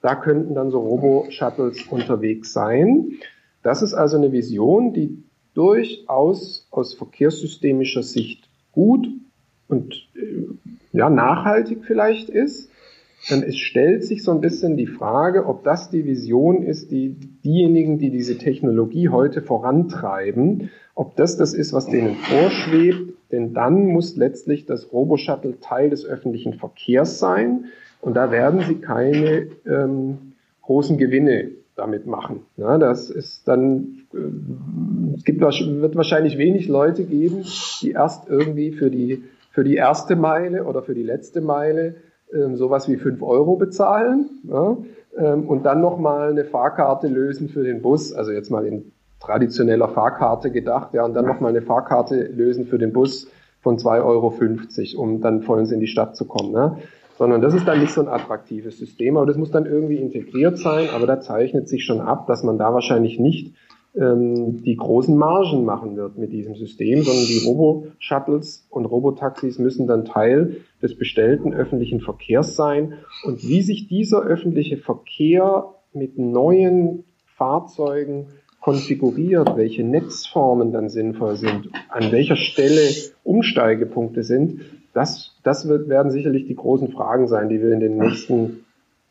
da 0.02 0.14
könnten 0.14 0.54
dann 0.54 0.70
so 0.70 0.80
Robo-Shuttles 0.80 1.86
unterwegs 1.90 2.52
sein. 2.52 3.12
Das 3.62 3.82
ist 3.82 3.94
also 3.94 4.16
eine 4.16 4.32
Vision, 4.32 4.92
die 4.92 5.22
durchaus 5.60 6.66
aus 6.70 6.94
verkehrssystemischer 6.94 8.02
Sicht 8.02 8.48
gut 8.72 9.06
und 9.68 9.92
äh, 10.16 10.46
ja, 10.96 11.10
nachhaltig 11.10 11.84
vielleicht 11.84 12.30
ist. 12.30 12.70
Dann 13.28 13.42
es 13.42 13.58
stellt 13.58 14.02
sich 14.02 14.22
so 14.22 14.30
ein 14.30 14.40
bisschen 14.40 14.78
die 14.78 14.86
Frage, 14.86 15.44
ob 15.44 15.62
das 15.62 15.90
die 15.90 16.06
Vision 16.06 16.62
ist, 16.62 16.90
die 16.90 17.14
diejenigen, 17.44 17.98
die 17.98 18.08
diese 18.08 18.38
Technologie 18.38 19.10
heute 19.10 19.42
vorantreiben, 19.42 20.70
ob 20.94 21.16
das 21.16 21.36
das 21.36 21.52
ist, 21.52 21.74
was 21.74 21.86
denen 21.88 22.14
vorschwebt. 22.14 23.12
Denn 23.30 23.52
dann 23.52 23.88
muss 23.88 24.16
letztlich 24.16 24.64
das 24.64 24.90
Roboshuttle 24.90 25.60
Teil 25.60 25.90
des 25.90 26.06
öffentlichen 26.06 26.54
Verkehrs 26.54 27.18
sein. 27.18 27.66
Und 28.00 28.14
da 28.14 28.30
werden 28.30 28.62
sie 28.66 28.76
keine 28.76 29.48
ähm, 29.66 30.32
großen 30.62 30.96
Gewinne 30.96 31.50
damit 31.80 32.06
machen. 32.06 32.42
Ja, 32.56 32.78
das 32.78 33.10
ist 33.10 33.48
dann, 33.48 34.04
äh, 34.14 35.16
es 35.16 35.24
gibt, 35.24 35.40
wird 35.40 35.96
wahrscheinlich 35.96 36.36
wenig 36.38 36.68
Leute 36.68 37.04
geben, 37.04 37.44
die 37.82 37.92
erst 37.92 38.28
irgendwie 38.28 38.72
für 38.72 38.90
die, 38.90 39.24
für 39.50 39.64
die 39.64 39.74
erste 39.74 40.14
Meile 40.14 40.64
oder 40.64 40.82
für 40.82 40.94
die 40.94 41.02
letzte 41.02 41.40
Meile 41.40 41.96
ähm, 42.32 42.56
sowas 42.56 42.88
wie 42.88 42.96
fünf 42.96 43.22
Euro 43.22 43.56
bezahlen 43.56 44.30
ja, 44.44 44.76
ähm, 45.18 45.48
und 45.48 45.64
dann 45.64 45.80
nochmal 45.80 46.30
eine 46.30 46.44
Fahrkarte 46.44 47.08
lösen 47.08 47.48
für 47.48 47.64
den 47.64 47.82
Bus, 47.82 48.12
also 48.12 48.30
jetzt 48.30 48.50
mal 48.50 48.66
in 48.66 48.92
traditioneller 49.20 49.88
Fahrkarte 49.88 50.50
gedacht, 50.50 50.94
ja, 50.94 51.04
und 51.04 51.14
dann 51.14 51.26
nochmal 51.26 51.50
eine 51.50 51.62
Fahrkarte 51.62 52.22
lösen 52.24 52.66
für 52.66 52.78
den 52.78 52.92
Bus 52.92 53.28
von 53.62 53.78
2,50 53.78 54.96
Euro, 54.96 55.02
um 55.02 55.20
dann 55.20 55.42
vollends 55.42 55.72
in 55.72 55.80
die 55.80 55.86
Stadt 55.86 56.16
zu 56.16 56.26
kommen. 56.26 56.52
Ne? 56.52 56.76
Sondern 57.20 57.42
das 57.42 57.52
ist 57.52 57.68
dann 57.68 57.80
nicht 57.80 57.92
so 57.92 58.00
ein 58.00 58.08
attraktives 58.08 58.78
System, 58.78 59.18
aber 59.18 59.26
das 59.26 59.36
muss 59.36 59.50
dann 59.50 59.66
irgendwie 59.66 59.96
integriert 59.96 60.56
sein, 60.56 60.88
aber 60.94 61.06
da 61.06 61.20
zeichnet 61.20 61.68
sich 61.68 61.84
schon 61.84 62.00
ab, 62.00 62.26
dass 62.26 62.44
man 62.44 62.56
da 62.56 62.72
wahrscheinlich 62.72 63.18
nicht 63.18 63.54
ähm, 63.94 64.62
die 64.62 64.74
großen 64.74 65.14
Margen 65.18 65.66
machen 65.66 65.96
wird 65.96 66.16
mit 66.16 66.32
diesem 66.32 66.54
System, 66.54 67.02
sondern 67.02 67.26
die 67.26 67.44
Robo-Shuttles 67.44 68.66
und 68.70 68.86
Robotaxis 68.86 69.58
müssen 69.58 69.86
dann 69.86 70.06
Teil 70.06 70.62
des 70.80 70.96
bestellten 70.96 71.52
öffentlichen 71.52 72.00
Verkehrs 72.00 72.56
sein. 72.56 72.94
Und 73.24 73.46
wie 73.46 73.60
sich 73.60 73.86
dieser 73.86 74.22
öffentliche 74.22 74.78
Verkehr 74.78 75.74
mit 75.92 76.18
neuen 76.18 77.04
Fahrzeugen 77.36 78.28
konfiguriert, 78.62 79.56
welche 79.56 79.84
Netzformen 79.84 80.72
dann 80.72 80.88
sinnvoll 80.88 81.36
sind, 81.36 81.68
an 81.90 82.12
welcher 82.12 82.36
Stelle 82.36 82.80
Umsteigepunkte 83.24 84.22
sind, 84.22 84.62
das, 84.92 85.32
das 85.42 85.68
wird, 85.68 85.88
werden 85.88 86.10
sicherlich 86.10 86.46
die 86.46 86.56
großen 86.56 86.92
Fragen 86.92 87.28
sein, 87.28 87.48
die 87.48 87.60
wir 87.60 87.72
in 87.72 87.80
den 87.80 87.98
nächsten 87.98 88.64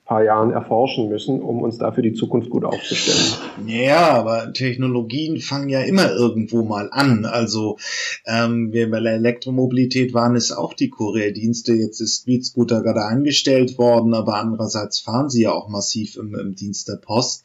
paar 0.10 0.24
Jahren 0.24 0.52
erforschen 0.52 1.08
müssen, 1.08 1.40
um 1.40 1.62
uns 1.62 1.78
dafür 1.78 2.02
die 2.02 2.14
Zukunft 2.14 2.50
gut 2.50 2.66
aufzustellen. 2.66 3.68
Ja, 3.68 4.10
aber 4.10 4.52
Technologien 4.54 5.40
fangen 5.40 5.70
ja 5.70 5.82
immer 5.82 6.12
irgendwo 6.12 6.64
mal 6.64 6.90
an. 6.92 7.26
Also 7.26 7.78
ähm, 8.26 8.74
wir 8.74 8.90
bei 8.90 9.02
der 9.02 9.14
Elektromobilität 9.14 10.16
waren 10.16 10.36
es 10.36 10.52
auch 10.52 10.74
die 10.74 10.90
Kurierdienste. 10.90 11.74
Jetzt 11.74 12.02
ist 12.02 12.22
Speed 12.22 12.44
Scooter 12.44 12.82
gerade 12.82 13.06
eingestellt 13.06 13.78
worden, 13.78 14.16
aber 14.16 14.38
andererseits 14.38 15.00
fahren 15.00 15.30
sie 15.30 15.44
ja 15.44 15.52
auch 15.52 15.70
massiv 15.70 16.18
im, 16.18 16.34
im 16.34 16.56
Dienst 16.56 16.88
der 16.88 16.96
Post. 16.96 17.44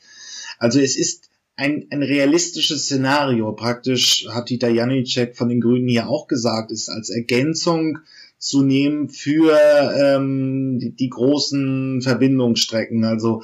Also 0.59 0.81
es 0.81 0.97
ist 0.97 1.29
ein, 1.57 1.87
ein 1.91 2.03
realistisches 2.03 2.85
Szenario. 2.85 3.53
Praktisch 3.53 4.27
hat 4.31 4.49
Dieter 4.49 4.71
Janicek 4.71 5.37
von 5.37 5.51
den 5.51 5.61
Grünen 5.61 5.87
hier 5.87 6.09
auch 6.09 6.29
gesagt, 6.29 6.71
ist 6.71 6.89
als 6.89 7.11
Ergänzung 7.11 7.99
zu 8.45 8.63
nehmen 8.63 9.09
für 9.09 9.59
ähm, 9.97 10.79
die, 10.79 10.95
die 10.95 11.09
großen 11.09 12.03
Verbindungsstrecken. 12.03 13.05
Also 13.05 13.43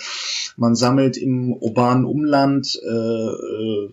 man 0.57 0.75
sammelt 0.75 1.17
im 1.17 1.55
urbanen 1.55 2.05
Umland 2.05 2.79
äh, 2.85 2.89
äh, 2.89 3.89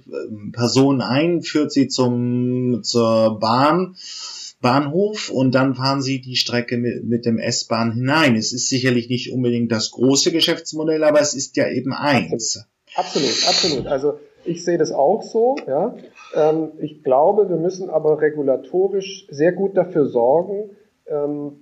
Personen 0.52 1.02
ein, 1.02 1.42
führt 1.42 1.72
sie 1.72 1.88
zum 1.88 2.82
zur 2.84 3.40
Bahn. 3.40 3.96
Bahnhof 4.60 5.30
und 5.30 5.54
dann 5.54 5.76
fahren 5.76 6.02
sie 6.02 6.20
die 6.20 6.36
Strecke 6.36 6.78
mit, 6.78 7.04
mit 7.04 7.26
dem 7.28 7.38
S-Bahn 7.38 7.94
hinein. 7.94 8.36
Es 8.36 8.54
ist 8.54 8.70
sicherlich 8.70 9.08
nicht 9.08 9.32
unbedingt 9.32 9.72
das 9.72 9.92
große 9.92 10.32
Geschäftsmodell, 10.32 11.04
aber 11.04 11.22
es 11.22 11.36
ist 11.36 11.58
ja 11.58 11.70
eben 11.70 11.94
eins. 11.94 12.66
Absolut, 12.96 13.48
absolut. 13.48 13.86
Also 13.86 14.16
ich 14.46 14.66
sehe 14.66 14.80
das 14.80 14.92
auch 14.92 15.22
so. 15.22 15.58
Ja. 15.68 15.96
Ähm, 16.34 16.72
ich 16.80 17.04
glaube, 17.04 17.50
wir 17.50 17.58
müssen 17.58 17.92
aber 17.92 18.20
regulatorisch 18.20 19.28
sehr 19.30 19.52
gut 19.52 19.78
dafür 19.78 20.08
sorgen, 20.08 20.72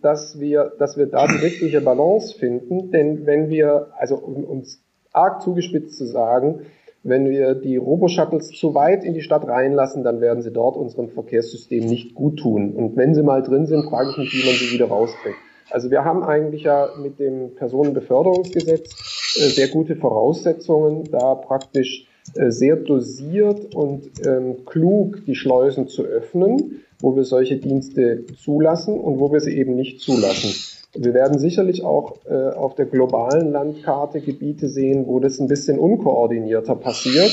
dass 0.01 0.39
wir, 0.39 0.73
dass 0.79 0.97
wir 0.97 1.05
da 1.05 1.27
die 1.27 1.37
richtige 1.37 1.81
Balance 1.81 2.37
finden. 2.37 2.89
Denn 2.91 3.25
wenn 3.25 3.49
wir, 3.49 3.89
also 3.97 4.15
um 4.15 4.43
uns 4.43 4.83
arg 5.13 5.41
zugespitzt 5.41 5.97
zu 5.97 6.05
sagen, 6.05 6.61
wenn 7.03 7.29
wir 7.29 7.53
die 7.53 7.77
Robo-Shuttles 7.77 8.49
zu 8.49 8.73
weit 8.73 9.03
in 9.03 9.13
die 9.13 9.21
Stadt 9.21 9.47
reinlassen, 9.47 10.03
dann 10.03 10.21
werden 10.21 10.41
sie 10.41 10.51
dort 10.51 10.75
unserem 10.75 11.09
Verkehrssystem 11.09 11.85
nicht 11.85 12.15
gut 12.15 12.39
tun. 12.39 12.73
Und 12.73 12.97
wenn 12.97 13.13
sie 13.13 13.21
mal 13.21 13.43
drin 13.43 13.67
sind, 13.67 13.87
frage 13.87 14.09
ich 14.09 14.17
mich, 14.17 14.33
wie 14.33 14.47
man 14.47 14.55
sie 14.55 14.73
wieder 14.73 14.87
rauskriegt. 14.87 15.37
Also 15.69 15.91
wir 15.91 16.03
haben 16.03 16.23
eigentlich 16.23 16.63
ja 16.63 16.89
mit 16.99 17.19
dem 17.19 17.53
Personenbeförderungsgesetz 17.55 19.35
äh, 19.37 19.49
sehr 19.49 19.67
gute 19.67 19.95
Voraussetzungen, 19.95 21.03
da 21.11 21.35
praktisch 21.35 22.07
äh, 22.35 22.49
sehr 22.49 22.75
dosiert 22.75 23.75
und 23.75 24.09
ähm, 24.25 24.65
klug 24.65 25.25
die 25.25 25.35
Schleusen 25.35 25.87
zu 25.87 26.03
öffnen 26.03 26.81
wo 27.05 27.15
wir 27.15 27.23
solche 27.23 27.57
Dienste 27.57 28.25
zulassen 28.43 28.99
und 28.99 29.19
wo 29.19 29.31
wir 29.31 29.39
sie 29.39 29.55
eben 29.55 29.75
nicht 29.75 29.99
zulassen. 29.99 30.55
Wir 30.95 31.13
werden 31.13 31.37
sicherlich 31.37 31.83
auch 31.83 32.25
äh, 32.25 32.49
auf 32.49 32.73
der 32.73 32.87
globalen 32.87 33.51
Landkarte 33.51 34.21
Gebiete 34.21 34.67
sehen, 34.69 35.05
wo 35.05 35.19
das 35.19 35.37
ein 35.39 35.47
bisschen 35.47 35.77
unkoordinierter 35.77 36.75
passiert. 36.75 37.31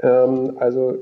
Ähm, 0.00 0.52
also 0.56 0.98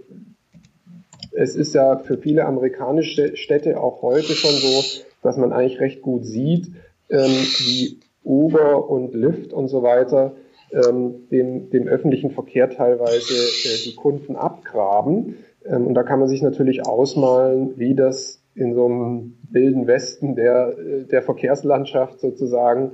es 1.32 1.54
ist 1.54 1.74
ja 1.74 1.98
für 1.98 2.16
viele 2.16 2.46
amerikanische 2.46 3.36
Städte 3.36 3.78
auch 3.78 4.00
heute 4.00 4.32
schon 4.32 4.54
so, 4.54 4.82
dass 5.22 5.36
man 5.36 5.52
eigentlich 5.52 5.80
recht 5.80 6.00
gut 6.00 6.24
sieht, 6.24 6.68
ähm, 7.10 7.30
wie 7.58 7.98
Uber 8.24 8.88
und 8.88 9.12
Lyft 9.12 9.52
und 9.52 9.68
so 9.68 9.82
weiter 9.82 10.32
ähm, 10.72 11.28
dem, 11.30 11.68
dem 11.68 11.86
öffentlichen 11.86 12.30
Verkehr 12.30 12.70
teilweise 12.70 13.34
äh, 13.34 13.84
die 13.84 13.94
Kunden 13.94 14.36
abgraben. 14.36 15.36
Ähm, 15.64 15.86
und 15.86 15.94
da 15.94 16.02
kann 16.02 16.20
man 16.20 16.28
sich 16.28 16.42
natürlich 16.42 16.86
ausmalen, 16.86 17.74
wie 17.76 17.94
das 17.94 18.40
in 18.54 18.74
so 18.74 18.86
einem 18.86 19.36
wilden 19.50 19.86
Westen 19.86 20.34
der, 20.34 20.76
äh, 20.78 21.04
der 21.04 21.22
Verkehrslandschaft 21.22 22.20
sozusagen, 22.20 22.92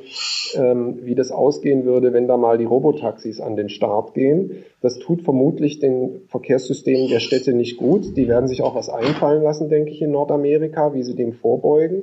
ähm, 0.55 1.01
wie 1.03 1.15
das 1.15 1.33
ausgehen 1.33 1.85
würde, 1.85 2.13
wenn 2.13 2.29
da 2.29 2.37
mal 2.37 2.59
die 2.59 2.65
Robotaxis 2.65 3.41
an 3.41 3.57
den 3.57 3.69
Start 3.69 4.15
gehen. 4.15 4.65
Das 4.81 4.99
tut 4.99 5.23
vermutlich 5.23 5.79
den 5.79 6.23
Verkehrssystemen 6.29 7.09
der 7.09 7.21
Städte 7.21 7.53
nicht 7.53 7.79
gut. 7.79 8.17
Die 8.17 8.29
werden 8.29 8.49
sich 8.49 8.63
auch 8.63 8.75
was 8.75 8.89
einfallen 8.89 9.43
lassen, 9.43 9.69
denke 9.69 9.91
ich, 9.91 10.03
in 10.03 10.11
Nordamerika, 10.11 10.95
wie 10.95 11.03
sie 11.03 11.17
dem 11.17 11.33
vorbeugen. 11.33 12.03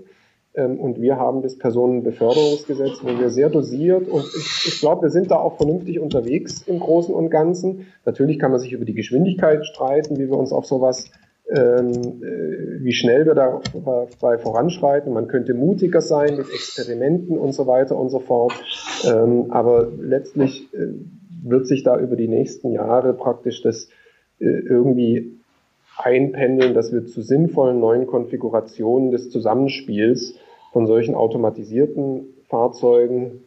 Ähm, 0.56 0.80
und 0.80 1.02
wir 1.02 1.18
haben 1.18 1.42
das 1.42 1.58
Personenbeförderungsgesetz, 1.58 3.04
wo 3.04 3.20
wir 3.20 3.30
sehr 3.30 3.50
dosiert 3.50 4.08
und 4.08 4.24
ich, 4.24 4.74
ich 4.74 4.80
glaube, 4.80 5.04
wir 5.04 5.10
sind 5.10 5.32
da 5.32 5.38
auch 5.38 5.58
vernünftig 5.58 6.00
unterwegs 6.00 6.62
im 6.68 6.80
Großen 6.80 7.14
und 7.14 7.30
Ganzen. 7.30 7.88
Natürlich 8.06 8.40
kann 8.40 8.52
man 8.52 8.60
sich 8.60 8.72
über 8.72 8.86
die 8.86 8.94
Geschwindigkeit 8.94 9.66
streiten, 9.66 10.18
wie 10.18 10.30
wir 10.30 10.38
uns 10.38 10.52
auf 10.52 10.66
sowas, 10.66 11.10
ähm, 11.50 11.92
äh, 12.24 12.84
wie 12.84 12.94
schnell 12.94 13.26
wir 13.26 13.34
da 13.34 13.62
dabei 13.74 14.38
voranschreiten. 14.38 15.12
Man 15.12 15.28
könnte 15.28 15.56
mutiger 15.56 16.02
sein 16.02 16.38
mit 16.38 16.50
Experimenten 16.50 17.38
und 17.38 17.54
so 17.54 17.66
weiter 17.66 17.98
und 17.98 18.10
so 18.10 18.20
fort. 18.20 18.54
Ähm, 19.06 19.48
aber 19.50 19.88
letztlich 20.00 20.72
äh, 20.74 20.88
wird 21.44 21.68
sich 21.68 21.84
da 21.84 22.00
über 22.00 22.16
die 22.16 22.28
nächsten 22.28 22.72
Jahre 22.72 23.14
praktisch 23.14 23.64
das 23.64 23.90
äh, 24.40 24.46
irgendwie 24.46 25.40
einpendeln, 25.98 26.74
dass 26.74 26.92
wir 26.92 27.06
zu 27.06 27.22
sinnvollen 27.22 27.80
neuen 27.80 28.08
Konfigurationen 28.08 29.12
des 29.12 29.30
Zusammenspiels 29.30 30.36
von 30.74 30.88
solchen 30.88 31.16
automatisierten 31.16 32.26
Fahrzeugen 32.50 33.44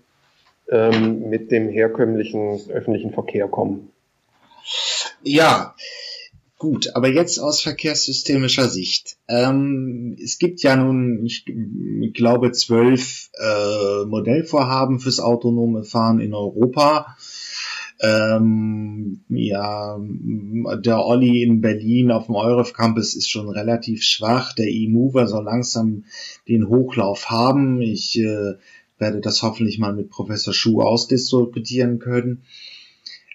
ähm, 0.70 1.28
mit 1.28 1.50
dem 1.50 1.68
herkömmlichen 1.68 2.60
öffentlichen 2.70 3.12
Verkehr 3.12 3.48
kommen. 3.48 3.90
Ja, 5.22 5.74
gut, 6.58 6.94
aber 6.94 7.08
jetzt 7.08 7.38
aus 7.38 7.60
verkehrssystemischer 7.60 8.68
Sicht. 8.68 9.16
Ähm, 9.28 10.16
es 10.22 10.38
gibt 10.38 10.62
ja 10.62 10.76
nun, 10.76 11.24
ich 11.24 11.44
glaube, 12.14 12.52
zwölf 12.52 13.30
äh, 13.34 14.04
Modellvorhaben 14.06 15.00
fürs 15.00 15.20
autonome 15.20 15.84
Fahren 15.84 16.20
in 16.20 16.32
Europa. 16.32 17.16
Ähm, 18.00 19.20
ja, 19.28 19.98
der 19.98 21.04
Olli 21.04 21.42
in 21.42 21.60
Berlin 21.60 22.10
auf 22.10 22.26
dem 22.26 22.34
Euref 22.34 22.72
Campus 22.72 23.14
ist 23.14 23.30
schon 23.30 23.48
relativ 23.48 24.02
schwach. 24.02 24.52
Der 24.52 24.68
E-Mover 24.68 25.26
soll 25.26 25.44
langsam 25.44 26.04
den 26.48 26.68
Hochlauf 26.68 27.30
haben. 27.30 27.80
Ich 27.80 28.18
äh, 28.18 28.54
werde 28.98 29.20
das 29.20 29.42
hoffentlich 29.42 29.78
mal 29.78 29.94
mit 29.94 30.10
Professor 30.10 30.52
Schuh 30.52 30.82
ausdiskutieren 30.82 31.98
können. 31.98 32.42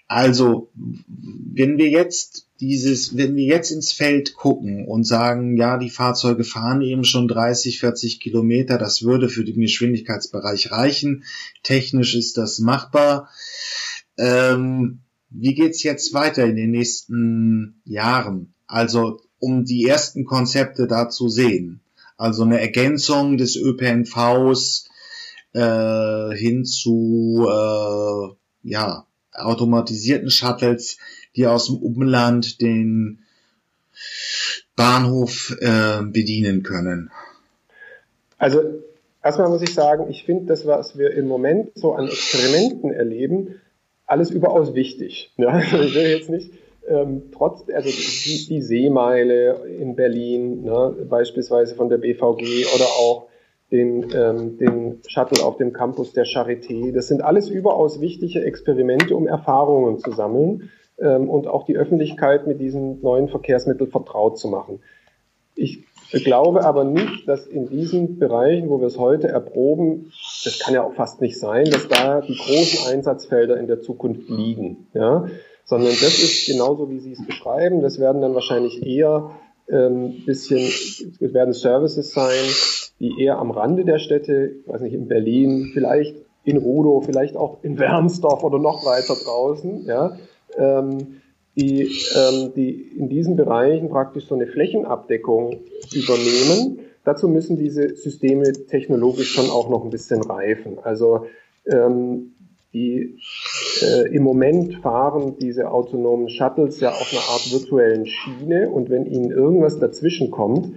Also, 0.08 0.70
wenn 0.76 1.78
wir 1.78 1.90
jetzt 1.90 2.46
dieses, 2.60 3.16
wenn 3.16 3.36
wir 3.36 3.46
jetzt 3.46 3.72
ins 3.72 3.94
Feld 3.94 4.36
gucken 4.36 4.86
und 4.86 5.06
sagen, 5.06 5.56
ja, 5.56 5.78
die 5.78 5.90
Fahrzeuge 5.90 6.44
fahren 6.44 6.82
eben 6.82 7.06
schon 7.06 7.30
30, 7.30 7.80
40 7.80 8.20
Kilometer, 8.20 8.78
das 8.78 9.04
würde 9.04 9.30
für 9.30 9.46
den 9.46 9.62
Geschwindigkeitsbereich 9.62 10.72
reichen. 10.72 11.24
Technisch 11.64 12.16
ist 12.16 12.38
das 12.38 12.60
machbar. 12.60 13.30
Ähm, 14.22 15.00
wie 15.32 15.56
geht's 15.56 15.82
jetzt 15.84 16.14
weiter 16.14 16.46
in 16.46 16.56
den 16.56 16.72
nächsten 16.72 17.82
Jahren? 17.86 18.54
Also 18.68 19.20
um 19.40 19.66
die 19.66 19.88
ersten 19.88 20.26
Konzepte 20.26 20.88
da 20.88 21.10
zu 21.10 21.28
sehen. 21.28 21.82
Also 22.18 22.44
eine 22.44 22.62
Ergänzung 22.62 23.38
des 23.38 23.56
ÖPNVs 23.56 24.90
äh, 25.54 26.36
hin 26.36 26.66
zu 26.66 27.48
äh, 27.50 28.70
ja, 28.70 29.08
automatisierten 29.34 30.30
Shuttles, 30.30 30.98
die 31.36 31.48
aus 31.48 31.66
dem 31.66 31.78
Umland 31.78 32.62
den 32.62 33.24
Bahnhof 34.76 35.56
äh, 35.60 36.04
bedienen 36.04 36.62
können. 36.62 37.10
Also 38.38 38.62
erstmal 39.24 39.50
muss 39.50 39.62
ich 39.62 39.74
sagen, 39.74 40.10
ich 40.10 40.24
finde 40.24 40.46
das, 40.46 40.66
was 40.66 40.98
wir 40.98 41.12
im 41.12 41.28
Moment 41.28 41.72
so 41.76 41.94
an 41.94 42.08
Experimenten 42.08 42.92
erleben, 42.92 43.61
alles 44.12 44.30
überaus 44.30 44.76
wichtig. 44.76 45.34
Ja, 45.38 45.48
also 45.72 45.80
ich 45.80 45.96
will 45.96 46.08
jetzt 46.08 46.30
nicht 46.30 46.52
ähm, 46.88 47.24
trotz, 47.32 47.64
also 47.70 47.90
die, 47.90 48.48
die, 48.48 48.62
Seemeile 48.62 49.66
in 49.80 49.96
Berlin, 49.96 50.64
ne, 50.64 50.96
beispielsweise 51.10 51.76
von 51.76 51.90
der 51.90 51.98
BVG 51.98 52.66
oder 52.76 52.86
auch 52.86 53.28
den, 53.72 54.08
ähm, 54.14 54.58
den 54.58 55.00
Shuttle 55.08 55.46
auf 55.46 55.58
dem 55.58 55.74
Campus 55.74 56.14
der 56.14 56.26
Charité, 56.26 56.92
das 56.92 57.08
sind 57.08 57.24
alles 57.24 57.50
überaus 57.50 58.02
wichtige 58.02 58.44
Experimente, 58.44 59.16
um 59.16 59.28
Erfahrungen 59.28 60.00
zu 60.00 60.12
sammeln 60.12 60.72
ähm, 61.00 61.30
und 61.30 61.48
auch 61.48 61.66
die 61.66 61.78
Öffentlichkeit 61.78 62.48
mit 62.48 62.60
diesen 62.60 63.02
neuen 63.02 63.30
Verkehrsmitteln 63.30 63.90
vertraut 63.90 64.38
zu 64.38 64.48
machen. 64.50 64.80
Ich 65.56 65.86
ich 66.12 66.26
glaube 66.26 66.64
aber 66.66 66.84
nicht, 66.84 67.28
dass 67.28 67.48
in 67.48 67.68
diesen 67.68 68.20
Bereichen, 68.20 68.70
wo 68.70 68.80
wir 68.80 68.88
es 68.88 68.98
heute 68.98 69.28
erproben, 69.28 70.12
das 70.44 70.60
kann 70.60 70.74
ja 70.74 70.84
auch 70.84 70.94
fast 70.94 71.22
nicht 71.22 71.40
sein, 71.40 71.66
dass 71.66 71.88
da 71.88 72.22
die 72.22 72.36
großen 72.36 72.92
Einsatzfelder 72.92 73.58
in 73.58 73.68
der 73.68 73.82
Zukunft 73.82 74.30
liegen. 74.30 74.88
Ja? 74.94 75.28
Sondern 75.66 75.90
das 75.90 76.20
ist 76.20 76.48
genauso, 76.48 76.90
wie 76.90 77.00
Sie 77.00 77.14
es 77.14 77.26
beschreiben. 77.26 77.82
Das 77.82 78.00
werden 78.00 78.22
dann 78.22 78.34
wahrscheinlich 78.34 78.86
eher 78.86 79.32
ähm, 79.70 80.26
bisschen, 80.26 80.60
es 80.60 81.34
werden 81.34 81.54
Services 81.54 82.12
sein, 82.12 82.44
die 83.00 83.24
eher 83.24 83.40
am 83.40 83.52
Rande 83.52 83.86
der 83.86 84.00
Städte, 84.00 84.52
ich 84.62 84.68
weiß 84.68 84.82
nicht, 84.82 84.94
in 84.94 85.08
Berlin, 85.08 85.72
vielleicht 85.74 86.16
in 86.44 86.58
Rudow, 86.58 87.02
vielleicht 87.02 87.36
auch 87.36 87.64
in 87.64 87.80
Wernsdorf 87.80 88.44
oder 88.44 88.60
noch 88.60 88.86
weiter 88.86 89.16
draußen, 89.16 89.86
ja, 89.86 90.18
ähm, 90.58 91.22
die, 91.56 91.92
ähm, 92.16 92.54
die 92.56 92.92
in 92.98 93.10
diesen 93.10 93.36
Bereichen 93.36 93.90
praktisch 93.90 94.28
so 94.28 94.36
eine 94.36 94.48
Flächenabdeckung 94.48 95.60
übernehmen. 95.94 96.80
Dazu 97.04 97.28
müssen 97.28 97.58
diese 97.58 97.96
Systeme 97.96 98.54
technologisch 98.68 99.34
schon 99.34 99.50
auch 99.50 99.70
noch 99.70 99.84
ein 99.84 99.90
bisschen 99.90 100.22
reifen. 100.22 100.80
Also 100.80 101.26
ähm, 101.66 102.34
die 102.74 103.18
äh, 103.82 104.08
im 104.16 104.24
Moment 104.24 104.76
fahren 104.76 105.36
diese 105.40 105.72
autonomen 105.72 106.30
Shuttles 106.30 106.80
ja 106.80 106.92
auf 106.92 107.12
einer 107.12 107.22
Art 107.22 107.52
virtuellen 107.52 108.06
Schiene 108.06 108.70
und 108.70 108.90
wenn 108.90 109.06
ihnen 109.06 109.32
irgendwas 109.32 109.78
dazwischen 109.80 110.32
kommt, 110.32 110.74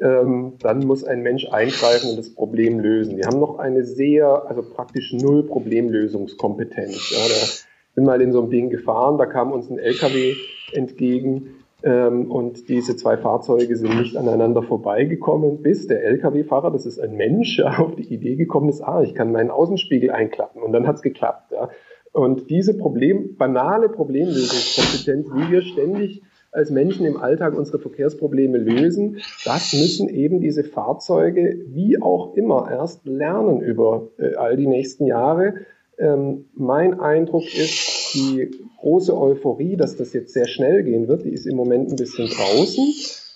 ähm, 0.00 0.54
dann 0.60 0.86
muss 0.86 1.04
ein 1.04 1.22
Mensch 1.22 1.46
eingreifen 1.46 2.10
und 2.10 2.18
das 2.18 2.34
Problem 2.34 2.80
lösen. 2.80 3.16
Die 3.16 3.24
haben 3.24 3.40
noch 3.40 3.58
eine 3.58 3.84
sehr, 3.84 4.48
also 4.48 4.62
praktisch 4.62 5.12
null 5.12 5.46
Problemlösungskompetenz. 5.46 7.10
Ja, 7.10 7.73
bin 7.94 8.04
mal 8.04 8.20
in 8.20 8.32
so 8.32 8.40
einem 8.40 8.50
Ding 8.50 8.70
gefahren, 8.70 9.18
da 9.18 9.26
kam 9.26 9.52
uns 9.52 9.70
ein 9.70 9.78
LKW 9.78 10.34
entgegen 10.72 11.54
ähm, 11.82 12.30
und 12.30 12.68
diese 12.68 12.96
zwei 12.96 13.16
Fahrzeuge 13.16 13.76
sind 13.76 13.98
nicht 13.98 14.16
aneinander 14.16 14.62
vorbeigekommen, 14.62 15.62
bis 15.62 15.86
der 15.86 16.02
LKW-Fahrer, 16.04 16.70
das 16.70 16.86
ist 16.86 16.98
ein 16.98 17.16
Mensch, 17.16 17.60
auf 17.78 17.94
die 17.96 18.12
Idee 18.12 18.36
gekommen 18.36 18.68
ist, 18.68 18.80
ah, 18.80 19.02
ich 19.02 19.14
kann 19.14 19.32
meinen 19.32 19.50
Außenspiegel 19.50 20.10
einklappen 20.10 20.62
und 20.62 20.72
dann 20.72 20.86
hat's 20.86 21.02
geklappt. 21.02 21.52
Ja. 21.52 21.68
Und 22.12 22.48
diese 22.48 22.78
Problem, 22.78 23.36
banale 23.36 23.88
Problemlösungskompetenz, 23.88 25.26
wie 25.34 25.52
wir 25.52 25.62
ständig 25.62 26.22
als 26.52 26.70
Menschen 26.70 27.04
im 27.04 27.16
Alltag 27.16 27.58
unsere 27.58 27.80
Verkehrsprobleme 27.80 28.56
lösen, 28.56 29.18
das 29.44 29.72
müssen 29.72 30.08
eben 30.08 30.40
diese 30.40 30.62
Fahrzeuge 30.62 31.58
wie 31.66 32.00
auch 32.00 32.34
immer 32.34 32.70
erst 32.70 33.04
lernen 33.04 33.60
über 33.60 34.08
äh, 34.18 34.36
all 34.36 34.56
die 34.56 34.68
nächsten 34.68 35.06
Jahre. 35.06 35.54
Ähm, 35.98 36.46
mein 36.54 37.00
Eindruck 37.00 37.44
ist, 37.44 38.14
die 38.14 38.50
große 38.80 39.16
Euphorie, 39.16 39.76
dass 39.76 39.96
das 39.96 40.12
jetzt 40.12 40.32
sehr 40.32 40.46
schnell 40.46 40.82
gehen 40.82 41.08
wird, 41.08 41.24
die 41.24 41.30
ist 41.30 41.46
im 41.46 41.56
Moment 41.56 41.90
ein 41.90 41.96
bisschen 41.96 42.28
draußen. 42.28 42.94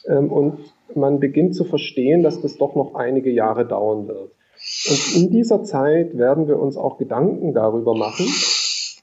Ähm, 0.08 0.30
und 0.30 0.58
man 0.94 1.20
beginnt 1.20 1.54
zu 1.54 1.64
verstehen, 1.64 2.22
dass 2.22 2.40
das 2.40 2.56
doch 2.56 2.74
noch 2.74 2.94
einige 2.94 3.30
Jahre 3.30 3.66
dauern 3.66 4.08
wird. 4.08 4.32
Und 4.88 5.16
in 5.16 5.30
dieser 5.30 5.62
Zeit 5.62 6.16
werden 6.18 6.48
wir 6.48 6.58
uns 6.58 6.76
auch 6.76 6.98
Gedanken 6.98 7.54
darüber 7.54 7.94
machen, 7.94 8.26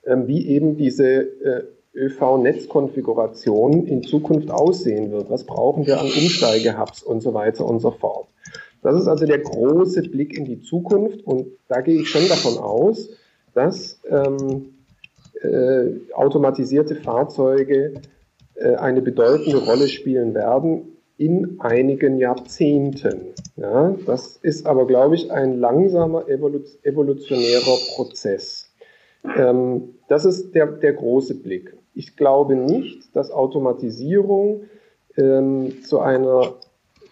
ähm, 0.06 0.28
wie 0.28 0.48
eben 0.48 0.78
diese 0.78 1.06
äh, 1.06 1.64
ÖV-Netzkonfiguration 1.96 3.88
in 3.88 4.04
Zukunft 4.04 4.52
aussehen 4.52 5.12
wird. 5.12 5.30
Was 5.30 5.46
brauchen 5.46 5.88
wir 5.88 6.00
an 6.00 6.08
Umsteigehubs 6.08 7.04
und 7.04 7.22
so 7.22 7.34
weiter 7.34 7.66
und 7.66 7.80
so 7.80 7.92
fort. 7.92 8.28
Das 8.84 8.96
ist 8.96 9.08
also 9.08 9.26
der 9.26 9.40
große 9.40 10.04
Blick 10.04 10.38
in 10.38 10.46
die 10.46 10.62
Zukunft 10.62 11.26
und 11.26 11.48
da 11.68 11.82
gehe 11.82 12.02
ich 12.02 12.10
schon 12.10 12.28
davon 12.28 12.60
aus, 12.60 13.10
dass 13.56 14.00
ähm, 14.10 14.76
äh, 15.42 16.14
automatisierte 16.14 16.96
Fahrzeuge 16.96 17.94
äh, 18.56 18.76
eine 18.76 19.02
bedeutende 19.02 19.58
Rolle 19.58 19.88
spielen 19.88 20.34
werden 20.36 20.98
in 21.18 21.60
einigen 21.60 22.18
Jahrzehnten. 22.18 23.34
Ja, 23.56 23.96
das 24.06 24.38
ist 24.38 24.66
aber, 24.66 24.86
glaube 24.86 25.16
ich, 25.16 25.32
ein 25.32 25.58
langsamer 25.60 26.28
evolutionärer 26.28 27.78
Prozess. 27.96 28.70
Ähm, 29.38 29.96
das 30.10 30.26
ist 30.26 30.54
der, 30.54 30.68
der 30.68 30.94
große 30.94 31.36
Blick. 31.36 31.76
Ich 31.94 32.18
glaube 32.18 32.56
nicht, 32.56 33.16
dass 33.16 33.32
Automatisierung 33.32 34.64
ähm, 35.18 35.82
zu 35.84 36.00
einer 36.00 36.56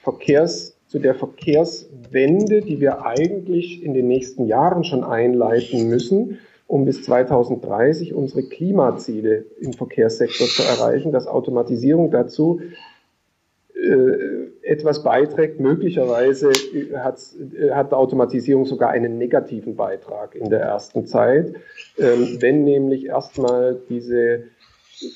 Verkehrs, 0.01 0.72
zu 0.93 0.99
der 0.99 1.15
Verkehrswende, 1.15 2.61
die 2.61 2.79
wir 2.79 3.03
eigentlich 3.03 3.83
in 3.83 3.95
den 3.95 4.07
nächsten 4.07 4.45
Jahren 4.45 4.83
schon 4.83 5.03
einleiten 5.03 5.89
müssen, 5.89 6.37
um 6.67 6.85
bis 6.85 7.01
2030 7.01 8.13
unsere 8.13 8.43
Klimaziele 8.43 9.45
im 9.59 9.73
Verkehrssektor 9.73 10.45
zu 10.45 10.61
erreichen, 10.61 11.11
dass 11.11 11.25
Automatisierung 11.25 12.11
dazu 12.11 12.61
äh, 13.73 14.51
etwas 14.61 15.01
beiträgt. 15.01 15.59
Möglicherweise 15.59 16.51
hat, 16.95 17.19
hat 17.71 17.91
Automatisierung 17.91 18.65
sogar 18.67 18.91
einen 18.91 19.17
negativen 19.17 19.75
Beitrag 19.75 20.35
in 20.35 20.51
der 20.51 20.59
ersten 20.59 21.07
Zeit, 21.07 21.55
ähm, 21.97 22.37
wenn 22.39 22.65
nämlich 22.65 23.07
erstmal 23.07 23.81
diese 23.89 24.43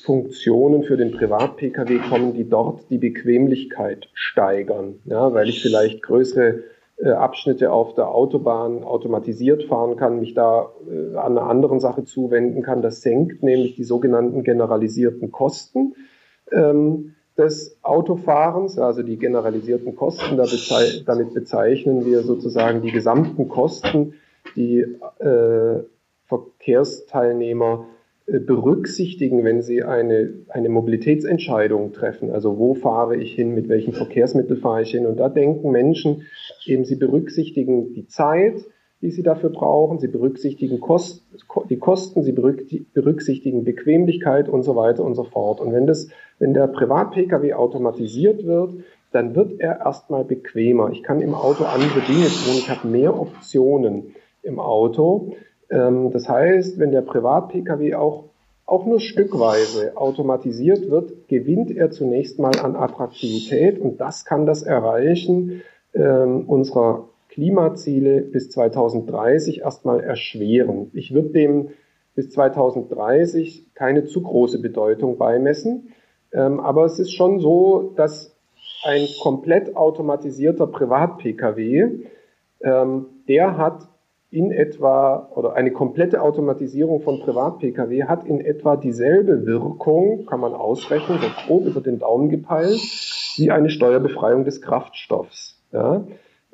Funktionen 0.02 0.82
für 0.82 0.96
den 0.96 1.12
Privat-Pkw 1.12 1.98
kommen, 2.08 2.34
die 2.34 2.48
dort 2.48 2.90
die 2.90 2.98
Bequemlichkeit 2.98 4.08
steigern, 4.12 5.00
ja, 5.04 5.32
weil 5.32 5.48
ich 5.48 5.62
vielleicht 5.62 6.02
größere 6.02 6.64
äh, 6.98 7.10
Abschnitte 7.10 7.70
auf 7.70 7.94
der 7.94 8.10
Autobahn 8.10 8.82
automatisiert 8.82 9.64
fahren 9.64 9.96
kann, 9.96 10.18
mich 10.18 10.34
da 10.34 10.72
äh, 10.90 11.16
an 11.16 11.38
einer 11.38 11.48
anderen 11.48 11.78
Sache 11.78 12.04
zuwenden 12.04 12.62
kann. 12.62 12.82
Das 12.82 13.02
senkt 13.02 13.42
nämlich 13.42 13.76
die 13.76 13.84
sogenannten 13.84 14.42
generalisierten 14.42 15.30
Kosten 15.30 15.94
ähm, 16.50 17.14
des 17.36 17.78
Autofahrens, 17.82 18.78
also 18.78 19.04
die 19.04 19.16
generalisierten 19.16 19.94
Kosten. 19.94 20.36
Da 20.36 20.42
bezei 20.42 21.02
damit 21.06 21.34
bezeichnen 21.34 22.04
wir 22.04 22.22
sozusagen 22.22 22.82
die 22.82 22.90
gesamten 22.90 23.48
Kosten, 23.48 24.14
die 24.56 24.80
äh, 24.80 25.84
Verkehrsteilnehmer 26.26 27.86
berücksichtigen, 28.30 29.42
wenn 29.44 29.62
sie 29.62 29.82
eine, 29.82 30.34
eine 30.48 30.68
Mobilitätsentscheidung 30.68 31.92
treffen. 31.92 32.30
Also 32.30 32.58
wo 32.58 32.74
fahre 32.74 33.16
ich 33.16 33.34
hin, 33.34 33.54
mit 33.54 33.68
welchem 33.68 33.94
Verkehrsmittel 33.94 34.56
fahre 34.56 34.82
ich 34.82 34.90
hin. 34.90 35.06
Und 35.06 35.18
da 35.18 35.28
denken 35.30 35.70
Menschen 35.70 36.26
eben, 36.66 36.84
sie 36.84 36.96
berücksichtigen 36.96 37.94
die 37.94 38.06
Zeit, 38.06 38.66
die 39.00 39.10
sie 39.10 39.22
dafür 39.22 39.50
brauchen, 39.50 39.98
sie 39.98 40.08
berücksichtigen 40.08 40.80
Kost, 40.80 41.24
die 41.70 41.78
Kosten, 41.78 42.22
sie 42.22 42.32
berücksichtigen 42.32 43.64
Bequemlichkeit 43.64 44.48
und 44.48 44.62
so 44.62 44.76
weiter 44.76 45.04
und 45.04 45.14
so 45.14 45.24
fort. 45.24 45.60
Und 45.60 45.72
wenn 45.72 45.86
das, 45.86 46.08
wenn 46.38 46.52
der 46.52 46.66
Privat-Pkw 46.66 47.54
automatisiert 47.54 48.44
wird, 48.44 48.74
dann 49.12 49.34
wird 49.34 49.58
er 49.58 49.80
erstmal 49.80 50.24
bequemer. 50.24 50.90
Ich 50.92 51.02
kann 51.02 51.22
im 51.22 51.34
Auto 51.34 51.64
andere 51.64 52.00
Dinge 52.00 52.26
tun, 52.26 52.54
ich 52.58 52.68
habe 52.68 52.88
mehr 52.88 53.18
Optionen 53.18 54.14
im 54.42 54.58
Auto. 54.58 55.32
Ähm, 55.70 56.10
das 56.10 56.28
heißt, 56.28 56.78
wenn 56.78 56.92
der 56.92 57.02
Privat-Pkw 57.02 57.94
auch, 57.94 58.24
auch 58.66 58.86
nur 58.86 59.00
stückweise 59.00 59.96
automatisiert 59.96 60.90
wird, 60.90 61.28
gewinnt 61.28 61.74
er 61.74 61.90
zunächst 61.90 62.38
mal 62.38 62.58
an 62.60 62.76
Attraktivität 62.76 63.78
und 63.78 64.00
das 64.00 64.24
kann 64.24 64.46
das 64.46 64.62
Erreichen 64.62 65.62
ähm, 65.94 66.44
unserer 66.46 67.08
Klimaziele 67.28 68.20
bis 68.20 68.50
2030 68.50 69.60
erstmal 69.60 70.00
erschweren. 70.00 70.90
Ich 70.92 71.14
würde 71.14 71.30
dem 71.30 71.68
bis 72.14 72.30
2030 72.30 73.74
keine 73.74 74.06
zu 74.06 74.22
große 74.22 74.60
Bedeutung 74.60 75.18
beimessen. 75.18 75.92
Ähm, 76.32 76.60
aber 76.60 76.84
es 76.84 76.98
ist 76.98 77.12
schon 77.12 77.38
so, 77.40 77.92
dass 77.96 78.34
ein 78.84 79.06
komplett 79.22 79.76
automatisierter 79.76 80.66
Privat-Pkw, 80.66 81.88
der 82.60 83.56
hat 83.56 83.88
in 84.30 84.50
etwa, 84.50 85.30
oder 85.34 85.54
eine 85.54 85.72
komplette 85.72 86.20
Automatisierung 86.20 87.00
von 87.00 87.20
Privat-Pkw 87.20 88.04
hat 88.04 88.26
in 88.26 88.40
etwa 88.40 88.76
dieselbe 88.76 89.46
Wirkung, 89.46 90.26
kann 90.26 90.40
man 90.40 90.52
ausrechnen, 90.52 91.18
so 91.18 91.28
grob 91.46 91.66
über 91.66 91.80
den 91.80 91.98
Daumen 91.98 92.28
gepeilt, 92.28 92.80
wie 93.36 93.50
eine 93.50 93.70
Steuerbefreiung 93.70 94.44
des 94.44 94.60
Kraftstoffs. 94.60 95.62
Ja? 95.72 96.04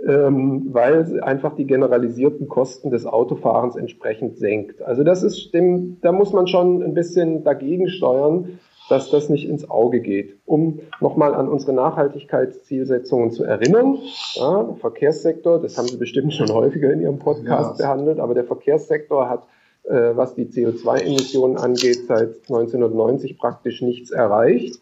Ähm, 0.06 0.68
weil 0.72 1.20
einfach 1.22 1.56
die 1.56 1.66
generalisierten 1.66 2.48
Kosten 2.48 2.90
des 2.90 3.06
Autofahrens 3.06 3.74
entsprechend 3.74 4.36
senkt. 4.38 4.82
Also 4.82 5.02
das 5.02 5.22
ist 5.22 5.52
dem, 5.52 5.98
da 6.00 6.12
muss 6.12 6.32
man 6.32 6.46
schon 6.46 6.82
ein 6.82 6.94
bisschen 6.94 7.42
dagegen 7.42 7.88
steuern, 7.88 8.60
dass 8.88 9.10
das 9.10 9.28
nicht 9.28 9.48
ins 9.48 9.68
Auge 9.70 10.00
geht. 10.00 10.36
Um 10.44 10.80
nochmal 11.00 11.34
an 11.34 11.48
unsere 11.48 11.72
Nachhaltigkeitszielsetzungen 11.72 13.30
zu 13.30 13.44
erinnern, 13.44 13.98
ja, 14.34 14.62
der 14.62 14.76
Verkehrssektor, 14.76 15.60
das 15.60 15.78
haben 15.78 15.88
Sie 15.88 15.96
bestimmt 15.96 16.34
schon 16.34 16.50
häufiger 16.50 16.92
in 16.92 17.00
Ihrem 17.00 17.18
Podcast 17.18 17.80
ja. 17.80 17.86
behandelt, 17.86 18.20
aber 18.20 18.34
der 18.34 18.44
Verkehrssektor 18.44 19.28
hat, 19.28 19.44
äh, 19.84 20.16
was 20.16 20.34
die 20.34 20.46
CO2-Emissionen 20.46 21.56
angeht, 21.56 22.06
seit 22.06 22.36
1990 22.48 23.38
praktisch 23.38 23.80
nichts 23.80 24.10
erreicht, 24.10 24.80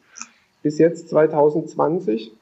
bis 0.63 0.79
jetzt 0.79 1.09
2020. 1.09 2.33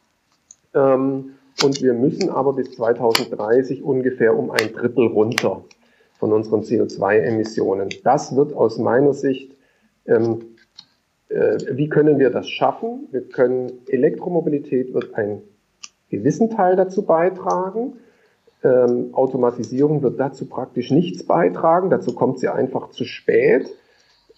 Ähm, 0.74 1.34
und 1.62 1.82
wir 1.82 1.92
müssen 1.92 2.30
aber 2.30 2.54
bis 2.54 2.72
2030 2.72 3.82
ungefähr 3.82 4.36
um 4.36 4.50
ein 4.50 4.72
Drittel 4.72 5.08
runter 5.08 5.62
von 6.18 6.32
unseren 6.32 6.62
CO2-Emissionen. 6.62 7.90
Das 8.02 8.34
wird 8.34 8.54
aus 8.54 8.78
meiner 8.78 9.12
Sicht 9.12 9.52
ähm, 10.06 10.42
äh, 10.42 10.49
wie 11.30 11.88
können 11.88 12.18
wir 12.18 12.30
das 12.30 12.48
schaffen? 12.48 13.08
Wir 13.12 13.22
können, 13.22 13.70
Elektromobilität 13.88 14.92
wird 14.92 15.14
einen 15.14 15.42
gewissen 16.10 16.50
Teil 16.50 16.76
dazu 16.76 17.02
beitragen. 17.02 17.94
Ähm, 18.62 19.14
Automatisierung 19.14 20.02
wird 20.02 20.18
dazu 20.18 20.46
praktisch 20.46 20.90
nichts 20.90 21.24
beitragen. 21.24 21.88
Dazu 21.88 22.14
kommt 22.14 22.40
sie 22.40 22.48
einfach 22.48 22.90
zu 22.90 23.04
spät 23.04 23.70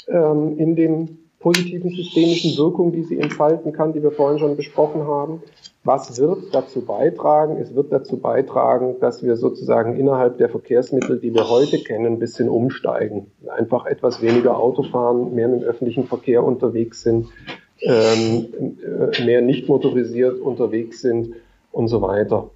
ähm, 0.07 0.59
in 0.59 0.77
den 0.77 1.19
positiven 1.41 1.91
systemischen 1.91 2.57
Wirkungen, 2.57 2.93
die 2.93 3.03
sie 3.03 3.19
entfalten 3.19 3.73
kann, 3.73 3.93
die 3.93 4.03
wir 4.03 4.13
vorhin 4.13 4.39
schon 4.39 4.57
besprochen 4.57 5.03
haben. 5.03 5.43
Was 5.85 6.17
wird 6.21 6.55
dazu 6.55 6.83
beitragen? 6.83 7.57
Es 7.57 7.75
wird 7.75 7.93
dazu 7.93 8.17
beitragen, 8.17 8.97
dass 9.01 9.25
wir 9.25 9.37
sozusagen 9.37 9.97
innerhalb 9.97 10.39
der 10.39 10.49
Verkehrsmittel, 10.49 11.19
die 11.19 11.35
wir 11.35 11.51
heute 11.51 11.79
kennen, 11.79 12.07
ein 12.07 12.19
bisschen 12.21 12.49
umsteigen. 12.49 13.33
Einfach 13.49 13.87
etwas 13.87 14.23
weniger 14.23 14.59
Auto 14.59 14.85
fahren, 14.85 15.35
mehr 15.35 15.49
dem 15.49 15.63
öffentlichen 15.63 16.05
Verkehr 16.05 16.45
unterwegs 16.45 17.03
sind, 17.03 17.27
ähm, 17.81 18.77
äh, 18.81 19.25
mehr 19.25 19.41
nicht 19.41 19.69
motorisiert 19.69 20.39
unterwegs 20.41 21.01
sind 21.01 21.35
und 21.73 21.89
so 21.89 22.01
weiter. 22.01 22.51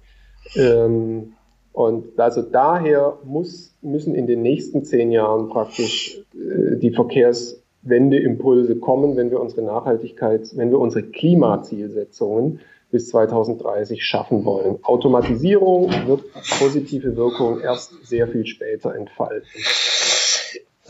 Ähm, 0.55 1.33
und 1.73 2.17
also 2.17 2.41
daher 2.41 3.17
muss, 3.25 3.75
müssen 3.81 4.15
in 4.15 4.25
den 4.25 4.41
nächsten 4.41 4.85
zehn 4.85 5.11
Jahren 5.11 5.49
praktisch 5.49 6.23
äh, 6.33 6.77
die 6.77 6.91
Verkehrswendeimpulse 6.91 8.77
kommen, 8.77 9.17
wenn 9.17 9.31
wir 9.31 9.41
unsere 9.41 9.63
Nachhaltigkeit, 9.63 10.49
wenn 10.55 10.71
wir 10.71 10.79
unsere 10.79 11.03
Klimazielsetzungen 11.03 12.61
bis 12.91 13.09
2030 13.09 14.03
schaffen 14.03 14.45
wollen. 14.45 14.83
Automatisierung 14.83 15.91
wird 16.07 16.23
positive 16.59 17.15
Wirkung 17.15 17.59
erst 17.59 17.93
sehr 18.05 18.27
viel 18.27 18.45
später 18.45 18.95
entfalten. 18.95 19.47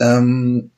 Ähm, 0.00 0.70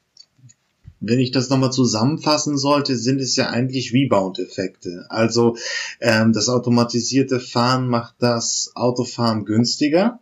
wenn 1.00 1.18
ich 1.18 1.30
das 1.30 1.48
nochmal 1.48 1.72
zusammenfassen 1.72 2.58
sollte, 2.58 2.94
sind 2.94 3.20
es 3.20 3.34
ja 3.36 3.48
eigentlich 3.48 3.92
Rebound-Effekte. 3.94 5.06
Also 5.08 5.56
ähm, 6.00 6.32
das 6.32 6.48
automatisierte 6.48 7.40
Fahren 7.40 7.88
macht 7.88 8.16
das 8.18 8.72
Autofahren 8.74 9.44
günstiger 9.44 10.20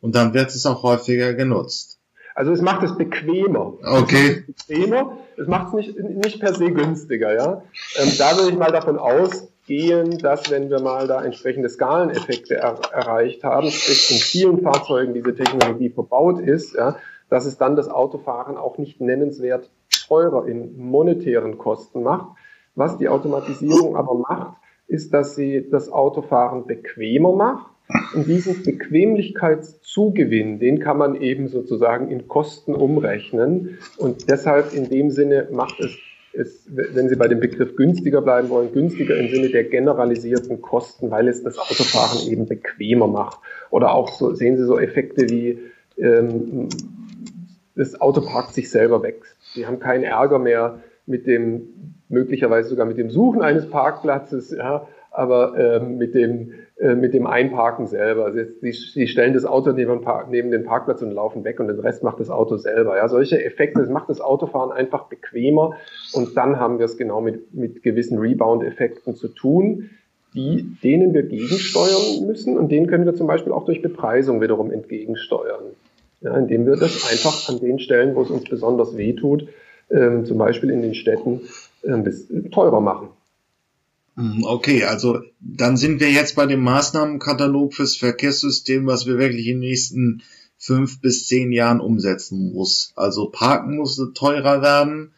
und 0.00 0.14
dann 0.14 0.34
wird 0.34 0.50
es 0.50 0.66
auch 0.66 0.82
häufiger 0.82 1.34
genutzt. 1.34 1.98
Also 2.34 2.52
es 2.52 2.60
macht 2.60 2.82
es 2.82 2.96
bequemer. 2.96 3.74
Okay. 3.82 4.44
Es 4.48 4.64
bequemer. 4.66 5.18
Es 5.36 5.46
macht 5.46 5.68
es 5.68 5.74
nicht, 5.74 5.98
nicht 5.98 6.40
per 6.40 6.54
se 6.54 6.70
günstiger, 6.72 7.34
ja. 7.34 7.62
Ähm, 7.96 8.12
da 8.18 8.36
würde 8.36 8.50
ich 8.50 8.58
mal 8.58 8.72
davon 8.72 8.98
aus, 8.98 9.48
gehen, 9.70 10.18
dass 10.18 10.50
wenn 10.50 10.68
wir 10.68 10.80
mal 10.80 11.06
da 11.06 11.22
entsprechende 11.22 11.68
Skaleneffekte 11.68 12.56
er 12.56 12.80
erreicht 12.92 13.44
haben, 13.44 13.70
sprich 13.70 14.10
in 14.10 14.16
vielen 14.16 14.62
Fahrzeugen 14.62 15.14
diese 15.14 15.32
Technologie 15.32 15.90
verbaut 15.90 16.40
ist, 16.40 16.74
ja, 16.74 16.96
dass 17.28 17.46
es 17.46 17.56
dann 17.56 17.76
das 17.76 17.88
Autofahren 17.88 18.56
auch 18.56 18.78
nicht 18.78 19.00
nennenswert 19.00 19.70
teurer 20.08 20.48
in 20.48 20.76
monetären 20.76 21.56
Kosten 21.56 22.02
macht. 22.02 22.36
Was 22.74 22.98
die 22.98 23.08
Automatisierung 23.08 23.94
aber 23.94 24.16
macht, 24.16 24.56
ist, 24.88 25.14
dass 25.14 25.36
sie 25.36 25.68
das 25.70 25.88
Autofahren 25.88 26.66
bequemer 26.66 27.32
macht. 27.32 27.70
Und 28.16 28.26
diesen 28.26 28.64
Bequemlichkeitszugewinn, 28.64 30.58
den 30.58 30.80
kann 30.80 30.98
man 30.98 31.14
eben 31.14 31.46
sozusagen 31.46 32.10
in 32.10 32.26
Kosten 32.26 32.74
umrechnen. 32.74 33.78
Und 33.98 34.28
deshalb 34.28 34.74
in 34.74 34.90
dem 34.90 35.12
Sinne 35.12 35.46
macht 35.52 35.78
es 35.78 35.96
ist, 36.32 36.68
wenn 36.68 37.08
Sie 37.08 37.16
bei 37.16 37.28
dem 37.28 37.40
Begriff 37.40 37.76
günstiger 37.76 38.22
bleiben 38.22 38.48
wollen, 38.50 38.72
günstiger 38.72 39.16
im 39.16 39.28
Sinne 39.28 39.48
der 39.48 39.64
generalisierten 39.64 40.60
Kosten, 40.60 41.10
weil 41.10 41.28
es 41.28 41.42
das 41.42 41.58
Autofahren 41.58 42.28
eben 42.28 42.46
bequemer 42.46 43.08
macht. 43.08 43.40
Oder 43.70 43.92
auch 43.92 44.08
so, 44.08 44.34
sehen 44.34 44.56
Sie 44.56 44.64
so 44.64 44.78
Effekte 44.78 45.28
wie, 45.28 45.58
ähm, 45.96 46.68
das 47.74 48.00
Auto 48.00 48.20
parkt 48.20 48.54
sich 48.54 48.70
selber 48.70 49.02
weg. 49.02 49.22
Sie 49.54 49.66
haben 49.66 49.80
keinen 49.80 50.04
Ärger 50.04 50.38
mehr 50.38 50.80
mit 51.06 51.26
dem, 51.26 51.94
möglicherweise 52.08 52.68
sogar 52.68 52.86
mit 52.86 52.98
dem 52.98 53.10
Suchen 53.10 53.42
eines 53.42 53.68
Parkplatzes, 53.68 54.50
ja, 54.52 54.86
aber 55.10 55.58
ähm, 55.58 55.98
mit 55.98 56.14
dem 56.14 56.52
äh, 56.80 56.94
mit 56.94 57.12
dem 57.12 57.26
Einparken 57.26 57.86
selber. 57.86 58.24
Also 58.24 58.40
sie, 58.62 58.72
sie 58.72 59.06
stellen 59.06 59.34
das 59.34 59.44
Auto 59.44 59.72
neben, 59.72 60.00
neben, 60.30 60.50
den 60.50 60.64
Parkplatz 60.64 61.02
und 61.02 61.10
laufen 61.10 61.44
weg 61.44 61.60
und 61.60 61.68
den 61.68 61.78
Rest 61.78 62.02
macht 62.02 62.20
das 62.20 62.30
Auto 62.30 62.56
selber. 62.56 62.96
Ja, 62.96 63.06
solche 63.06 63.44
Effekte, 63.44 63.80
das 63.80 63.90
macht 63.90 64.08
das 64.08 64.22
Autofahren 64.22 64.72
einfach 64.72 65.04
bequemer 65.04 65.74
und 66.14 66.34
dann 66.38 66.58
haben 66.58 66.78
wir 66.78 66.86
es 66.86 66.96
genau 66.96 67.20
mit, 67.20 67.52
mit 67.52 67.82
gewissen 67.82 68.18
Rebound-Effekten 68.18 69.14
zu 69.14 69.28
tun, 69.28 69.90
die, 70.34 70.74
denen 70.82 71.12
wir 71.12 71.24
gegensteuern 71.24 72.26
müssen 72.26 72.56
und 72.56 72.72
denen 72.72 72.86
können 72.86 73.04
wir 73.04 73.14
zum 73.14 73.26
Beispiel 73.26 73.52
auch 73.52 73.66
durch 73.66 73.82
Bepreisung 73.82 74.40
wiederum 74.40 74.70
entgegensteuern. 74.70 75.64
Ja, 76.22 76.34
indem 76.36 76.64
wir 76.64 76.76
das 76.76 77.10
einfach 77.10 77.48
an 77.50 77.60
den 77.60 77.78
Stellen, 77.78 78.14
wo 78.14 78.22
es 78.22 78.30
uns 78.30 78.44
besonders 78.44 78.96
weh 78.96 79.12
tut, 79.12 79.48
ähm, 79.90 80.24
zum 80.24 80.38
Beispiel 80.38 80.70
in 80.70 80.80
den 80.80 80.94
Städten, 80.94 81.42
äh, 81.82 82.48
teurer 82.50 82.80
machen. 82.80 83.08
Hm, 84.20 84.44
okay, 84.44 84.84
also 84.84 85.22
dann 85.40 85.78
sind 85.78 85.98
wir 85.98 86.10
jetzt 86.10 86.36
bei 86.36 86.44
dem 86.44 86.62
Maßnahmenkatalog 86.62 87.72
fürs 87.72 87.96
Verkehrssystem, 87.96 88.86
was 88.86 89.06
wir 89.06 89.16
wirklich 89.16 89.46
in 89.46 89.62
den 89.62 89.70
nächsten 89.70 90.22
fünf 90.58 91.00
bis 91.00 91.26
zehn 91.26 91.52
Jahren 91.52 91.80
umsetzen 91.80 92.52
muss. 92.52 92.92
Also 92.96 93.30
Parken 93.30 93.76
muss 93.76 93.98
teurer 94.12 94.60
werden, 94.60 95.14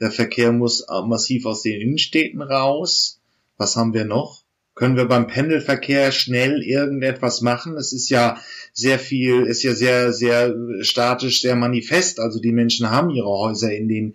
der 0.00 0.10
Verkehr 0.10 0.52
muss 0.52 0.84
massiv 1.06 1.46
aus 1.46 1.62
den 1.62 1.80
Innenstädten 1.80 2.42
raus. 2.42 3.20
Was 3.56 3.76
haben 3.76 3.94
wir 3.94 4.04
noch? 4.04 4.41
Können 4.74 4.96
wir 4.96 5.04
beim 5.04 5.26
Pendelverkehr 5.26 6.12
schnell 6.12 6.62
irgendetwas 6.62 7.42
machen? 7.42 7.76
Es 7.76 7.92
ist 7.92 8.08
ja 8.08 8.38
sehr 8.72 8.98
viel, 8.98 9.42
ist 9.42 9.62
ja 9.62 9.74
sehr, 9.74 10.12
sehr 10.12 10.54
statisch, 10.80 11.42
sehr 11.42 11.56
manifest. 11.56 12.20
Also 12.20 12.40
die 12.40 12.52
Menschen 12.52 12.90
haben 12.90 13.10
ihre 13.10 13.28
Häuser 13.28 13.74
in 13.74 13.88
den, 13.88 14.14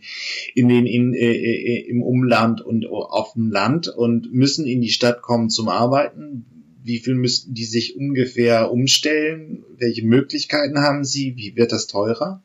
in 0.55 0.67
den, 0.67 0.87
in, 0.87 1.13
äh, 1.13 1.31
äh, 1.31 1.89
im 1.89 2.01
Umland 2.01 2.61
und 2.61 2.87
auf 2.87 3.33
dem 3.33 3.51
Land 3.51 3.87
und 3.87 4.33
müssen 4.33 4.65
in 4.65 4.81
die 4.81 4.89
Stadt 4.89 5.21
kommen 5.21 5.49
zum 5.49 5.69
Arbeiten. 5.69 6.45
Wie 6.83 6.99
viel 6.99 7.15
müssten 7.15 7.53
die 7.53 7.65
sich 7.65 7.95
ungefähr 7.95 8.71
umstellen? 8.71 9.63
Welche 9.77 10.05
Möglichkeiten 10.05 10.79
haben 10.79 11.03
sie? 11.03 11.35
Wie 11.35 11.55
wird 11.55 11.71
das 11.71 11.85
teurer? 11.85 12.41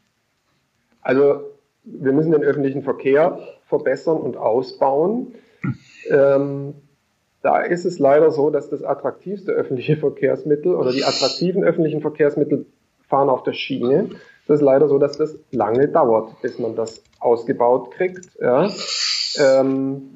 Also 1.00 1.42
wir 1.84 2.12
müssen 2.12 2.32
den 2.32 2.42
öffentlichen 2.42 2.82
Verkehr 2.82 3.38
verbessern 3.68 4.18
und 4.18 4.36
ausbauen. 4.36 5.34
Ähm, 6.10 6.74
da 7.42 7.60
ist 7.60 7.84
es 7.84 7.98
leider 7.98 8.30
so, 8.30 8.50
dass 8.50 8.70
das 8.70 8.82
attraktivste 8.82 9.52
öffentliche 9.52 9.96
Verkehrsmittel 9.96 10.74
oder 10.74 10.92
die 10.92 11.04
attraktiven 11.04 11.64
öffentlichen 11.64 12.00
Verkehrsmittel 12.00 12.66
fahren 13.08 13.28
auf 13.28 13.42
der 13.42 13.52
Schiene. 13.52 14.10
Das 14.46 14.60
ist 14.60 14.64
leider 14.64 14.88
so, 14.88 14.98
dass 14.98 15.18
das 15.18 15.38
lange 15.50 15.88
dauert, 15.88 16.40
bis 16.40 16.58
man 16.58 16.76
das 16.76 17.02
ausgebaut 17.20 17.90
kriegt. 17.92 18.28
Ja. 18.40 18.70
Ähm, 19.38 20.10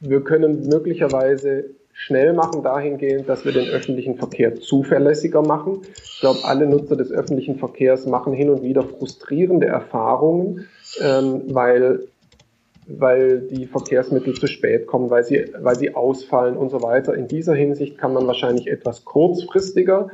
wir 0.00 0.22
können 0.22 0.68
möglicherweise 0.68 1.70
schnell 1.92 2.34
machen 2.34 2.62
dahingehend, 2.62 3.26
dass 3.28 3.46
wir 3.46 3.52
den 3.52 3.68
öffentlichen 3.68 4.16
Verkehr 4.16 4.56
zuverlässiger 4.56 5.40
machen. 5.40 5.80
Ich 6.04 6.20
glaube, 6.20 6.40
alle 6.44 6.66
Nutzer 6.66 6.96
des 6.96 7.10
öffentlichen 7.10 7.58
Verkehrs 7.58 8.06
machen 8.06 8.34
hin 8.34 8.50
und 8.50 8.62
wieder 8.62 8.82
frustrierende 8.82 9.66
Erfahrungen, 9.66 10.66
ähm, 11.00 11.42
weil 11.48 12.06
weil 12.86 13.40
die 13.40 13.66
Verkehrsmittel 13.66 14.34
zu 14.34 14.46
spät 14.46 14.86
kommen, 14.86 15.10
weil 15.10 15.24
sie, 15.24 15.46
weil 15.58 15.76
sie 15.76 15.94
ausfallen 15.94 16.56
und 16.56 16.70
so 16.70 16.82
weiter. 16.82 17.14
In 17.14 17.28
dieser 17.28 17.54
Hinsicht 17.54 17.98
kann 17.98 18.12
man 18.12 18.26
wahrscheinlich 18.26 18.68
etwas 18.68 19.04
kurzfristiger 19.04 20.10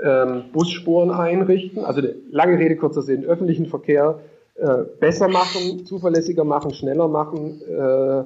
ähm, 0.03 0.45
Busspuren 0.53 1.11
einrichten, 1.11 1.84
also 1.84 2.03
lange 2.30 2.59
Rede, 2.59 2.76
kurzer 2.76 3.03
Sinn, 3.03 3.24
öffentlichen 3.24 3.66
Verkehr 3.66 4.20
äh, 4.55 4.84
besser 5.01 5.28
machen, 5.28 5.84
zuverlässiger 5.84 6.45
machen, 6.45 6.72
schneller 6.72 7.09
machen, 7.09 7.61
äh, 7.62 8.24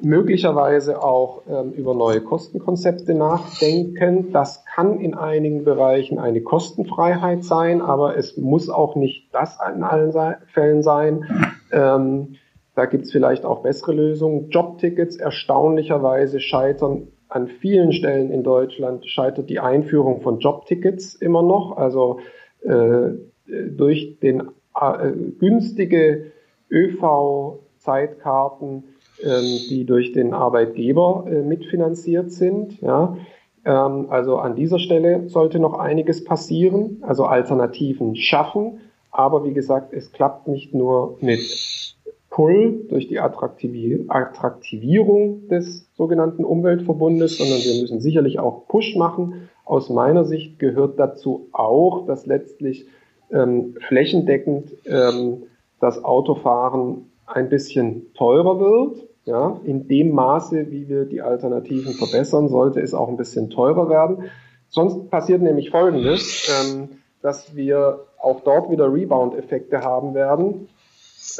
möglicherweise 0.00 1.02
auch 1.02 1.42
ähm, 1.48 1.72
über 1.72 1.94
neue 1.94 2.20
Kostenkonzepte 2.20 3.14
nachdenken. 3.14 4.32
Das 4.32 4.64
kann 4.64 5.00
in 5.00 5.14
einigen 5.14 5.64
Bereichen 5.64 6.18
eine 6.18 6.40
Kostenfreiheit 6.40 7.44
sein, 7.44 7.80
aber 7.80 8.16
es 8.16 8.36
muss 8.36 8.68
auch 8.68 8.96
nicht 8.96 9.32
das 9.32 9.58
in 9.74 9.82
allen 9.82 10.12
Fällen 10.52 10.82
sein. 10.82 11.24
Ähm, 11.72 12.36
da 12.76 12.86
gibt 12.86 13.06
es 13.06 13.12
vielleicht 13.12 13.44
auch 13.44 13.62
bessere 13.62 13.92
Lösungen. 13.92 14.50
Jobtickets 14.50 15.16
erstaunlicherweise 15.16 16.38
scheitern 16.40 17.08
an 17.28 17.48
vielen 17.48 17.92
Stellen 17.92 18.30
in 18.30 18.44
Deutschland 18.44 19.04
scheitert 19.06 19.50
die 19.50 19.58
Einführung 19.58 20.20
von 20.20 20.38
Jobtickets 20.38 21.16
immer 21.16 21.42
noch. 21.42 21.76
Also 21.76 22.20
äh, 22.62 23.08
durch 23.46 24.20
den 24.20 24.44
äh, 24.80 25.10
günstige 25.38 26.30
ÖV-Zeitkarten 26.70 28.84
ähm, 29.22 29.60
die 29.70 29.86
durch 29.86 30.12
den 30.12 30.34
Arbeitgeber 30.34 31.24
äh, 31.26 31.42
mitfinanziert 31.42 32.32
sind. 32.32 32.78
Ja. 32.82 33.16
Ähm, 33.64 34.08
also 34.10 34.36
an 34.36 34.54
dieser 34.54 34.78
Stelle 34.78 35.30
sollte 35.30 35.58
noch 35.58 35.78
einiges 35.78 36.22
passieren, 36.22 36.98
also 37.00 37.24
Alternativen 37.24 38.14
schaffen. 38.14 38.80
Aber 39.10 39.42
wie 39.44 39.54
gesagt, 39.54 39.94
es 39.94 40.12
klappt 40.12 40.48
nicht 40.48 40.74
nur 40.74 41.16
mit 41.22 41.95
Pull 42.36 42.86
durch 42.90 43.08
die 43.08 43.18
Attraktivierung 43.18 45.48
des 45.48 45.88
sogenannten 45.94 46.44
Umweltverbundes, 46.44 47.38
sondern 47.38 47.60
wir 47.60 47.80
müssen 47.80 48.02
sicherlich 48.02 48.38
auch 48.38 48.68
Push 48.68 48.94
machen. 48.94 49.48
Aus 49.64 49.88
meiner 49.88 50.26
Sicht 50.26 50.58
gehört 50.58 50.98
dazu 50.98 51.48
auch, 51.52 52.06
dass 52.06 52.26
letztlich 52.26 52.84
ähm, 53.32 53.74
flächendeckend 53.88 54.70
ähm, 54.84 55.44
das 55.80 56.04
Autofahren 56.04 57.10
ein 57.24 57.48
bisschen 57.48 58.12
teurer 58.12 58.60
wird. 58.60 59.08
Ja, 59.24 59.58
in 59.64 59.88
dem 59.88 60.10
Maße, 60.10 60.70
wie 60.70 60.90
wir 60.90 61.06
die 61.06 61.22
Alternativen 61.22 61.94
verbessern, 61.94 62.50
sollte 62.50 62.80
es 62.80 62.92
auch 62.92 63.08
ein 63.08 63.16
bisschen 63.16 63.48
teurer 63.48 63.88
werden. 63.88 64.24
Sonst 64.68 65.08
passiert 65.08 65.40
nämlich 65.40 65.70
Folgendes, 65.70 66.54
ähm, 66.60 66.98
dass 67.22 67.56
wir 67.56 68.00
auch 68.18 68.42
dort 68.42 68.70
wieder 68.70 68.92
Rebound-Effekte 68.92 69.80
haben 69.80 70.12
werden, 70.12 70.68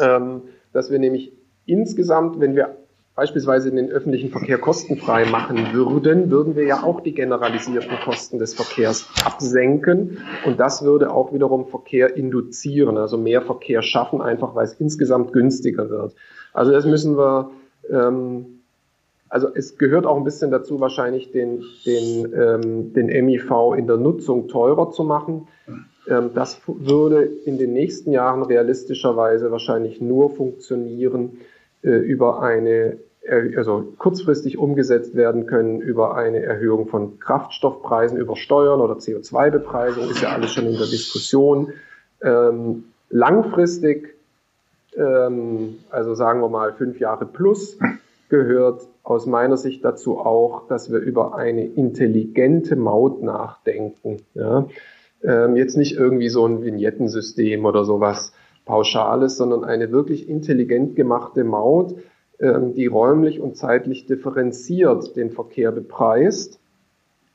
ähm, 0.00 0.40
dass 0.76 0.90
wir 0.90 0.98
nämlich 0.98 1.32
insgesamt, 1.64 2.38
wenn 2.38 2.54
wir 2.54 2.76
beispielsweise 3.14 3.70
den 3.70 3.90
öffentlichen 3.90 4.28
Verkehr 4.28 4.58
kostenfrei 4.58 5.24
machen 5.24 5.72
würden, 5.72 6.30
würden 6.30 6.54
wir 6.54 6.64
ja 6.64 6.82
auch 6.82 7.00
die 7.00 7.14
generalisierten 7.14 7.96
Kosten 8.04 8.38
des 8.38 8.52
Verkehrs 8.52 9.08
absenken 9.24 10.18
und 10.44 10.60
das 10.60 10.84
würde 10.84 11.10
auch 11.10 11.32
wiederum 11.32 11.66
Verkehr 11.66 12.14
induzieren, 12.14 12.98
also 12.98 13.16
mehr 13.16 13.40
Verkehr 13.40 13.80
schaffen, 13.80 14.20
einfach 14.20 14.54
weil 14.54 14.66
es 14.66 14.74
insgesamt 14.74 15.32
günstiger 15.32 15.88
wird. 15.88 16.14
Also 16.52 16.72
das 16.72 16.84
müssen 16.84 17.16
wir, 17.16 17.50
ähm, 17.90 18.60
also 19.30 19.48
es 19.54 19.78
gehört 19.78 20.04
auch 20.04 20.18
ein 20.18 20.24
bisschen 20.24 20.50
dazu, 20.50 20.78
wahrscheinlich 20.78 21.32
den, 21.32 21.64
den, 21.86 22.34
ähm, 22.34 22.92
den 22.92 23.06
MIV 23.24 23.50
in 23.78 23.86
der 23.86 23.96
Nutzung 23.96 24.48
teurer 24.48 24.90
zu 24.90 25.04
machen. 25.04 25.48
Ähm, 26.08 26.30
das 26.34 26.60
würde 26.66 27.24
in 27.24 27.58
den 27.58 27.72
nächsten 27.72 28.12
Jahren 28.12 28.42
realistischerweise 28.42 29.50
wahrscheinlich 29.50 30.00
nur 30.00 30.30
funktionieren 30.30 31.38
äh, 31.82 31.90
über 31.90 32.42
eine 32.42 32.98
also 33.56 33.92
kurzfristig 33.98 34.58
umgesetzt 34.58 35.16
werden 35.16 35.46
können 35.46 35.80
über 35.80 36.14
eine 36.14 36.42
Erhöhung 36.42 36.86
von 36.86 37.18
Kraftstoffpreisen, 37.18 38.18
über 38.18 38.36
Steuern 38.36 38.80
oder 38.80 38.94
CO2-Bepreisung, 38.94 40.08
ist 40.08 40.22
ja 40.22 40.30
alles 40.30 40.52
schon 40.52 40.66
in 40.66 40.76
der 40.76 40.86
Diskussion. 40.86 41.72
Ähm, 42.22 42.84
langfristig, 43.10 44.14
ähm, 44.96 45.78
also 45.90 46.14
sagen 46.14 46.40
wir 46.40 46.48
mal 46.48 46.72
fünf 46.72 47.00
Jahre 47.00 47.26
plus, 47.26 47.78
gehört 48.28 48.82
aus 49.02 49.26
meiner 49.26 49.56
Sicht 49.56 49.84
dazu 49.84 50.18
auch, 50.18 50.66
dass 50.68 50.90
wir 50.90 50.98
über 50.98 51.36
eine 51.36 51.64
intelligente 51.64 52.76
Maut 52.76 53.22
nachdenken. 53.22 54.18
Ja? 54.34 54.66
Ähm, 55.26 55.56
jetzt 55.56 55.76
nicht 55.76 55.96
irgendwie 55.96 56.28
so 56.28 56.46
ein 56.46 56.62
Vignettensystem 56.62 57.64
oder 57.64 57.84
sowas 57.84 58.32
Pauschales, 58.64 59.36
sondern 59.36 59.64
eine 59.64 59.90
wirklich 59.90 60.28
intelligent 60.28 60.94
gemachte 60.94 61.42
Maut, 61.42 61.96
ähm, 62.38 62.74
die 62.74 62.86
räumlich 62.86 63.40
und 63.40 63.56
zeitlich 63.56 64.06
differenziert 64.06 65.16
den 65.16 65.32
Verkehr 65.32 65.72
bepreist. 65.72 66.60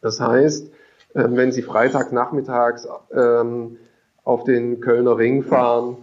Das 0.02 0.22
heißt, 0.22 0.72
ähm, 1.16 1.36
wenn 1.36 1.52
Sie 1.52 1.62
freitags 1.62 2.14
nachmittags 2.14 2.88
ähm, 3.14 3.78
auf 4.24 4.46
den 4.46 4.80
Kölner 4.80 5.18
Ring 5.18 5.44
fahren, 5.44 5.98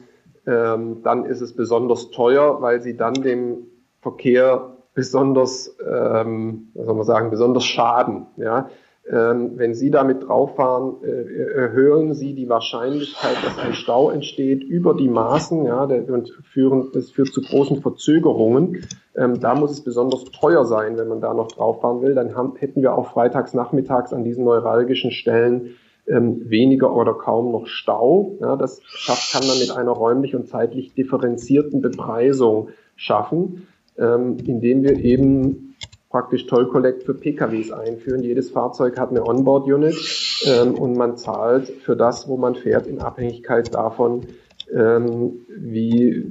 dann 0.45 1.27
ist 1.27 1.43
es 1.43 1.55
besonders 1.55 2.11
teuer, 2.11 2.63
weil 2.63 2.81
Sie 2.81 2.97
dann 2.97 3.13
dem 3.13 3.67
Verkehr 4.01 4.79
besonders, 4.95 5.77
ähm, 5.87 6.71
was 6.73 6.87
soll 6.87 6.95
man 6.95 7.05
sagen, 7.05 7.31
besonders 7.31 7.65
schaden. 7.67 8.29
Ja? 8.39 8.71
Ähm, 9.11 9.53
wenn 9.57 9.75
Sie 9.75 9.91
damit 9.91 10.29
drauf 10.29 10.57
fahren, 10.57 10.97
äh, 11.03 11.53
erhöhen 11.55 12.13
Sie 12.13 12.35
die 12.35 12.49
Wahrscheinlichkeit, 12.49 13.37
dass 13.43 13.59
ein 13.59 13.73
Stau 13.73 14.11
entsteht 14.11 14.63
über 14.63 14.95
die 14.95 15.09
Maßen, 15.09 15.65
ja, 15.65 15.85
und 15.85 16.29
führen, 16.45 16.89
das 16.93 17.11
führt 17.11 17.29
zu 17.29 17.41
großen 17.41 17.81
Verzögerungen. 17.81 18.87
Ähm, 19.17 19.41
da 19.41 19.55
muss 19.55 19.71
es 19.71 19.83
besonders 19.83 20.25
teuer 20.25 20.67
sein, 20.67 20.99
wenn 20.99 21.09
man 21.09 21.23
da 21.23 21.33
noch 21.33 21.49
drauf 21.49 21.81
fahren 21.81 22.03
will. 22.03 22.15
Dann 22.15 22.35
haben, 22.35 22.57
hätten 22.57 22.83
wir 22.83 22.95
auch 22.95 23.13
freitags 23.13 23.55
nachmittags 23.55 24.13
an 24.13 24.25
diesen 24.25 24.45
neuralgischen 24.45 25.11
Stellen 25.11 25.77
ähm, 26.07 26.43
weniger 26.51 26.95
oder 26.95 27.15
kaum 27.15 27.51
noch 27.51 27.67
Stau. 27.67 28.37
Ja, 28.43 28.57
das 28.57 28.83
schafft, 28.85 29.33
kann 29.33 29.49
man 29.49 29.59
mit 29.59 29.71
einer 29.71 29.93
räumlich 29.93 30.37
und 30.37 30.49
zeitlich 30.49 30.93
differenzierten 30.93 31.81
Bepreisung 31.81 32.69
schaffen, 32.97 33.67
indem 33.97 34.85
wir 34.85 34.97
eben 34.99 35.69
praktisch 36.11 36.47
Toll 36.47 36.69
Collect 36.69 37.03
für 37.03 37.15
PKWs 37.15 37.71
einführen. 37.71 38.23
Jedes 38.23 38.51
Fahrzeug 38.51 38.99
hat 38.99 39.11
eine 39.11 39.27
Onboard-Unit 39.27 39.97
ähm, 40.47 40.75
und 40.75 40.97
man 40.97 41.17
zahlt 41.17 41.69
für 41.69 41.97
das, 41.97 42.29
wo 42.29 42.37
man 42.37 42.55
fährt, 42.55 42.87
in 42.87 43.01
Abhängigkeit 43.01 43.75
davon, 43.75 44.27
ähm, 44.75 45.41
wie, 45.49 46.25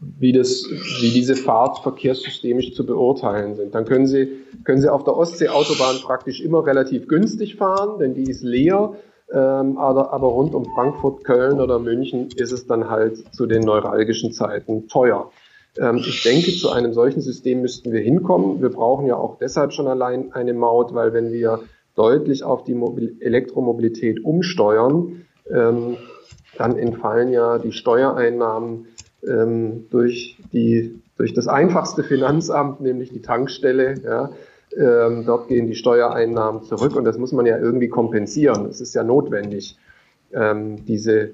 wie, 0.00 0.32
das, 0.32 0.64
wie 1.00 1.10
diese 1.10 1.34
Fahrt 1.34 1.78
verkehrssystemisch 1.78 2.74
zu 2.74 2.84
beurteilen 2.84 3.54
sind. 3.54 3.74
Dann 3.74 3.86
können 3.86 4.06
Sie, 4.06 4.28
können 4.64 4.80
Sie 4.80 4.90
auf 4.90 5.04
der 5.04 5.16
Ostsee-Autobahn 5.16 5.96
praktisch 6.02 6.40
immer 6.40 6.66
relativ 6.66 7.08
günstig 7.08 7.56
fahren, 7.56 7.98
denn 7.98 8.14
die 8.14 8.30
ist 8.30 8.42
leer. 8.42 8.94
Ähm, 9.32 9.76
aber, 9.76 10.12
aber 10.12 10.28
rund 10.28 10.54
um 10.54 10.66
Frankfurt, 10.74 11.24
Köln 11.24 11.58
oder 11.58 11.80
München 11.80 12.28
ist 12.36 12.52
es 12.52 12.66
dann 12.66 12.88
halt 12.88 13.34
zu 13.34 13.46
den 13.46 13.62
neuralgischen 13.62 14.30
Zeiten 14.32 14.86
teuer. 14.86 15.32
Ähm, 15.78 15.96
ich 15.96 16.22
denke, 16.22 16.52
zu 16.52 16.70
einem 16.70 16.92
solchen 16.92 17.20
System 17.20 17.60
müssten 17.60 17.92
wir 17.92 18.00
hinkommen. 18.00 18.62
Wir 18.62 18.70
brauchen 18.70 19.06
ja 19.06 19.16
auch 19.16 19.38
deshalb 19.38 19.72
schon 19.72 19.86
allein 19.86 20.32
eine 20.32 20.54
Maut, 20.54 20.94
weil 20.94 21.12
wenn 21.12 21.32
wir 21.32 21.60
deutlich 21.94 22.44
auf 22.44 22.64
die 22.64 22.74
Mobil 22.74 23.16
Elektromobilität 23.20 24.24
umsteuern, 24.24 25.24
ähm, 25.50 25.96
dann 26.58 26.76
entfallen 26.76 27.32
ja 27.32 27.58
die 27.58 27.72
Steuereinnahmen 27.72 28.86
ähm, 29.26 29.86
durch, 29.90 30.38
die, 30.52 31.02
durch 31.16 31.34
das 31.34 31.48
einfachste 31.48 32.02
Finanzamt, 32.02 32.80
nämlich 32.80 33.10
die 33.12 33.22
Tankstelle. 33.22 34.30
Dort 34.78 35.48
gehen 35.48 35.68
die 35.68 35.76
Steuereinnahmen 35.76 36.64
zurück 36.64 36.96
und 36.96 37.04
das 37.04 37.16
muss 37.18 37.32
man 37.32 37.46
ja 37.46 37.56
irgendwie 37.56 37.88
kompensieren. 37.88 38.66
Es 38.66 38.80
ist 38.80 38.94
ja 38.94 39.04
notwendig, 39.04 39.78
diese 40.32 41.30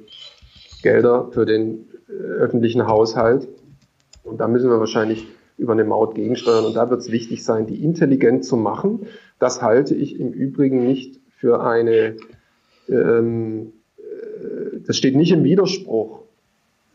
Gelder 0.83 1.29
für 1.33 1.47
den 1.47 1.89
äh, 2.09 2.13
öffentlichen 2.13 2.87
Haushalt 2.87 3.49
und 4.25 4.39
da 4.39 4.49
müssen 4.49 4.71
wir 4.71 4.79
wahrscheinlich 4.79 5.27
über 5.59 5.73
eine 5.73 5.85
Maut 5.85 6.15
gegensteuern. 6.15 6.65
Und 6.65 6.75
da 6.75 6.91
wird 6.91 7.01
es 7.01 7.11
wichtig 7.11 7.45
sein, 7.45 7.67
die 7.67 7.83
intelligent 7.85 8.45
zu 8.45 8.57
machen. 8.57 9.07
Das 9.39 9.63
halte 9.63 9.95
ich 9.95 10.19
im 10.19 10.33
Übrigen 10.33 10.87
nicht 10.87 11.21
für 11.37 11.63
eine, 11.65 12.17
ähm, 12.89 13.73
äh, 13.99 14.81
das 14.87 14.97
steht 14.97 15.17
nicht 15.17 15.33
im 15.33 15.45
Widerspruch 15.45 16.21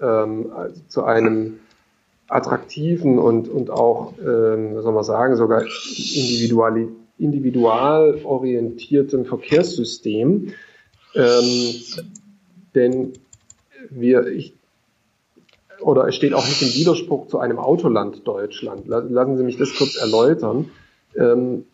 ähm, 0.01 0.51
also 0.53 0.81
zu 0.87 1.03
einem 1.03 1.59
attraktiven 2.27 3.19
und, 3.19 3.47
und 3.47 3.69
auch, 3.69 4.13
ähm, 4.19 4.75
was 4.75 4.83
soll 4.83 4.93
man 4.93 5.03
sagen, 5.03 5.35
sogar 5.37 5.61
individual, 5.61 6.89
individual 7.17 8.19
orientierten 8.23 9.25
Verkehrssystem. 9.25 10.53
Ähm, 11.15 11.73
denn 12.75 13.13
wir, 13.89 14.27
ich, 14.27 14.56
oder 15.81 16.07
es 16.07 16.15
steht 16.15 16.33
auch 16.33 16.45
nicht 16.45 16.61
im 16.61 16.73
Widerspruch 16.73 17.27
zu 17.27 17.39
einem 17.39 17.59
Autoland 17.59 18.27
Deutschland. 18.27 18.87
Lassen 18.87 19.37
Sie 19.37 19.43
mich 19.43 19.57
das 19.57 19.75
kurz 19.75 19.95
erläutern. 19.95 20.69
Ähm, 21.15 21.65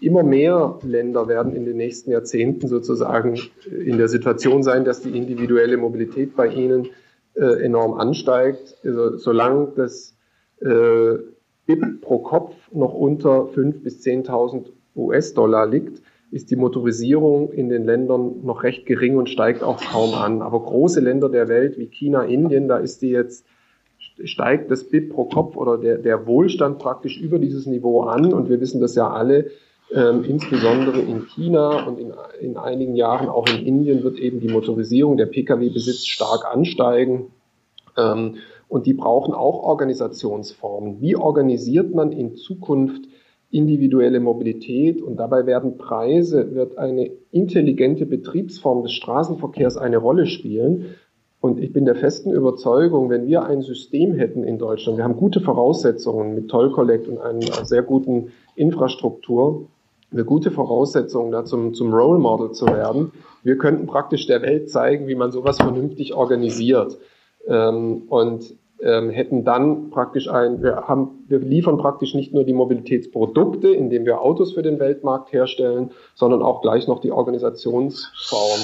immer 0.00 0.22
mehr 0.22 0.78
Länder 0.82 1.28
werden 1.28 1.54
in 1.54 1.64
den 1.64 1.76
nächsten 1.76 2.10
Jahrzehnten 2.10 2.68
sozusagen 2.68 3.38
in 3.70 3.98
der 3.98 4.08
Situation 4.08 4.62
sein, 4.62 4.84
dass 4.84 5.00
die 5.00 5.16
individuelle 5.16 5.76
Mobilität 5.76 6.36
bei 6.36 6.48
ihnen 6.48 6.88
äh, 7.34 7.62
enorm 7.62 7.94
ansteigt. 7.94 8.76
Also, 8.84 9.16
solange 9.16 9.72
das 9.76 10.14
äh, 10.60 11.18
BIP 11.66 12.00
pro 12.00 12.18
Kopf 12.18 12.54
noch 12.72 12.94
unter 12.94 13.46
5.000 13.46 13.82
bis 13.82 14.04
10.000 14.04 14.66
US-Dollar 14.94 15.66
liegt, 15.66 16.02
ist 16.30 16.50
die 16.50 16.56
Motorisierung 16.56 17.52
in 17.52 17.68
den 17.68 17.84
Ländern 17.84 18.44
noch 18.44 18.62
recht 18.62 18.86
gering 18.86 19.16
und 19.16 19.30
steigt 19.30 19.62
auch 19.62 19.80
kaum 19.80 20.14
an. 20.14 20.42
Aber 20.42 20.60
große 20.60 21.00
Länder 21.00 21.28
der 21.28 21.48
Welt 21.48 21.78
wie 21.78 21.86
China, 21.86 22.22
Indien, 22.22 22.68
da 22.68 22.78
ist 22.78 23.02
die 23.02 23.10
jetzt 23.10 23.46
steigt 24.24 24.70
das 24.70 24.84
BIP 24.84 25.12
pro 25.12 25.24
Kopf 25.24 25.56
oder 25.56 25.78
der, 25.78 25.98
der 25.98 26.26
Wohlstand 26.26 26.78
praktisch 26.78 27.20
über 27.20 27.38
dieses 27.38 27.66
Niveau 27.66 28.02
an. 28.02 28.32
Und 28.32 28.48
wir 28.48 28.60
wissen 28.60 28.80
das 28.80 28.94
ja 28.94 29.10
alle, 29.10 29.50
ähm, 29.94 30.24
insbesondere 30.24 31.00
in 31.00 31.26
China 31.26 31.86
und 31.86 31.98
in, 31.98 32.12
in 32.40 32.56
einigen 32.56 32.96
Jahren 32.96 33.28
auch 33.28 33.46
in 33.48 33.64
Indien 33.64 34.02
wird 34.02 34.18
eben 34.18 34.40
die 34.40 34.48
Motorisierung, 34.48 35.16
der 35.16 35.26
Pkw-Besitz 35.26 36.06
stark 36.06 36.44
ansteigen. 36.50 37.30
Ähm, 37.96 38.36
und 38.68 38.86
die 38.86 38.94
brauchen 38.94 39.32
auch 39.32 39.62
Organisationsformen. 39.62 41.00
Wie 41.00 41.14
organisiert 41.14 41.94
man 41.94 42.10
in 42.10 42.34
Zukunft 42.34 43.04
individuelle 43.50 44.20
Mobilität 44.20 45.00
und 45.00 45.16
dabei 45.16 45.46
werden 45.46 45.78
Preise, 45.78 46.54
wird 46.54 46.78
eine 46.78 47.10
intelligente 47.30 48.06
Betriebsform 48.06 48.82
des 48.82 48.92
Straßenverkehrs 48.92 49.76
eine 49.76 49.98
Rolle 49.98 50.26
spielen. 50.26 50.96
Und 51.40 51.60
ich 51.60 51.72
bin 51.72 51.84
der 51.84 51.94
festen 51.94 52.32
Überzeugung, 52.32 53.08
wenn 53.08 53.26
wir 53.26 53.44
ein 53.44 53.62
System 53.62 54.14
hätten 54.14 54.42
in 54.42 54.58
Deutschland, 54.58 54.98
wir 54.98 55.04
haben 55.04 55.16
gute 55.16 55.40
Voraussetzungen 55.40 56.34
mit 56.34 56.48
Toll 56.50 56.72
Collect 56.72 57.08
und 57.08 57.18
einer 57.18 57.64
sehr 57.64 57.82
guten 57.82 58.32
Infrastruktur, 58.56 59.68
wir 60.10 60.24
gute 60.24 60.50
Voraussetzungen 60.50 61.32
da 61.32 61.44
zum, 61.44 61.74
zum 61.74 61.92
Role 61.92 62.18
Model 62.18 62.52
zu 62.52 62.66
werden. 62.66 63.12
Wir 63.42 63.58
könnten 63.58 63.86
praktisch 63.86 64.26
der 64.26 64.42
Welt 64.42 64.70
zeigen, 64.70 65.08
wie 65.08 65.14
man 65.14 65.30
sowas 65.30 65.58
vernünftig 65.58 66.14
organisiert. 66.14 66.98
Ähm, 67.46 68.02
und 68.08 68.56
ähm, 68.82 69.10
hätten 69.10 69.44
dann 69.44 69.90
praktisch 69.90 70.28
ein, 70.28 70.62
wir 70.62 70.84
haben, 70.86 71.24
wir 71.28 71.38
liefern 71.38 71.78
praktisch 71.78 72.14
nicht 72.14 72.34
nur 72.34 72.44
die 72.44 72.52
Mobilitätsprodukte, 72.52 73.68
indem 73.68 74.04
wir 74.04 74.20
Autos 74.20 74.52
für 74.52 74.62
den 74.62 74.78
Weltmarkt 74.78 75.32
herstellen, 75.32 75.90
sondern 76.14 76.42
auch 76.42 76.62
gleich 76.62 76.86
noch 76.86 77.00
die 77.00 77.10
Organisationsform. 77.10 78.60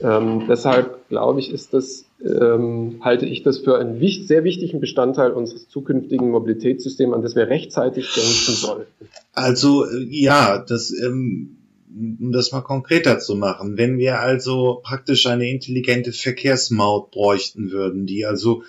Ähm, 0.00 0.44
deshalb 0.48 1.08
glaube 1.08 1.40
ich, 1.40 1.52
ist 1.52 1.74
das, 1.74 2.04
ähm, 2.22 3.00
halte 3.00 3.26
ich 3.26 3.42
das 3.42 3.58
für 3.58 3.78
einen 3.78 4.00
wichtig, 4.00 4.28
sehr 4.28 4.44
wichtigen 4.44 4.78
Bestandteil 4.78 5.32
unseres 5.32 5.68
zukünftigen 5.68 6.30
Mobilitätssystems, 6.30 7.14
an 7.14 7.22
das 7.22 7.34
wir 7.34 7.48
rechtzeitig 7.48 8.14
denken 8.14 8.52
sollten. 8.52 9.08
Also 9.32 9.86
ja, 10.08 10.64
das 10.66 10.92
ähm, 10.92 11.56
um 11.98 12.32
das 12.32 12.52
mal 12.52 12.60
konkreter 12.60 13.18
zu 13.18 13.34
machen, 13.34 13.76
wenn 13.76 13.98
wir 13.98 14.20
also 14.20 14.80
praktisch 14.84 15.26
eine 15.26 15.48
intelligente 15.48 16.12
Verkehrsmaut 16.12 17.10
bräuchten 17.10 17.70
würden, 17.70 18.06
die 18.06 18.26
also 18.26 18.62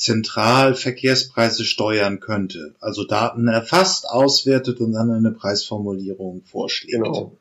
zentral 0.00 0.74
Verkehrspreise 0.74 1.62
steuern 1.62 2.20
könnte. 2.20 2.74
Also 2.80 3.04
Daten 3.04 3.48
erfasst, 3.48 4.08
auswertet 4.08 4.80
und 4.80 4.92
dann 4.92 5.10
eine 5.10 5.30
Preisformulierung 5.30 6.42
vorschlägt. 6.44 7.04
Genau. 7.04 7.36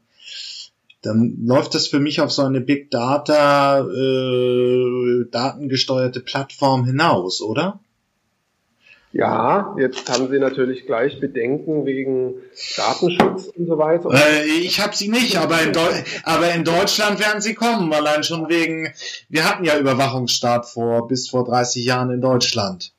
Dann 1.02 1.38
läuft 1.46 1.74
das 1.74 1.88
für 1.88 2.02
mich 2.02 2.20
auf 2.20 2.34
so 2.34 2.42
eine 2.42 2.60
Big 2.60 2.92
Data 2.92 3.80
äh, 3.88 5.26
datengesteuerte 5.32 6.20
Plattform 6.20 6.84
hinaus, 6.84 7.42
oder? 7.42 7.80
Ja, 9.12 9.76
jetzt 9.80 10.08
haben 10.12 10.30
Sie 10.30 10.38
natürlich 10.38 10.86
gleich 10.86 11.20
Bedenken 11.20 11.86
wegen 11.86 12.36
Datenschutz 12.78 13.48
und 13.48 13.66
so 13.66 13.78
weiter. 13.80 14.12
Äh, 14.12 14.46
ich 14.62 14.80
habe 14.82 14.96
sie 14.96 15.10
nicht, 15.10 15.38
aber 15.38 15.60
in, 15.64 15.72
aber 16.24 16.54
in, 16.54 16.64
Deutschland 16.64 17.20
werden 17.20 17.42
sie 17.42 17.56
kommen, 17.56 17.92
allein 17.92 18.24
schon 18.24 18.50
wegen, 18.50 18.94
wir 19.28 19.50
hatten 19.50 19.64
ja 19.64 19.80
Überwachungsstaat 19.80 20.68
vor 20.68 21.08
bis 21.08 21.28
vor 21.28 21.44
30 21.44 21.84
Jahren 21.84 22.12
in 22.12 22.22
Deutschland. 22.22 22.94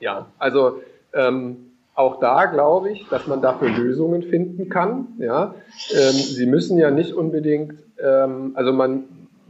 Ja, 0.00 0.26
also 0.38 0.80
ähm, 1.12 1.72
auch 1.94 2.18
da 2.18 2.46
glaube 2.46 2.92
ich, 2.92 3.06
dass 3.10 3.26
man 3.26 3.42
dafür 3.42 3.68
Lösungen 3.68 4.22
finden 4.22 4.70
kann. 4.70 5.08
Ja, 5.18 5.54
ähm, 5.94 6.12
Sie 6.12 6.46
müssen 6.46 6.78
ja 6.78 6.90
nicht 6.90 7.12
unbedingt, 7.12 7.74
ähm, 8.02 8.52
also 8.54 8.72
man 8.72 9.04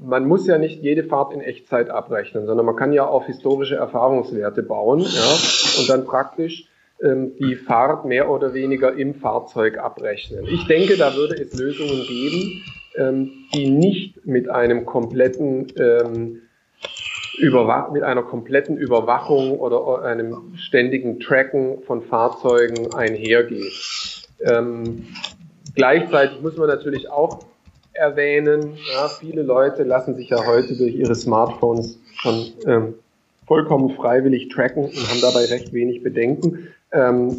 man 0.04 0.26
muss 0.26 0.46
ja 0.46 0.58
nicht 0.58 0.82
jede 0.82 1.04
Fahrt 1.04 1.32
in 1.32 1.40
Echtzeit 1.40 1.90
abrechnen, 1.90 2.46
sondern 2.46 2.66
man 2.66 2.76
kann 2.76 2.92
ja 2.92 3.06
auf 3.06 3.26
historische 3.26 3.76
Erfahrungswerte 3.76 4.62
bauen 4.62 5.00
ja, 5.00 5.80
und 5.80 5.88
dann 5.88 6.04
praktisch 6.04 6.68
ähm, 7.02 7.32
die 7.38 7.56
Fahrt 7.56 8.04
mehr 8.04 8.30
oder 8.30 8.54
weniger 8.54 8.94
im 8.94 9.14
Fahrzeug 9.14 9.78
abrechnen. 9.78 10.46
Ich 10.46 10.66
denke, 10.66 10.96
da 10.96 11.14
würde 11.14 11.34
es 11.34 11.58
Lösungen 11.58 12.02
geben, 12.06 12.64
ähm, 12.96 13.30
die 13.54 13.70
nicht 13.70 14.26
mit 14.26 14.48
einem 14.48 14.86
kompletten 14.86 15.72
ähm, 15.78 16.42
mit 17.92 18.02
einer 18.02 18.22
kompletten 18.22 18.78
Überwachung 18.78 19.58
oder 19.58 20.02
einem 20.02 20.54
ständigen 20.56 21.20
Tracken 21.20 21.82
von 21.82 22.00
Fahrzeugen 22.00 22.94
einhergeht. 22.94 24.26
Ähm, 24.40 25.06
gleichzeitig 25.74 26.40
muss 26.40 26.56
man 26.56 26.68
natürlich 26.68 27.10
auch 27.10 27.40
erwähnen. 27.98 28.76
Ja, 28.92 29.08
viele 29.08 29.42
Leute 29.42 29.82
lassen 29.82 30.14
sich 30.14 30.30
ja 30.30 30.46
heute 30.46 30.76
durch 30.76 30.94
ihre 30.94 31.14
Smartphones 31.14 31.98
schon 32.14 32.46
ähm, 32.66 32.94
vollkommen 33.46 33.90
freiwillig 33.90 34.48
tracken 34.48 34.84
und 34.84 35.10
haben 35.10 35.20
dabei 35.20 35.44
recht 35.46 35.72
wenig 35.72 36.02
Bedenken. 36.02 36.68
Ähm, 36.92 37.36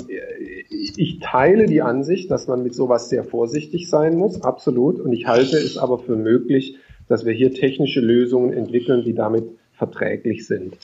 ich 0.69 1.19
teile 1.19 1.65
die 1.65 1.81
Ansicht, 1.81 2.29
dass 2.31 2.47
man 2.47 2.63
mit 2.63 2.75
sowas 2.75 3.09
sehr 3.09 3.23
vorsichtig 3.23 3.89
sein 3.89 4.17
muss, 4.17 4.41
absolut. 4.43 4.99
Und 4.99 5.13
ich 5.13 5.27
halte 5.27 5.57
es 5.57 5.77
aber 5.77 5.99
für 5.99 6.15
möglich, 6.15 6.77
dass 7.07 7.25
wir 7.25 7.33
hier 7.33 7.53
technische 7.53 8.01
Lösungen 8.01 8.53
entwickeln, 8.53 9.03
die 9.03 9.13
damit 9.13 9.45
verträglich 9.73 10.45
sind. 10.47 10.77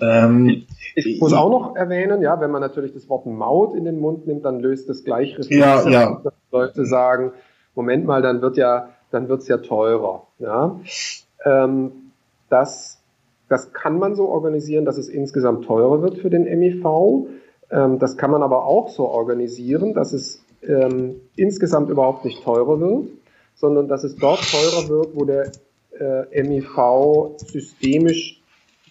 Ähm, 0.00 0.64
ich 0.94 1.20
muss 1.20 1.32
auch 1.32 1.50
noch 1.50 1.76
erwähnen, 1.76 2.22
ja, 2.22 2.40
wenn 2.40 2.50
man 2.50 2.60
natürlich 2.60 2.92
das 2.92 3.08
Wort 3.08 3.26
Maut 3.26 3.74
in 3.74 3.84
den 3.84 4.00
Mund 4.00 4.26
nimmt, 4.26 4.44
dann 4.44 4.60
löst 4.60 4.88
das 4.88 5.04
gleich 5.04 5.38
Reflexe, 5.38 5.58
ja, 5.58 5.88
ja. 5.88 6.20
dass 6.22 6.32
Leute 6.50 6.86
sagen, 6.86 7.32
Moment 7.78 8.06
mal, 8.06 8.22
dann 8.22 8.42
wird 8.42 8.56
ja, 8.56 8.88
dann 9.12 9.28
wird's 9.28 9.46
ja 9.46 9.58
teurer. 9.58 10.26
Ja? 10.40 10.80
Ähm, 11.44 11.92
das, 12.50 13.00
das 13.48 13.72
kann 13.72 14.00
man 14.00 14.16
so 14.16 14.28
organisieren, 14.28 14.84
dass 14.84 14.98
es 14.98 15.08
insgesamt 15.08 15.64
teurer 15.64 16.02
wird 16.02 16.18
für 16.18 16.28
den 16.28 16.42
MIV. 16.42 17.28
Ähm, 17.70 18.00
das 18.00 18.16
kann 18.16 18.32
man 18.32 18.42
aber 18.42 18.66
auch 18.66 18.88
so 18.88 19.06
organisieren, 19.06 19.94
dass 19.94 20.12
es 20.12 20.42
ähm, 20.62 21.20
insgesamt 21.36 21.88
überhaupt 21.88 22.24
nicht 22.24 22.42
teurer 22.42 22.80
wird, 22.80 23.10
sondern 23.54 23.86
dass 23.86 24.02
es 24.02 24.16
dort 24.16 24.40
teurer 24.50 24.88
wird, 24.88 25.14
wo 25.14 25.24
der 25.24 25.52
äh, 26.00 26.42
MIV 26.42 27.36
systemisch 27.36 28.42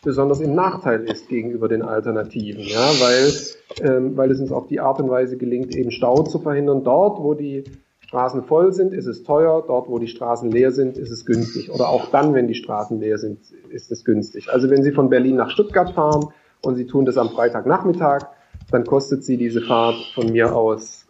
besonders 0.01 0.39
im 0.39 0.55
Nachteil 0.55 1.03
ist 1.09 1.27
gegenüber 1.27 1.67
den 1.67 1.81
Alternativen, 1.81 2.63
ja, 2.63 2.89
weil, 3.01 3.33
ähm, 3.81 4.15
weil 4.15 4.31
es 4.31 4.39
uns 4.39 4.53
auf 4.53 4.67
die 4.67 4.79
Art 4.79 5.01
und 5.01 5.09
Weise 5.09 5.35
gelingt, 5.35 5.75
eben 5.75 5.91
Stau 5.91 6.23
zu 6.23 6.39
verhindern. 6.39 6.85
Dort, 6.85 7.21
wo 7.21 7.33
die 7.33 7.65
Straßen 8.07 8.43
voll 8.43 8.71
sind, 8.71 8.93
ist 8.93 9.05
es 9.05 9.23
teuer. 9.23 9.63
Dort, 9.67 9.89
wo 9.89 9.99
die 9.99 10.07
Straßen 10.07 10.49
leer 10.49 10.71
sind, 10.71 10.97
ist 10.97 11.11
es 11.11 11.25
günstig. 11.25 11.71
Oder 11.71 11.89
auch 11.89 12.09
dann, 12.09 12.33
wenn 12.33 12.47
die 12.47 12.55
Straßen 12.55 12.99
leer 12.99 13.17
sind, 13.17 13.39
ist 13.69 13.91
es 13.91 14.05
günstig. 14.05 14.49
Also 14.49 14.69
wenn 14.69 14.81
Sie 14.81 14.93
von 14.93 15.09
Berlin 15.09 15.35
nach 15.35 15.49
Stuttgart 15.49 15.91
fahren 15.91 16.29
und 16.61 16.75
Sie 16.75 16.87
tun 16.87 17.05
das 17.05 17.17
am 17.17 17.29
Freitagnachmittag, 17.29 18.27
dann 18.71 18.85
kostet 18.85 19.25
Sie 19.25 19.35
diese 19.35 19.61
Fahrt 19.61 19.97
von 20.15 20.31
mir 20.31 20.55
aus 20.55 21.05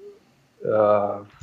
äh, 0.64 0.68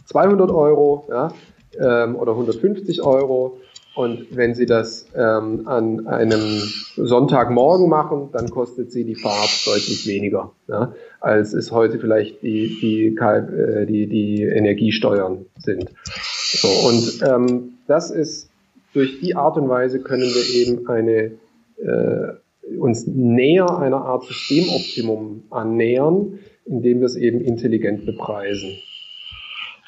200 0.06 0.50
Euro 0.50 1.06
ja, 1.08 1.32
ähm, 1.78 2.16
oder 2.16 2.32
150 2.32 3.02
Euro. 3.02 3.58
Und 3.94 4.36
wenn 4.36 4.54
Sie 4.54 4.66
das 4.66 5.06
ähm, 5.14 5.68
an 5.68 6.06
einem 6.08 6.62
Sonntagmorgen 6.96 7.88
machen, 7.88 8.30
dann 8.32 8.50
kostet 8.50 8.90
Sie 8.90 9.04
die 9.04 9.14
Fahrt 9.14 9.66
deutlich 9.66 10.06
weniger, 10.08 10.52
ja, 10.66 10.94
als 11.20 11.52
es 11.54 11.70
heute 11.70 12.00
vielleicht 12.00 12.42
die, 12.42 12.76
die, 12.80 13.16
äh, 13.16 13.86
die, 13.86 14.08
die 14.08 14.42
Energiesteuern 14.42 15.46
sind. 15.58 15.90
So, 16.04 16.68
und 16.88 17.22
ähm, 17.28 17.74
das 17.86 18.10
ist, 18.10 18.50
durch 18.94 19.20
die 19.20 19.36
Art 19.36 19.56
und 19.56 19.68
Weise 19.68 20.00
können 20.00 20.22
wir 20.22 20.54
eben 20.54 20.88
eine, 20.88 21.32
äh, 21.78 22.76
uns 22.78 23.06
näher 23.06 23.78
einer 23.78 24.04
Art 24.04 24.24
Systemoptimum 24.24 25.44
annähern, 25.50 26.38
indem 26.64 27.00
wir 27.00 27.06
es 27.06 27.16
eben 27.16 27.40
intelligent 27.40 28.06
bepreisen. 28.06 28.76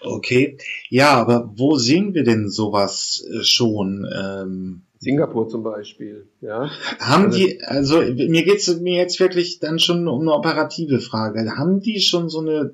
Okay, 0.02 0.58
ja, 0.88 1.14
aber 1.14 1.50
wo 1.54 1.76
sehen 1.76 2.14
wir 2.14 2.24
denn 2.24 2.48
sowas 2.48 3.24
äh, 3.30 3.42
schon? 3.42 4.06
Ähm, 4.14 4.82
Singapur 4.98 5.48
zum 5.48 5.62
Beispiel, 5.62 6.26
ja. 6.40 6.70
Haben 6.98 7.26
also, 7.26 7.38
die, 7.38 7.62
also 7.62 8.00
mir 8.00 8.44
geht's 8.44 8.74
mir 8.80 8.94
jetzt 8.94 9.20
wirklich 9.20 9.58
dann 9.58 9.78
schon 9.78 10.08
um 10.08 10.22
eine 10.22 10.32
operative 10.32 11.00
Frage. 11.00 11.56
Haben 11.56 11.80
die 11.80 12.00
schon 12.00 12.28
so 12.28 12.40
eine 12.40 12.70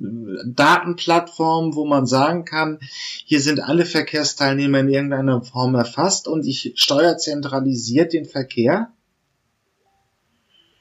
Datenplattform, 0.46 1.74
wo 1.74 1.84
man 1.84 2.06
sagen 2.06 2.44
kann, 2.44 2.78
hier 3.24 3.40
sind 3.40 3.60
alle 3.60 3.84
Verkehrsteilnehmer 3.84 4.80
in 4.80 4.88
irgendeiner 4.88 5.42
Form 5.42 5.74
erfasst 5.74 6.28
und 6.28 6.46
ich 6.46 6.72
steuere 6.76 7.18
zentralisiert 7.18 8.12
den 8.12 8.24
Verkehr? 8.24 8.92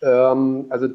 Ähm, 0.02 0.68
also 0.70 0.90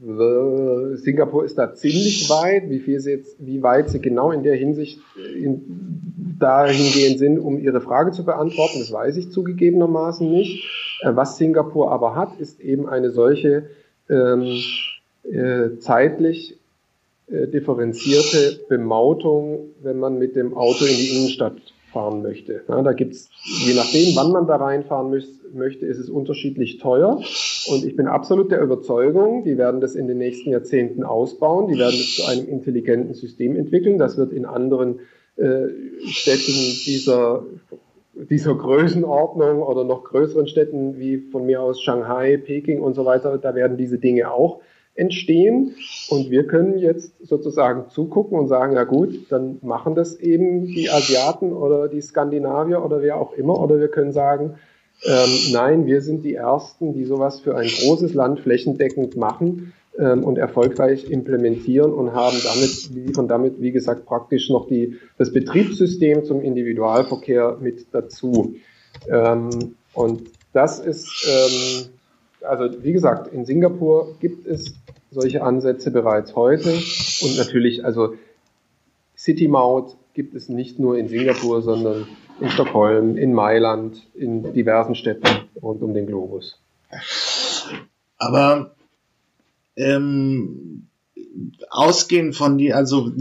Singapur 0.00 1.44
ist 1.44 1.56
da 1.56 1.74
ziemlich 1.74 2.28
weit. 2.28 2.68
Wie 2.68 2.80
viel 2.80 3.00
sie 3.00 3.12
jetzt, 3.12 3.36
wie 3.38 3.62
weit 3.62 3.88
sie 3.90 4.00
genau 4.00 4.32
in 4.32 4.42
der 4.42 4.56
Hinsicht 4.56 5.00
in, 5.36 6.36
dahingehend 6.38 7.18
sind, 7.18 7.38
um 7.38 7.58
ihre 7.58 7.80
Frage 7.80 8.10
zu 8.10 8.24
beantworten, 8.24 8.80
das 8.80 8.92
weiß 8.92 9.16
ich 9.16 9.30
zugegebenermaßen 9.30 10.30
nicht. 10.30 10.64
Äh, 11.00 11.14
was 11.14 11.36
Singapur 11.36 11.90
aber 11.90 12.16
hat, 12.16 12.38
ist 12.38 12.60
eben 12.60 12.88
eine 12.88 13.10
solche 13.10 13.70
ähm, 14.10 14.60
äh, 15.22 15.78
zeitlich 15.78 16.58
äh, 17.28 17.46
differenzierte 17.46 18.60
Bemautung, 18.68 19.70
wenn 19.82 19.98
man 19.98 20.18
mit 20.18 20.36
dem 20.36 20.54
Auto 20.56 20.84
in 20.84 20.96
die 20.96 21.16
Innenstadt 21.16 21.56
fahren 21.94 22.22
möchte. 22.22 22.62
Ja, 22.68 22.82
da 22.82 22.92
gibt's, 22.92 23.30
je 23.64 23.74
nachdem, 23.74 24.14
wann 24.16 24.32
man 24.32 24.46
da 24.46 24.56
reinfahren 24.56 25.08
müß, 25.10 25.44
möchte, 25.54 25.86
ist 25.86 25.98
es 25.98 26.10
unterschiedlich 26.10 26.78
teuer. 26.78 27.20
Und 27.68 27.84
ich 27.84 27.96
bin 27.96 28.06
absolut 28.08 28.50
der 28.50 28.60
Überzeugung, 28.60 29.44
die 29.44 29.56
werden 29.56 29.80
das 29.80 29.94
in 29.94 30.08
den 30.08 30.18
nächsten 30.18 30.50
Jahrzehnten 30.50 31.04
ausbauen, 31.04 31.68
die 31.68 31.78
werden 31.78 31.94
es 31.94 32.16
zu 32.16 32.26
einem 32.26 32.46
intelligenten 32.46 33.14
System 33.14 33.56
entwickeln. 33.56 33.96
Das 33.96 34.18
wird 34.18 34.32
in 34.32 34.44
anderen 34.44 35.00
äh, 35.36 35.68
Städten 36.06 36.52
dieser 36.84 37.44
dieser 38.30 38.54
Größenordnung 38.54 39.60
oder 39.62 39.82
noch 39.82 40.04
größeren 40.04 40.46
Städten 40.46 40.98
wie 40.98 41.18
von 41.18 41.46
mir 41.46 41.60
aus 41.60 41.82
Shanghai, 41.82 42.36
Peking 42.36 42.80
und 42.80 42.94
so 42.94 43.04
weiter, 43.04 43.38
da 43.38 43.56
werden 43.56 43.76
diese 43.76 43.98
Dinge 43.98 44.30
auch 44.30 44.60
entstehen. 44.94 45.74
Und 46.08 46.30
wir 46.30 46.46
können 46.46 46.78
jetzt 46.78 47.12
sozusagen 47.26 47.90
zugucken 47.90 48.38
und 48.38 48.48
sagen, 48.48 48.74
ja 48.74 48.84
gut, 48.84 49.30
dann 49.30 49.58
machen 49.62 49.94
das 49.94 50.16
eben 50.16 50.66
die 50.66 50.90
Asiaten 50.90 51.52
oder 51.52 51.88
die 51.88 52.00
Skandinavier 52.00 52.84
oder 52.84 53.02
wer 53.02 53.16
auch 53.16 53.32
immer. 53.32 53.58
Oder 53.60 53.78
wir 53.80 53.88
können 53.88 54.12
sagen, 54.12 54.54
ähm, 55.04 55.52
nein, 55.52 55.86
wir 55.86 56.00
sind 56.00 56.24
die 56.24 56.34
Ersten, 56.34 56.94
die 56.94 57.04
sowas 57.04 57.40
für 57.40 57.56
ein 57.56 57.68
großes 57.68 58.14
Land 58.14 58.40
flächendeckend 58.40 59.16
machen 59.16 59.72
ähm, 59.98 60.24
und 60.24 60.38
erfolgreich 60.38 61.10
implementieren 61.10 61.92
und 61.92 62.12
haben 62.12 62.36
damit, 62.42 62.90
liefern 62.94 63.28
damit, 63.28 63.60
wie 63.60 63.72
gesagt, 63.72 64.06
praktisch 64.06 64.48
noch 64.48 64.68
die, 64.68 64.96
das 65.18 65.32
Betriebssystem 65.32 66.24
zum 66.24 66.40
Individualverkehr 66.40 67.58
mit 67.60 67.86
dazu. 67.92 68.54
Ähm, 69.08 69.74
und 69.92 70.22
das 70.52 70.78
ist, 70.78 71.26
ähm, 71.28 71.88
also 72.44 72.82
wie 72.82 72.92
gesagt, 72.92 73.32
in 73.32 73.44
Singapur 73.44 74.16
gibt 74.20 74.46
es 74.46 74.74
solche 75.10 75.42
Ansätze 75.42 75.90
bereits 75.90 76.34
heute. 76.34 76.70
Und 76.70 77.36
natürlich, 77.36 77.84
also 77.84 78.14
City 79.16 79.48
Maut 79.48 79.96
gibt 80.14 80.34
es 80.34 80.48
nicht 80.48 80.78
nur 80.78 80.98
in 80.98 81.08
Singapur, 81.08 81.62
sondern 81.62 82.06
in 82.40 82.50
Stockholm, 82.50 83.16
in 83.16 83.32
Mailand, 83.32 84.06
in 84.14 84.52
diversen 84.52 84.94
Städten 84.94 85.28
rund 85.60 85.82
um 85.82 85.94
den 85.94 86.06
Globus. 86.06 86.58
Aber 88.18 88.74
ähm, 89.76 90.88
ausgehend 91.70 92.36
von 92.36 92.58
die, 92.58 92.72
also 92.72 93.12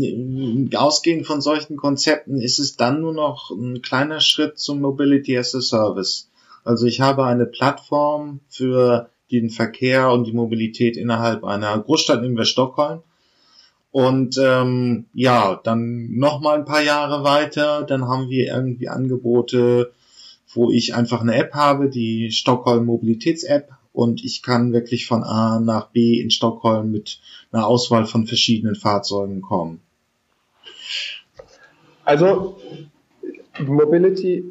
ausgehend 0.76 1.26
von 1.26 1.42
solchen 1.42 1.78
Konzepten 1.78 2.40
ist 2.40 2.60
es 2.60 2.76
dann 2.76 3.02
nur 3.02 3.14
noch 3.14 3.52
ein 3.52 3.82
kleiner 3.82 4.20
Schritt 4.20 4.60
zum 4.60 4.82
Mobility 4.82 5.38
as 5.38 5.56
a 5.56 5.62
Service. 5.62 6.30
Also 6.64 6.86
ich 6.86 7.02
habe 7.02 7.26
eine 7.26 7.46
Plattform 7.46 8.40
für 8.50 9.10
den 9.40 9.50
Verkehr 9.50 10.12
und 10.12 10.26
die 10.26 10.34
Mobilität 10.34 10.98
innerhalb 10.98 11.44
einer 11.44 11.78
Großstadt, 11.80 12.22
nehmen 12.22 12.38
wir 12.38 12.46
Stockholm. 12.46 13.02
Und 13.92 14.40
ähm, 14.42 15.06
ja, 15.14 15.60
dann 15.64 16.16
noch 16.16 16.42
mal 16.42 16.58
ein 16.58 16.66
paar 16.66 16.82
Jahre 16.82 17.24
weiter, 17.24 17.84
dann 17.84 18.08
haben 18.08 18.30
wir 18.30 18.48
irgendwie 18.48 18.90
Angebote, 18.90 19.92
wo 20.54 20.72
ich 20.72 20.96
einfach 20.96 21.22
eine 21.22 21.36
App 21.36 21.54
habe, 21.54 21.90
die 21.90 22.32
Stockholm 22.32 22.86
Mobilitäts-App, 22.86 23.70
und 23.94 24.26
ich 24.26 24.42
kann 24.42 24.74
wirklich 24.74 25.06
von 25.06 25.24
A 25.24 25.60
nach 25.60 25.90
B 25.90 26.20
in 26.20 26.32
Stockholm 26.32 26.92
mit 26.92 27.20
einer 27.52 27.68
Auswahl 27.68 28.08
von 28.08 28.26
verschiedenen 28.26 28.76
Fahrzeugen 28.76 29.42
kommen. 29.42 29.82
Also 32.04 32.58
Mobility 33.60 34.44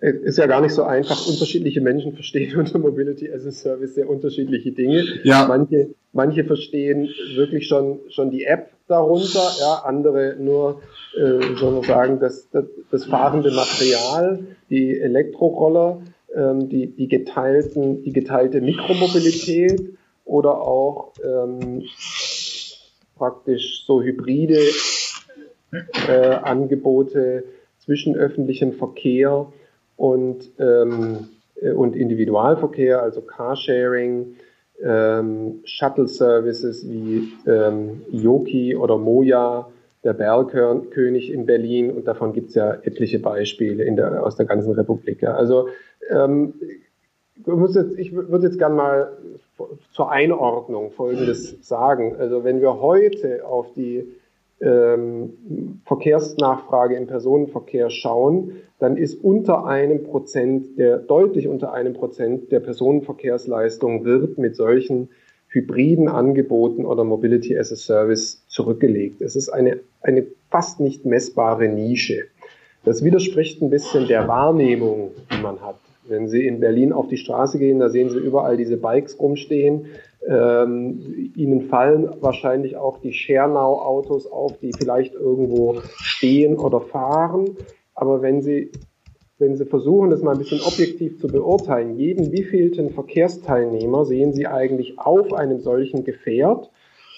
ist 0.00 0.38
ja 0.38 0.46
gar 0.46 0.60
nicht 0.60 0.72
so 0.72 0.82
einfach. 0.82 1.26
Unterschiedliche 1.26 1.80
Menschen 1.80 2.14
verstehen 2.14 2.56
unter 2.58 2.78
Mobility 2.78 3.30
as 3.30 3.46
a 3.46 3.50
Service 3.50 3.94
sehr 3.94 4.08
unterschiedliche 4.08 4.72
Dinge. 4.72 5.04
Ja. 5.24 5.46
Manche, 5.46 5.90
manche 6.12 6.44
verstehen 6.44 7.08
wirklich 7.34 7.66
schon, 7.66 8.00
schon 8.10 8.30
die 8.30 8.44
App 8.44 8.70
darunter, 8.86 9.42
ja, 9.60 9.82
andere 9.84 10.36
nur, 10.38 10.80
äh, 11.16 11.56
soll 11.56 11.72
man 11.72 11.82
sagen, 11.82 12.20
das, 12.20 12.48
das, 12.50 12.64
das 12.90 13.04
fahrende 13.04 13.50
Material, 13.50 14.40
die 14.70 14.98
Elektroroller, 14.98 16.00
ähm, 16.34 16.68
die, 16.68 16.86
die 16.86 17.08
geteilten, 17.08 18.02
die 18.02 18.12
geteilte 18.12 18.60
Mikromobilität 18.60 19.98
oder 20.24 20.60
auch 20.60 21.12
ähm, 21.22 21.84
praktisch 23.16 23.84
so 23.86 24.02
hybride 24.02 24.60
äh, 26.08 26.28
Angebote 26.42 27.44
zwischen 27.78 28.16
öffentlichem 28.16 28.72
Verkehr 28.72 29.52
und, 29.98 30.52
ähm, 30.58 31.28
äh, 31.60 31.72
und 31.72 31.94
Individualverkehr, 31.94 33.02
also 33.02 33.20
Carsharing, 33.20 34.36
ähm, 34.82 35.60
Shuttle-Services 35.64 36.88
wie 36.88 37.32
ähm, 37.46 38.02
Yoki 38.10 38.76
oder 38.76 38.96
Moja, 38.96 39.68
der 40.04 40.12
Bergkönig 40.12 41.32
in 41.32 41.44
Berlin 41.46 41.90
und 41.90 42.06
davon 42.06 42.32
gibt 42.32 42.50
es 42.50 42.54
ja 42.54 42.74
etliche 42.84 43.18
Beispiele 43.18 43.82
in 43.82 43.96
der, 43.96 44.24
aus 44.24 44.36
der 44.36 44.46
ganzen 44.46 44.72
Republik. 44.72 45.20
Ja. 45.20 45.34
Also 45.34 45.68
ähm, 46.08 46.54
ich 47.96 48.12
würde 48.14 48.46
jetzt 48.46 48.58
gerne 48.58 48.74
mal 48.76 49.12
zur 49.92 50.12
Einordnung 50.12 50.92
Folgendes 50.92 51.66
sagen. 51.66 52.14
Also 52.16 52.44
wenn 52.44 52.60
wir 52.60 52.80
heute 52.80 53.44
auf 53.44 53.72
die 53.74 54.06
ähm, 54.60 55.80
Verkehrsnachfrage 55.84 56.96
im 56.96 57.06
Personenverkehr 57.06 57.90
schauen, 57.90 58.52
dann 58.78 58.96
ist 58.96 59.22
unter 59.22 59.66
einem 59.66 60.04
Prozent, 60.04 60.78
der 60.78 60.98
deutlich 60.98 61.48
unter 61.48 61.72
einem 61.72 61.94
Prozent 61.94 62.52
der 62.52 62.60
Personenverkehrsleistung 62.60 64.04
wird 64.04 64.38
mit 64.38 64.56
solchen 64.56 65.08
hybriden 65.48 66.08
Angeboten 66.08 66.84
oder 66.84 67.04
Mobility 67.04 67.56
as 67.58 67.72
a 67.72 67.76
Service 67.76 68.44
zurückgelegt. 68.48 69.22
Es 69.22 69.34
ist 69.34 69.48
eine, 69.48 69.80
eine 70.02 70.26
fast 70.50 70.80
nicht 70.80 71.04
messbare 71.04 71.68
Nische. 71.68 72.24
Das 72.84 73.02
widerspricht 73.02 73.62
ein 73.62 73.70
bisschen 73.70 74.06
der 74.06 74.28
Wahrnehmung, 74.28 75.10
die 75.32 75.42
man 75.42 75.60
hat. 75.60 75.76
Wenn 76.08 76.28
Sie 76.28 76.46
in 76.46 76.60
Berlin 76.60 76.92
auf 76.92 77.08
die 77.08 77.18
Straße 77.18 77.58
gehen, 77.58 77.78
da 77.78 77.88
sehen 77.90 78.08
Sie 78.08 78.18
überall 78.18 78.56
diese 78.56 78.78
Bikes 78.78 79.18
rumstehen. 79.20 79.86
Ähm, 80.26 81.32
Ihnen 81.36 81.62
fallen 81.62 82.08
wahrscheinlich 82.20 82.76
auch 82.76 82.98
die 82.98 83.12
Schernau-Autos 83.12 84.26
auf, 84.26 84.58
die 84.58 84.72
vielleicht 84.72 85.14
irgendwo 85.14 85.80
stehen 85.98 86.56
oder 86.56 86.80
fahren. 86.80 87.56
Aber 87.94 88.22
wenn 88.22 88.40
Sie, 88.40 88.70
wenn 89.38 89.56
Sie 89.56 89.66
versuchen, 89.66 90.10
das 90.10 90.22
mal 90.22 90.32
ein 90.32 90.38
bisschen 90.38 90.60
objektiv 90.60 91.20
zu 91.20 91.28
beurteilen, 91.28 91.96
jeden 91.96 92.32
wievielten 92.32 92.90
Verkehrsteilnehmer 92.90 94.04
sehen 94.04 94.32
Sie 94.32 94.46
eigentlich 94.46 94.98
auf 94.98 95.32
einem 95.34 95.60
solchen 95.60 96.04
Gefährt 96.04 96.70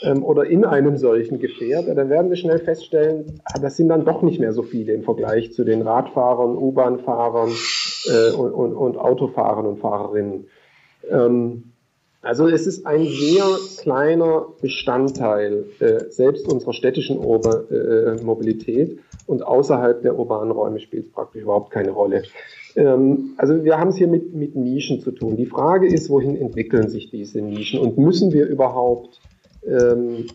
ähm, 0.03 0.25
oder 0.25 0.47
in 0.47 0.65
einem 0.65 0.97
solchen 0.97 1.39
Gefährt, 1.39 1.87
dann 1.89 2.11
werden 2.11 2.31
Sie 2.31 2.37
schnell 2.37 2.59
feststellen, 2.59 3.41
ah, 3.45 3.59
das 3.61 3.77
sind 3.77 3.89
dann 3.89 4.05
doch 4.05 4.23
nicht 4.23 4.41
mehr 4.41 4.53
so 4.53 4.63
viele 4.63 4.93
im 4.93 5.03
Vergleich 5.03 5.53
zu 5.53 5.65
den 5.65 5.83
Radfahrern, 5.83 6.57
U-Bahn-Fahrern 6.57 7.51
äh, 8.07 8.33
und, 8.33 8.53
und, 8.53 8.75
und, 8.75 8.97
Autofahrern 8.97 9.67
und 9.67 9.79
Fahrerinnen. 9.79 10.47
Ähm, 11.11 11.65
also 12.23 12.49
es 12.49 12.67
ist 12.67 12.87
ein 12.87 13.07
sehr 13.07 13.47
kleiner 13.79 14.49
Bestandteil 14.61 15.65
äh, 15.81 16.11
selbst 16.11 16.53
unserer 16.53 16.75
städtischen 16.75 17.19
Ober 17.19 17.71
äh, 17.71 18.23
Mobilität 18.23 18.99
und 19.27 19.43
außerhalb 19.43 20.03
der 20.03 20.19
urbanen 20.19 20.51
Räume 20.51 20.81
spielt 20.81 21.07
es 21.07 21.13
praktisch 21.13 21.43
überhaupt 21.43 21.71
keine 21.71 21.93
Rolle. 21.93 22.25
Ähm, 22.77 23.35
also 23.39 23.65
wir 23.65 23.79
haben 23.79 23.89
es 23.89 23.97
hier 23.97 24.09
mit, 24.09 24.35
mit 24.35 24.55
Nischen 24.55 25.01
zu 25.01 25.13
tun. 25.13 25.37
Die 25.37 25.47
Frage 25.47 25.87
ist, 25.87 26.11
wohin 26.11 26.37
entwickeln 26.37 26.89
sich 26.89 27.11
diese 27.11 27.41
Nischen 27.41 27.81
und 27.81 27.97
müssen 27.97 28.33
wir 28.33 28.47
überhaupt 28.47 29.21
ähm, 29.67 30.27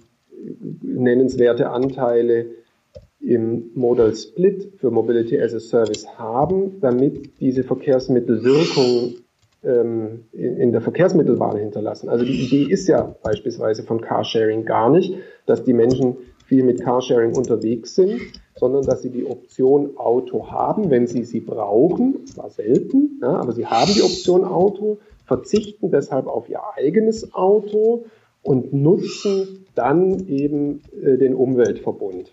nennenswerte 0.81 1.69
Anteile 1.69 2.47
im 3.19 3.71
Modal 3.73 4.13
Split 4.15 4.73
für 4.77 4.91
Mobility 4.91 5.39
as 5.39 5.53
a 5.53 5.59
Service 5.59 6.07
haben, 6.17 6.79
damit 6.81 7.39
diese 7.39 7.63
Verkehrsmittel 7.63 8.43
Wirkung 8.43 9.15
ähm, 9.63 10.25
in 10.31 10.71
der 10.71 10.81
Verkehrsmittelwahl 10.81 11.57
hinterlassen. 11.57 12.09
Also 12.09 12.23
die 12.23 12.45
Idee 12.45 12.71
ist 12.71 12.87
ja 12.87 13.15
beispielsweise 13.23 13.83
von 13.83 14.01
Carsharing 14.01 14.65
gar 14.65 14.89
nicht, 14.89 15.15
dass 15.45 15.63
die 15.63 15.73
Menschen 15.73 16.17
viel 16.45 16.63
mit 16.63 16.83
Carsharing 16.83 17.35
unterwegs 17.35 17.95
sind, 17.95 18.21
sondern 18.55 18.83
dass 18.83 19.01
sie 19.01 19.09
die 19.09 19.25
Option 19.25 19.97
Auto 19.97 20.51
haben, 20.51 20.91
wenn 20.91 21.07
sie 21.07 21.23
sie 21.23 21.39
brauchen, 21.39 22.25
zwar 22.27 22.49
selten, 22.49 23.19
ja, 23.21 23.29
aber 23.29 23.53
sie 23.53 23.65
haben 23.65 23.91
die 23.93 24.03
Option 24.03 24.45
Auto, 24.45 24.99
verzichten 25.25 25.89
deshalb 25.89 26.27
auf 26.27 26.47
ihr 26.49 26.61
eigenes 26.75 27.33
Auto 27.33 28.05
und 28.43 28.73
nutzen 28.73 29.65
dann 29.73 30.27
eben 30.27 30.81
äh, 31.03 31.17
den 31.17 31.33
Umweltverbund. 31.33 32.31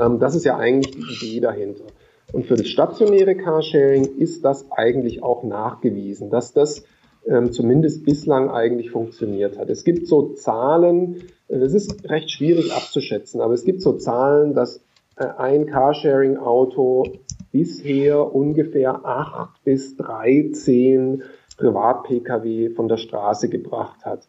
Ähm, 0.00 0.18
das 0.18 0.34
ist 0.34 0.44
ja 0.44 0.56
eigentlich 0.56 0.94
die 0.94 1.26
Idee 1.26 1.40
dahinter. 1.40 1.84
Und 2.32 2.46
für 2.46 2.56
das 2.56 2.68
stationäre 2.68 3.36
Carsharing 3.36 4.04
ist 4.18 4.44
das 4.44 4.70
eigentlich 4.70 5.22
auch 5.22 5.44
nachgewiesen, 5.44 6.28
dass 6.30 6.52
das 6.52 6.84
ähm, 7.26 7.52
zumindest 7.52 8.04
bislang 8.04 8.50
eigentlich 8.50 8.90
funktioniert 8.90 9.58
hat. 9.58 9.70
Es 9.70 9.84
gibt 9.84 10.06
so 10.06 10.34
Zahlen, 10.34 11.22
äh, 11.48 11.58
das 11.58 11.74
ist 11.74 12.08
recht 12.08 12.30
schwierig 12.30 12.72
abzuschätzen, 12.72 13.40
aber 13.40 13.54
es 13.54 13.64
gibt 13.64 13.80
so 13.80 13.94
Zahlen, 13.94 14.54
dass 14.54 14.82
äh, 15.16 15.26
ein 15.38 15.66
Carsharing-Auto 15.66 17.04
bisher 17.50 18.34
ungefähr 18.34 19.06
acht 19.06 19.64
bis 19.64 19.96
dreizehn 19.96 21.22
Privat-Pkw 21.56 22.70
von 22.70 22.88
der 22.88 22.98
Straße 22.98 23.48
gebracht 23.48 24.04
hat. 24.04 24.28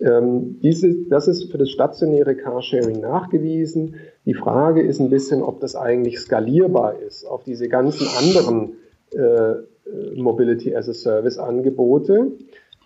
Ähm, 0.00 0.58
diese, 0.62 1.06
das 1.08 1.28
ist 1.28 1.50
für 1.50 1.58
das 1.58 1.70
stationäre 1.70 2.34
Carsharing 2.34 3.00
nachgewiesen. 3.00 3.96
Die 4.26 4.34
Frage 4.34 4.82
ist 4.82 5.00
ein 5.00 5.08
bisschen, 5.08 5.42
ob 5.42 5.60
das 5.60 5.76
eigentlich 5.76 6.18
skalierbar 6.18 6.98
ist 6.98 7.24
auf 7.24 7.44
diese 7.44 7.68
ganzen 7.68 8.06
anderen 8.18 8.74
äh, 9.12 9.54
Mobility 10.16 10.74
as 10.74 10.88
a 10.88 10.94
Service 10.94 11.38
Angebote. 11.38 12.32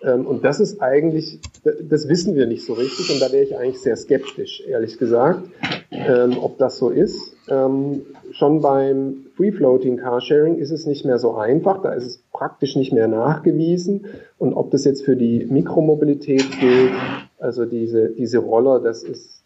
Ähm, 0.03 0.27
und 0.27 0.45
das 0.45 0.61
ist 0.61 0.81
eigentlich, 0.81 1.41
das 1.65 2.09
wissen 2.09 2.35
wir 2.35 2.47
nicht 2.47 2.65
so 2.65 2.75
richtig 2.75 3.13
und 3.13 3.21
da 3.21 3.33
wäre 3.33 3.43
ich 3.43 3.57
eigentlich 3.57 3.81
sehr 3.81 3.97
skeptisch, 3.97 4.63
ehrlich 4.67 4.99
gesagt, 4.99 5.49
ähm, 5.91 6.37
ob 6.41 6.59
das 6.59 6.79
so 6.79 6.91
ist. 6.91 7.37
Ähm, 7.49 8.03
schon 8.33 8.61
beim 8.61 9.27
Free 9.37 9.53
Floating 9.53 9.97
Carsharing 9.97 10.57
ist 10.57 10.71
es 10.71 10.87
nicht 10.87 11.05
mehr 11.05 11.19
so 11.19 11.35
einfach, 11.35 11.83
da 11.83 11.93
ist 11.93 12.07
es 12.07 12.23
praktisch 12.33 12.77
nicht 12.77 12.93
mehr 12.93 13.09
nachgewiesen 13.09 14.07
und 14.39 14.55
ob 14.55 14.71
das 14.71 14.85
jetzt 14.85 15.05
für 15.05 15.17
die 15.17 15.47
Mikromobilität 15.47 16.45
gilt, 16.61 16.93
also 17.39 17.65
diese, 17.65 18.11
diese 18.11 18.39
Roller, 18.39 18.81
das 18.81 19.03
ist, 19.03 19.40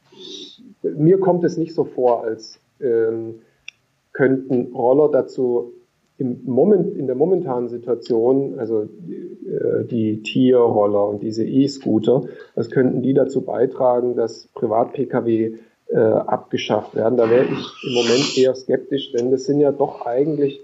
mir 0.96 1.18
kommt 1.18 1.44
es 1.44 1.56
nicht 1.56 1.74
so 1.74 1.84
vor, 1.84 2.24
als 2.24 2.60
ähm, 2.80 3.40
könnten 4.12 4.74
Roller 4.74 5.10
dazu 5.10 5.72
im 6.16 6.44
Moment, 6.44 6.96
in 6.96 7.06
der 7.06 7.16
momentanen 7.16 7.68
Situation, 7.68 8.58
also 8.58 8.82
äh, 8.82 9.84
die 9.84 10.22
Tierroller 10.22 11.08
und 11.08 11.22
diese 11.22 11.44
E-Scooter, 11.44 12.24
was 12.54 12.70
könnten 12.70 13.02
die 13.02 13.14
dazu 13.14 13.42
beitragen, 13.42 14.14
dass 14.14 14.48
Privat-Pkw 14.54 15.54
äh, 15.88 15.98
abgeschafft 15.98 16.94
werden? 16.94 17.16
Da 17.16 17.28
wäre 17.28 17.46
ich 17.46 17.86
im 17.86 17.94
Moment 17.94 18.38
eher 18.38 18.54
skeptisch, 18.54 19.10
denn 19.12 19.32
das 19.32 19.44
sind 19.44 19.58
ja 19.58 19.72
doch 19.72 20.06
eigentlich, 20.06 20.60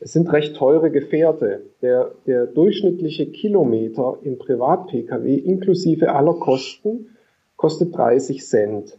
es 0.00 0.12
sind 0.12 0.32
recht 0.32 0.56
teure 0.56 0.90
Gefährte. 0.90 1.62
Der, 1.80 2.10
der 2.26 2.46
durchschnittliche 2.46 3.26
Kilometer 3.26 4.18
im 4.22 4.36
Privat-Pkw 4.36 5.32
inklusive 5.32 6.12
aller 6.12 6.34
Kosten 6.34 7.10
kostet 7.56 7.96
30 7.96 8.44
Cent. 8.44 8.98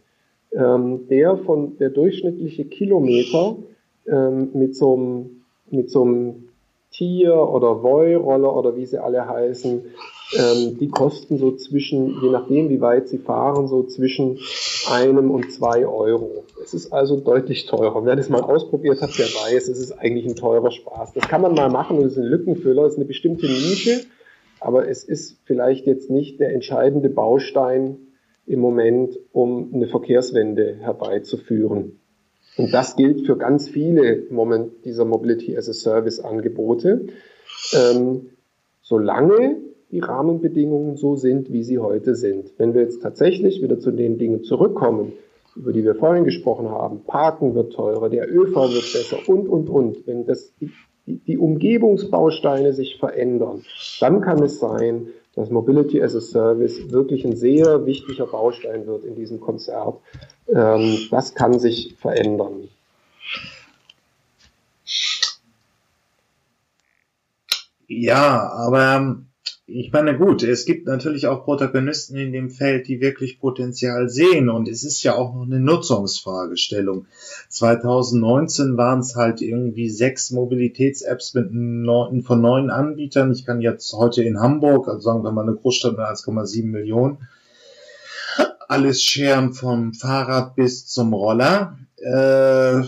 Ähm, 0.56 1.08
der 1.08 1.36
von 1.38 1.78
der 1.78 1.90
durchschnittliche 1.90 2.64
Kilometer 2.66 3.56
ähm, 4.06 4.50
mit 4.54 4.76
so 4.76 4.94
einem 4.94 5.44
mit 5.70 5.90
so 5.90 6.36
Tier 6.90 7.34
oder 7.34 7.82
Voi-Roller 7.82 8.54
oder 8.54 8.76
wie 8.76 8.86
sie 8.86 9.02
alle 9.02 9.26
heißen, 9.26 9.82
ähm, 10.36 10.78
die 10.78 10.88
kosten 10.88 11.38
so 11.38 11.52
zwischen, 11.52 12.20
je 12.22 12.30
nachdem 12.30 12.68
wie 12.68 12.80
weit 12.80 13.08
sie 13.08 13.18
fahren, 13.18 13.66
so 13.66 13.82
zwischen 13.82 14.38
einem 14.90 15.30
und 15.30 15.50
zwei 15.52 15.86
Euro. 15.86 16.44
Es 16.62 16.72
ist 16.72 16.92
also 16.92 17.18
deutlich 17.18 17.66
teurer. 17.66 18.04
Wer 18.04 18.16
das 18.16 18.28
mal 18.28 18.42
ausprobiert 18.42 19.02
hat, 19.02 19.18
der 19.18 19.26
weiß, 19.26 19.68
es 19.68 19.78
ist 19.78 19.92
eigentlich 19.92 20.26
ein 20.26 20.36
teurer 20.36 20.70
Spaß. 20.70 21.14
Das 21.14 21.28
kann 21.28 21.42
man 21.42 21.54
mal 21.54 21.68
machen 21.68 21.98
und 21.98 22.04
es 22.04 22.12
ist 22.12 22.18
ein 22.18 22.24
Lückenfüller, 22.28 22.84
es 22.84 22.92
ist 22.92 22.98
eine 22.98 23.06
bestimmte 23.06 23.46
Nische, 23.46 24.02
aber 24.60 24.88
es 24.88 25.04
ist 25.04 25.38
vielleicht 25.44 25.86
jetzt 25.86 26.10
nicht 26.10 26.38
der 26.38 26.54
entscheidende 26.54 27.08
Baustein 27.08 27.96
im 28.46 28.60
Moment, 28.60 29.18
um 29.32 29.72
eine 29.74 29.86
Verkehrswende 29.86 30.76
herbeizuführen. 30.80 32.00
Und 32.56 32.72
das 32.72 32.96
gilt 32.96 33.26
für 33.26 33.36
ganz 33.36 33.68
viele 33.68 34.26
Moment 34.30 34.84
dieser 34.84 35.04
Mobility 35.04 35.56
as 35.56 35.68
a 35.68 35.72
Service 35.72 36.20
Angebote, 36.20 37.06
ähm, 37.72 38.30
solange 38.82 39.56
die 39.90 40.00
Rahmenbedingungen 40.00 40.96
so 40.96 41.16
sind, 41.16 41.52
wie 41.52 41.62
sie 41.62 41.78
heute 41.78 42.14
sind. 42.14 42.52
Wenn 42.58 42.74
wir 42.74 42.82
jetzt 42.82 43.02
tatsächlich 43.02 43.62
wieder 43.62 43.78
zu 43.78 43.90
den 43.90 44.18
Dingen 44.18 44.42
zurückkommen, 44.42 45.12
über 45.56 45.72
die 45.72 45.84
wir 45.84 45.94
vorhin 45.94 46.24
gesprochen 46.24 46.68
haben, 46.68 47.04
Parken 47.04 47.54
wird 47.54 47.72
teurer, 47.72 48.08
der 48.08 48.28
ÖV 48.28 48.54
wird 48.54 48.92
besser 48.92 49.18
und, 49.28 49.48
und, 49.48 49.68
und. 49.68 50.06
Wenn 50.06 50.26
das, 50.26 50.52
die, 50.60 50.70
die 51.06 51.38
Umgebungsbausteine 51.38 52.72
sich 52.72 52.98
verändern, 52.98 53.62
dann 54.00 54.20
kann 54.20 54.42
es 54.42 54.58
sein, 54.58 55.08
dass 55.34 55.50
Mobility 55.50 56.02
as 56.02 56.14
a 56.14 56.20
Service 56.20 56.90
wirklich 56.90 57.24
ein 57.24 57.36
sehr 57.36 57.84
wichtiger 57.86 58.26
Baustein 58.26 58.86
wird 58.86 59.04
in 59.04 59.16
diesem 59.16 59.40
Konzert. 59.40 59.96
Ähm, 60.48 61.08
das 61.10 61.34
kann 61.34 61.58
sich 61.58 61.96
verändern. 61.98 62.68
Ja, 67.86 68.50
aber 68.50 68.96
ähm, 68.96 69.26
ich 69.66 69.92
meine, 69.92 70.18
gut, 70.18 70.42
es 70.42 70.66
gibt 70.66 70.86
natürlich 70.86 71.26
auch 71.26 71.44
Protagonisten 71.44 72.16
in 72.16 72.32
dem 72.32 72.50
Feld, 72.50 72.86
die 72.86 73.00
wirklich 73.00 73.40
Potenzial 73.40 74.10
sehen 74.10 74.50
und 74.50 74.68
es 74.68 74.84
ist 74.84 75.02
ja 75.02 75.14
auch 75.14 75.34
noch 75.34 75.46
eine 75.46 75.58
Nutzungsfragestellung. 75.58 77.06
2019 77.48 78.76
waren 78.76 79.00
es 79.00 79.16
halt 79.16 79.40
irgendwie 79.40 79.88
sechs 79.88 80.30
Mobilitäts-Apps 80.30 81.32
mit 81.32 81.48
neun, 81.52 82.22
von 82.22 82.42
neun 82.42 82.68
Anbietern. 82.68 83.32
Ich 83.32 83.46
kann 83.46 83.62
jetzt 83.62 83.94
heute 83.94 84.22
in 84.22 84.38
Hamburg, 84.38 84.86
also 84.86 85.00
sagen 85.00 85.24
wir 85.24 85.32
mal 85.32 85.48
eine 85.48 85.56
Großstadt 85.56 85.92
mit 85.92 86.06
1,7 86.06 86.66
Millionen, 86.66 87.26
alles 88.68 89.02
scheren 89.02 89.54
vom 89.54 89.94
Fahrrad 89.94 90.56
bis 90.56 90.86
zum 90.86 91.14
Roller. 91.14 91.78
Äh, 91.96 92.82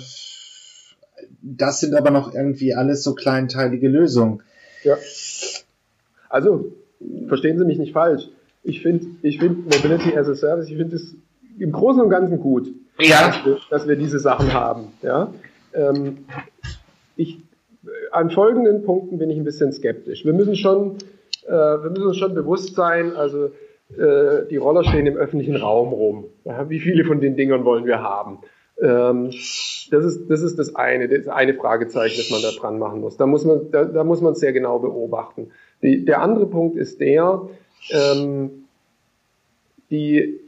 das 1.41 1.81
sind 1.81 1.95
aber 1.95 2.11
noch 2.11 2.35
irgendwie 2.35 2.75
alles 2.75 3.03
so 3.03 3.15
kleinteilige 3.15 3.89
Lösungen. 3.89 4.43
Ja. 4.85 4.97
Also, 6.29 6.73
verstehen 7.29 7.59
Sie 7.59 7.65
mich 7.65 7.79
nicht 7.79 7.93
falsch. 7.93 8.29
Ich 8.63 8.83
finde 8.83 9.07
ich 9.23 9.39
find 9.39 9.65
Mobility 9.65 10.17
as 10.17 10.29
a 10.29 10.35
Service, 10.35 10.69
ich 10.69 10.77
finde 10.77 10.97
es 10.97 11.15
im 11.59 11.73
Großen 11.73 12.01
und 12.01 12.11
Ganzen 12.11 12.41
gut, 12.41 12.69
ja. 12.99 13.29
dass, 13.29 13.45
wir, 13.45 13.59
dass 13.71 13.89
wir 13.89 13.97
diese 13.97 14.19
Sachen 14.19 14.53
haben. 14.53 14.93
Ja? 15.03 15.33
Ähm, 15.73 16.27
ich, 17.17 17.39
an 18.11 18.31
folgenden 18.31 18.83
Punkten 18.83 19.19
bin 19.19 19.31
ich 19.31 19.39
ein 19.39 19.45
bisschen 19.45 19.73
skeptisch. 19.73 20.25
Wir 20.25 20.33
müssen 20.33 20.57
schon, 20.57 20.97
äh, 21.47 21.53
wir 21.53 21.91
müssen 21.91 22.09
uns 22.09 22.17
schon 22.17 22.35
bewusst 22.35 22.75
sein, 22.75 23.15
also 23.15 23.51
äh, 23.97 24.47
die 24.51 24.57
Roller 24.57 24.85
stehen 24.85 25.07
im 25.07 25.17
öffentlichen 25.17 25.57
Raum 25.57 25.93
rum. 25.93 26.25
Ja? 26.45 26.69
Wie 26.69 26.81
viele 26.81 27.05
von 27.05 27.21
den 27.21 27.37
Dingern 27.37 27.65
wollen 27.65 27.87
wir 27.87 28.03
haben? 28.03 28.39
Ähm, 28.81 29.31
das 29.91 30.05
ist, 30.05 30.29
das 30.29 30.43
ist 30.43 30.59
das 30.59 30.75
eine, 30.75 31.09
das 31.09 31.29
eine 31.29 31.55
Fragezeichen, 31.55 32.17
das 32.19 32.31
man 32.31 32.43
da 32.43 32.51
dran 32.51 32.79
machen 32.79 33.01
muss. 33.01 33.17
Da 33.17 33.27
muss 33.27 33.45
man, 33.45 33.71
da, 33.71 33.85
da 33.85 34.05
muss 34.05 34.21
man 34.21 34.35
sehr 34.35 34.53
genau 34.53 34.79
beobachten. 34.79 35.53
Die, 35.87 36.05
der 36.05 36.21
andere 36.21 36.47
Punkt 36.47 36.77
ist 36.77 37.01
der, 37.01 37.49
ähm, 37.91 38.65
die, 39.89 40.41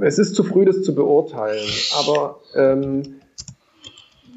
es 0.00 0.20
ist 0.20 0.36
zu 0.36 0.44
früh, 0.44 0.64
das 0.64 0.82
zu 0.82 0.94
beurteilen, 0.94 1.68
aber 1.98 2.38
ähm, 2.54 3.20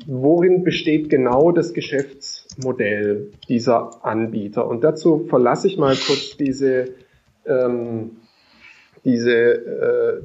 worin 0.07 0.64
besteht 0.64 1.12
genau 1.12 1.51
das 1.51 1.76
Geschäftsmodell 1.76 3.32
dieser 3.47 4.03
Anbieter? 4.03 4.68
Und 4.68 4.84
dazu 4.84 5.28
verlasse 5.30 5.68
ich 5.68 5.78
mal 5.78 5.95
kurz 5.95 6.38
diese, 6.38 6.88
ähm, 7.45 8.18
diese 9.05 9.32
äh, 9.32 10.22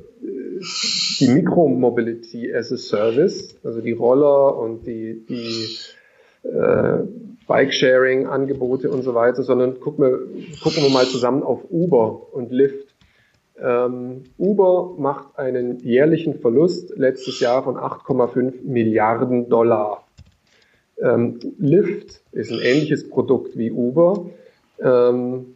die 1.21 1.29
Mikromobility 1.29 2.55
as 2.55 2.73
a 2.73 2.79
Service, 2.79 3.55
also 3.63 3.83
die 3.83 3.93
Roller 3.93 4.57
und 4.59 4.87
die, 4.87 5.27
die 5.29 6.49
äh, 6.49 7.03
Bike-Sharing-Angebote 7.47 8.91
und 8.91 9.03
so 9.03 9.15
weiter, 9.15 9.43
sondern 9.43 9.81
gucken 9.81 10.05
wir, 10.05 10.19
gucken 10.63 10.83
wir 10.83 10.91
mal 10.91 11.07
zusammen 11.07 11.43
auf 11.43 11.61
Uber 11.71 12.33
und 12.33 12.51
Lyft. 12.51 12.95
Ähm, 13.63 14.25
Uber 14.39 14.95
macht 14.99 15.39
einen 15.39 15.79
jährlichen 15.81 16.41
Verlust 16.41 16.93
letztes 16.97 17.41
Jahr 17.41 17.63
von 17.63 17.77
8,5 17.77 18.63
Milliarden 18.63 19.49
Dollar. 19.49 20.07
Ähm, 21.01 21.39
Lyft 21.59 22.23
ist 22.33 22.53
ein 22.53 22.61
ähnliches 22.61 23.09
Produkt 23.09 23.57
wie 23.57 23.71
Uber. 23.71 24.31
Ähm, 24.81 25.55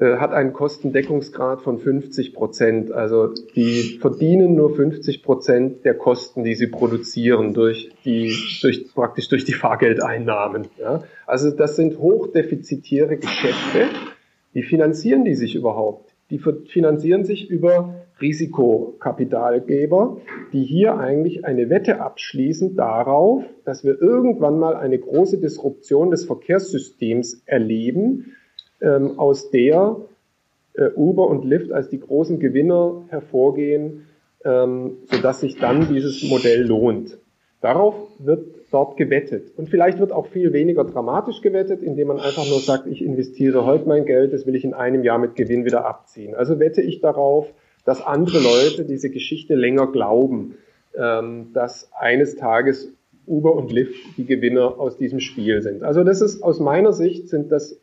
hat 0.00 0.32
einen 0.32 0.52
Kostendeckungsgrad 0.52 1.60
von 1.60 1.78
50 1.78 2.34
Prozent. 2.34 2.92
Also 2.92 3.28
die 3.54 3.98
verdienen 4.00 4.54
nur 4.54 4.74
50 4.74 5.22
Prozent 5.22 5.84
der 5.84 5.94
Kosten, 5.94 6.44
die 6.44 6.54
sie 6.54 6.68
produzieren 6.68 7.52
durch 7.52 7.90
die, 8.04 8.34
durch, 8.62 8.92
praktisch 8.94 9.28
durch 9.28 9.44
die 9.44 9.52
Fahrgeldeinnahmen. 9.52 10.68
Ja? 10.78 11.04
Also 11.26 11.50
das 11.50 11.76
sind 11.76 11.98
hochdefizitäre 11.98 13.18
Geschäfte. 13.18 13.88
Wie 14.52 14.62
finanzieren 14.62 15.24
die 15.24 15.34
sich 15.34 15.54
überhaupt? 15.54 16.14
Die 16.30 16.38
finanzieren 16.38 17.24
sich 17.24 17.50
über 17.50 17.94
Risikokapitalgeber, 18.20 20.18
die 20.52 20.64
hier 20.64 20.96
eigentlich 20.96 21.44
eine 21.44 21.68
Wette 21.68 22.00
abschließen 22.00 22.74
darauf, 22.76 23.44
dass 23.64 23.84
wir 23.84 24.00
irgendwann 24.00 24.58
mal 24.58 24.74
eine 24.76 24.98
große 24.98 25.38
Disruption 25.38 26.10
des 26.10 26.24
Verkehrssystems 26.24 27.42
erleben, 27.44 28.34
ähm, 28.82 29.18
aus 29.18 29.50
der 29.50 29.96
äh, 30.74 30.90
Uber 30.94 31.28
und 31.28 31.44
Lyft 31.44 31.72
als 31.72 31.88
die 31.88 32.00
großen 32.00 32.38
Gewinner 32.38 33.04
hervorgehen, 33.08 34.06
ähm, 34.44 34.98
sodass 35.10 35.40
sich 35.40 35.58
dann 35.58 35.88
dieses 35.88 36.22
Modell 36.28 36.66
lohnt. 36.66 37.18
Darauf 37.60 37.94
wird 38.18 38.44
dort 38.72 38.96
gewettet. 38.96 39.52
Und 39.56 39.68
vielleicht 39.68 40.00
wird 40.00 40.10
auch 40.10 40.26
viel 40.26 40.52
weniger 40.52 40.84
dramatisch 40.84 41.42
gewettet, 41.42 41.82
indem 41.82 42.08
man 42.08 42.18
einfach 42.18 42.48
nur 42.48 42.58
sagt, 42.58 42.86
ich 42.86 43.04
investiere 43.04 43.64
heute 43.64 43.86
mein 43.86 44.04
Geld, 44.04 44.32
das 44.32 44.46
will 44.46 44.56
ich 44.56 44.64
in 44.64 44.74
einem 44.74 45.04
Jahr 45.04 45.18
mit 45.18 45.36
Gewinn 45.36 45.64
wieder 45.64 45.84
abziehen. 45.86 46.34
Also 46.34 46.58
wette 46.58 46.82
ich 46.82 47.00
darauf, 47.00 47.52
dass 47.84 48.04
andere 48.04 48.38
Leute 48.38 48.84
diese 48.84 49.10
Geschichte 49.10 49.54
länger 49.54 49.92
glauben, 49.92 50.56
ähm, 50.98 51.50
dass 51.52 51.90
eines 51.92 52.36
Tages 52.36 52.92
Uber 53.26 53.54
und 53.54 53.70
Lyft 53.72 54.16
die 54.16 54.24
Gewinner 54.24 54.80
aus 54.80 54.96
diesem 54.96 55.20
Spiel 55.20 55.62
sind. 55.62 55.84
Also 55.84 56.02
das 56.02 56.20
ist 56.20 56.42
aus 56.42 56.58
meiner 56.58 56.92
Sicht 56.92 57.28
sind 57.28 57.52
das 57.52 57.78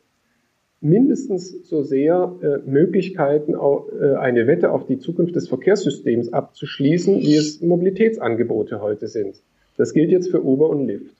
mindestens 0.80 1.68
so 1.68 1.82
sehr 1.82 2.34
äh, 2.42 2.68
Möglichkeiten, 2.68 3.54
auch, 3.54 3.88
äh, 3.92 4.14
eine 4.14 4.46
Wette 4.46 4.70
auf 4.72 4.86
die 4.86 4.98
Zukunft 4.98 5.36
des 5.36 5.48
Verkehrssystems 5.48 6.32
abzuschließen, 6.32 7.20
wie 7.20 7.36
es 7.36 7.60
Mobilitätsangebote 7.60 8.80
heute 8.80 9.08
sind. 9.08 9.36
Das 9.76 9.92
gilt 9.92 10.10
jetzt 10.10 10.30
für 10.30 10.42
Uber 10.42 10.70
und 10.70 10.86
Lyft. 10.86 11.14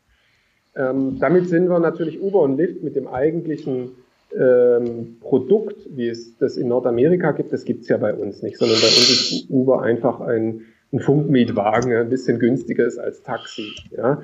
Ähm, 0.77 1.19
damit 1.21 1.49
sind 1.49 1.69
wir 1.69 1.79
natürlich 1.79 2.23
Uber 2.23 2.43
und 2.43 2.57
Lyft 2.57 2.83
mit 2.83 2.97
dem 2.97 3.07
eigentlichen 3.09 3.91
ähm, 4.39 5.17
Produkt, 5.21 5.77
wie 5.95 6.09
es 6.09 6.37
das 6.39 6.57
in 6.57 6.69
Nordamerika 6.69 7.33
gibt, 7.33 7.53
das 7.53 7.65
gibt 7.65 7.83
es 7.83 7.89
ja 7.89 7.97
bei 7.97 8.15
uns 8.15 8.43
nicht, 8.43 8.59
sondern 8.59 8.79
bei 8.79 8.87
uns 8.87 9.11
ist 9.11 9.51
Uber 9.51 9.83
einfach 9.83 10.21
ein, 10.21 10.63
ein 10.93 11.01
Funkmietwagen, 11.01 11.93
ein 11.93 12.09
bisschen 12.09 12.39
günstiger 12.39 12.87
ist 12.87 12.99
als 12.99 13.23
Taxi. 13.23 13.73
Ja? 13.97 14.23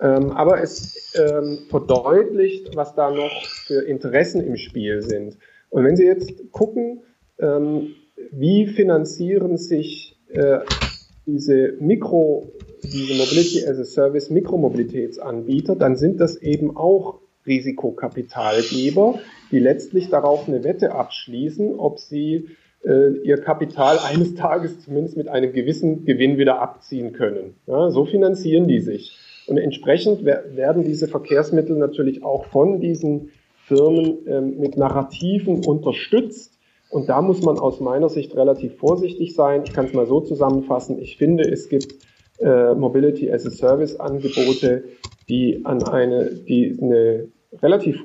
Ähm, 0.00 0.32
aber 0.32 0.60
es 0.62 1.14
ähm, 1.14 1.58
verdeutlicht, 1.68 2.74
was 2.76 2.94
da 2.94 3.10
noch 3.10 3.44
für 3.66 3.82
Interessen 3.82 4.44
im 4.44 4.56
Spiel 4.56 5.02
sind. 5.02 5.38
Und 5.70 5.84
wenn 5.84 5.96
Sie 5.96 6.04
jetzt 6.04 6.50
gucken, 6.52 7.02
ähm, 7.38 7.94
wie 8.30 8.66
finanzieren 8.66 9.56
sich 9.56 10.18
äh, 10.28 10.58
diese 11.26 11.74
Mikro, 11.80 12.52
diese 12.82 13.14
Mobility 13.14 13.66
as 13.66 13.78
a 13.78 13.84
Service 13.84 14.30
Mikromobilitätsanbieter, 14.30 15.76
dann 15.76 15.96
sind 15.96 16.20
das 16.20 16.36
eben 16.36 16.76
auch 16.76 17.20
Risikokapitalgeber, 17.46 19.20
die 19.50 19.58
letztlich 19.58 20.08
darauf 20.10 20.48
eine 20.48 20.64
Wette 20.64 20.92
abschließen, 20.92 21.78
ob 21.78 21.98
sie 21.98 22.48
äh, 22.84 23.18
ihr 23.22 23.38
Kapital 23.38 23.98
eines 23.98 24.34
Tages 24.34 24.80
zumindest 24.80 25.16
mit 25.16 25.28
einem 25.28 25.52
gewissen 25.52 26.04
Gewinn 26.04 26.38
wieder 26.38 26.60
abziehen 26.60 27.12
können. 27.12 27.54
Ja, 27.66 27.90
so 27.90 28.04
finanzieren 28.04 28.68
die 28.68 28.80
sich. 28.80 29.18
Und 29.46 29.58
entsprechend 29.58 30.24
werden 30.24 30.84
diese 30.84 31.08
Verkehrsmittel 31.08 31.76
natürlich 31.76 32.24
auch 32.24 32.46
von 32.46 32.80
diesen 32.80 33.30
Firmen 33.66 34.18
ähm, 34.26 34.58
mit 34.58 34.76
Narrativen 34.76 35.64
unterstützt. 35.64 36.58
Und 36.90 37.08
da 37.08 37.22
muss 37.22 37.42
man 37.42 37.58
aus 37.58 37.80
meiner 37.80 38.08
Sicht 38.08 38.36
relativ 38.36 38.76
vorsichtig 38.76 39.34
sein. 39.34 39.62
Ich 39.64 39.72
kann 39.72 39.86
es 39.86 39.92
mal 39.92 40.06
so 40.06 40.20
zusammenfassen. 40.20 40.98
Ich 41.00 41.16
finde, 41.16 41.44
es 41.44 41.68
gibt 41.68 41.94
äh, 42.40 42.74
Mobility 42.74 43.30
as 43.30 43.46
a 43.46 43.50
Service 43.50 43.96
Angebote, 43.96 44.84
die 45.28 45.64
an 45.64 45.82
eine, 45.82 46.26
die 46.26 46.78
eine 46.80 47.28
relativ 47.62 47.98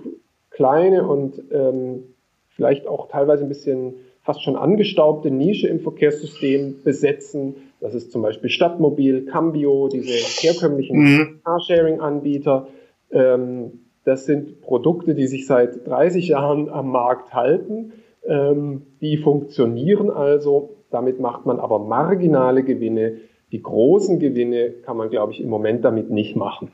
kleine 0.50 1.08
und 1.08 1.42
ähm, 1.52 2.16
vielleicht 2.50 2.88
auch 2.88 3.10
teilweise 3.10 3.44
ein 3.44 3.50
bisschen 3.50 3.96
fast 4.22 4.44
schon 4.44 4.56
angestaubte 4.56 5.32
Nische 5.32 5.68
im 5.68 5.80
Verkehrssystem 5.80 6.84
besetzen. 6.84 7.56
Das 7.82 7.94
ist 7.94 8.12
zum 8.12 8.22
Beispiel 8.22 8.50
Stadtmobil, 8.50 9.26
Cambio, 9.26 9.88
diese 9.88 10.12
herkömmlichen 10.42 10.98
mhm. 10.98 11.40
Carsharing-Anbieter. 11.44 12.68
Ähm, 13.12 13.86
das 14.04 14.26
sind 14.26 14.62
Produkte, 14.62 15.16
die 15.16 15.28
sich 15.28 15.46
seit 15.48 15.88
30 15.88 16.30
Jahren 16.30 16.70
am 16.70 16.92
Markt 16.92 17.34
halten. 17.34 17.94
Ähm, 18.26 18.84
die 19.02 19.18
funktionieren 19.18 20.10
also. 20.10 20.76
Damit 20.92 21.20
macht 21.20 21.46
man 21.46 21.60
aber 21.60 21.80
marginale 21.80 22.64
Gewinne. 22.64 23.18
Die 23.52 23.62
großen 23.62 24.20
Gewinne 24.20 24.72
kann 24.72 24.98
man, 24.98 25.10
glaube 25.10 25.34
ich, 25.34 25.42
im 25.42 25.50
Moment 25.50 25.86
damit 25.86 26.10
nicht 26.10 26.36
machen. 26.36 26.72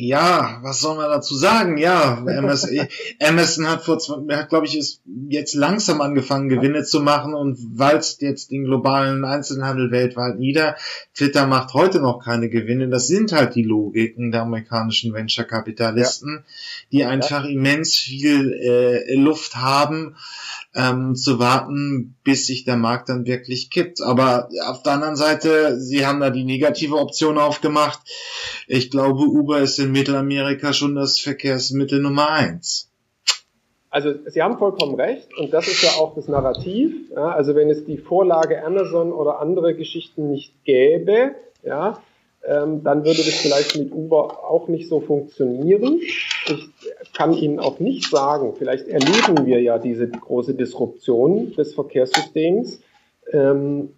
Ja, 0.00 0.58
was 0.62 0.80
soll 0.80 0.96
man 0.96 1.10
dazu 1.10 1.34
sagen? 1.34 1.76
Ja, 1.76 2.24
Emerson, 2.26 2.88
Emerson 3.18 3.66
hat 3.68 3.84
vor, 3.84 3.98
hat 4.30 4.48
glaube 4.48 4.66
ich, 4.66 4.78
ist 4.78 5.02
jetzt 5.28 5.54
langsam 5.54 6.00
angefangen, 6.00 6.48
Gewinne 6.48 6.84
zu 6.84 7.00
machen 7.00 7.34
und 7.34 7.58
walzt 7.78 8.22
jetzt 8.22 8.50
den 8.50 8.64
globalen 8.64 9.24
Einzelhandel 9.24 9.90
weltweit 9.90 10.38
nieder. 10.38 10.76
Twitter 11.14 11.46
macht 11.46 11.74
heute 11.74 12.00
noch 12.00 12.24
keine 12.24 12.48
Gewinne. 12.48 12.88
Das 12.88 13.08
sind 13.08 13.32
halt 13.32 13.54
die 13.54 13.62
Logiken 13.62 14.32
der 14.32 14.42
amerikanischen 14.42 15.12
Venture-Kapitalisten, 15.12 16.44
ja. 16.44 16.88
die 16.92 17.04
einfach 17.04 17.44
ja. 17.44 17.50
immens 17.50 17.94
viel 17.96 18.52
äh, 18.54 19.14
Luft 19.14 19.56
haben 19.56 20.16
ähm, 20.74 21.14
zu 21.14 21.38
warten, 21.38 22.16
bis 22.22 22.46
sich 22.46 22.64
der 22.64 22.76
Markt 22.76 23.08
dann 23.08 23.26
wirklich 23.26 23.70
kippt. 23.70 24.00
Aber 24.00 24.48
auf 24.66 24.82
der 24.82 24.92
anderen 24.92 25.16
Seite, 25.16 25.80
sie 25.80 26.06
haben 26.06 26.20
da 26.20 26.30
die 26.30 26.44
negative 26.44 26.96
Option 26.96 27.38
aufgemacht. 27.38 28.00
Ich 28.66 28.90
glaube, 28.90 29.22
Uber 29.24 29.60
ist 29.60 29.78
in 29.78 29.92
Mittelamerika 29.92 30.72
schon 30.72 30.94
das 30.94 31.18
Verkehrsmittel 31.18 32.00
Nummer 32.00 32.30
eins. 32.30 32.90
Also 33.92 34.12
Sie 34.26 34.40
haben 34.40 34.56
vollkommen 34.56 34.94
recht 34.94 35.36
und 35.36 35.52
das 35.52 35.66
ist 35.66 35.82
ja 35.82 35.90
auch 36.00 36.14
das 36.14 36.28
Narrativ. 36.28 37.10
Ja, 37.10 37.30
also 37.30 37.56
wenn 37.56 37.68
es 37.68 37.84
die 37.84 37.98
Vorlage 37.98 38.64
Amazon 38.64 39.12
oder 39.12 39.40
andere 39.40 39.74
Geschichten 39.74 40.30
nicht 40.30 40.64
gäbe, 40.64 41.34
ja, 41.64 42.00
ähm, 42.46 42.82
dann 42.82 43.04
würde 43.04 43.18
das 43.18 43.34
vielleicht 43.34 43.76
mit 43.78 43.92
Uber 43.92 44.44
auch 44.48 44.68
nicht 44.68 44.88
so 44.88 45.00
funktionieren. 45.00 46.00
Ich 46.00 47.12
kann 47.12 47.34
Ihnen 47.34 47.60
auch 47.60 47.80
nicht 47.80 48.08
sagen, 48.10 48.54
vielleicht 48.56 48.88
erleben 48.88 49.46
wir 49.46 49.60
ja 49.60 49.78
diese 49.78 50.08
große 50.08 50.54
Disruption 50.54 51.52
des 51.52 51.74
Verkehrssystems. 51.74 52.80
Ähm, 53.32 53.90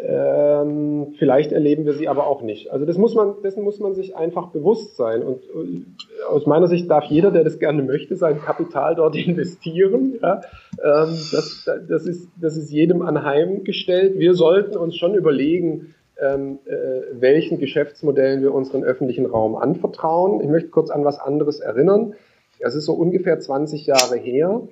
ähm, 0.00 1.14
vielleicht 1.18 1.50
erleben 1.50 1.84
wir 1.84 1.92
sie 1.92 2.06
aber 2.08 2.28
auch 2.28 2.42
nicht. 2.42 2.70
Also 2.70 2.86
das 2.86 2.96
muss 2.98 3.14
man, 3.14 3.42
dessen 3.42 3.64
muss 3.64 3.80
man 3.80 3.94
sich 3.94 4.14
einfach 4.14 4.48
bewusst 4.50 4.96
sein. 4.96 5.22
Und 5.22 5.42
äh, 5.42 5.84
aus 6.30 6.46
meiner 6.46 6.68
Sicht 6.68 6.88
darf 6.88 7.04
jeder, 7.04 7.32
der 7.32 7.42
das 7.42 7.58
gerne 7.58 7.82
möchte, 7.82 8.14
sein 8.14 8.40
Kapital 8.40 8.94
dort 8.94 9.16
investieren. 9.26 10.18
Ja? 10.22 10.42
Ähm, 10.82 11.18
das, 11.32 11.68
das, 11.88 12.06
ist, 12.06 12.28
das 12.40 12.56
ist 12.56 12.70
jedem 12.70 13.02
anheimgestellt. 13.02 14.18
Wir 14.18 14.34
sollten 14.34 14.76
uns 14.76 14.96
schon 14.96 15.14
überlegen, 15.14 15.94
ähm, 16.20 16.58
äh, 16.66 17.20
welchen 17.20 17.58
Geschäftsmodellen 17.58 18.42
wir 18.42 18.52
unseren 18.52 18.84
öffentlichen 18.84 19.26
Raum 19.26 19.56
anvertrauen. 19.56 20.40
Ich 20.40 20.48
möchte 20.48 20.70
kurz 20.70 20.90
an 20.90 21.04
was 21.04 21.18
anderes 21.18 21.60
erinnern. 21.60 22.14
Es 22.60 22.74
ist 22.74 22.86
so 22.86 22.94
ungefähr 22.94 23.38
20 23.38 23.86
Jahre 23.86 24.16
her. 24.16 24.62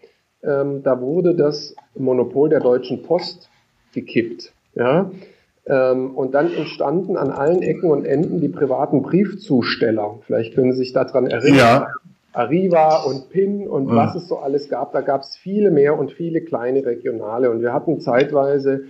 Ähm, 0.42 0.82
da 0.82 1.00
wurde 1.00 1.34
das 1.34 1.74
Monopol 1.94 2.48
der 2.48 2.60
Deutschen 2.60 3.02
Post 3.02 3.48
gekippt. 3.92 4.52
Ja? 4.74 5.10
Ähm, 5.66 6.16
und 6.16 6.34
dann 6.34 6.52
entstanden 6.52 7.16
an 7.16 7.30
allen 7.30 7.62
Ecken 7.62 7.90
und 7.90 8.04
Enden 8.04 8.40
die 8.40 8.48
privaten 8.48 9.02
Briefzusteller. 9.02 10.18
Vielleicht 10.26 10.54
können 10.54 10.72
Sie 10.72 10.78
sich 10.78 10.92
daran 10.92 11.26
erinnern. 11.26 11.58
Ja. 11.58 11.88
Arriva 12.32 13.02
und 13.04 13.30
PIN 13.30 13.66
und 13.66 13.88
ja. 13.88 13.96
was 13.96 14.14
es 14.14 14.28
so 14.28 14.38
alles 14.38 14.68
gab. 14.68 14.92
Da 14.92 15.00
gab 15.00 15.22
es 15.22 15.36
viele 15.36 15.70
mehr 15.70 15.98
und 15.98 16.12
viele 16.12 16.42
kleine 16.42 16.84
regionale. 16.84 17.50
Und 17.50 17.62
wir 17.62 17.72
hatten 17.72 18.00
zeitweise 18.00 18.84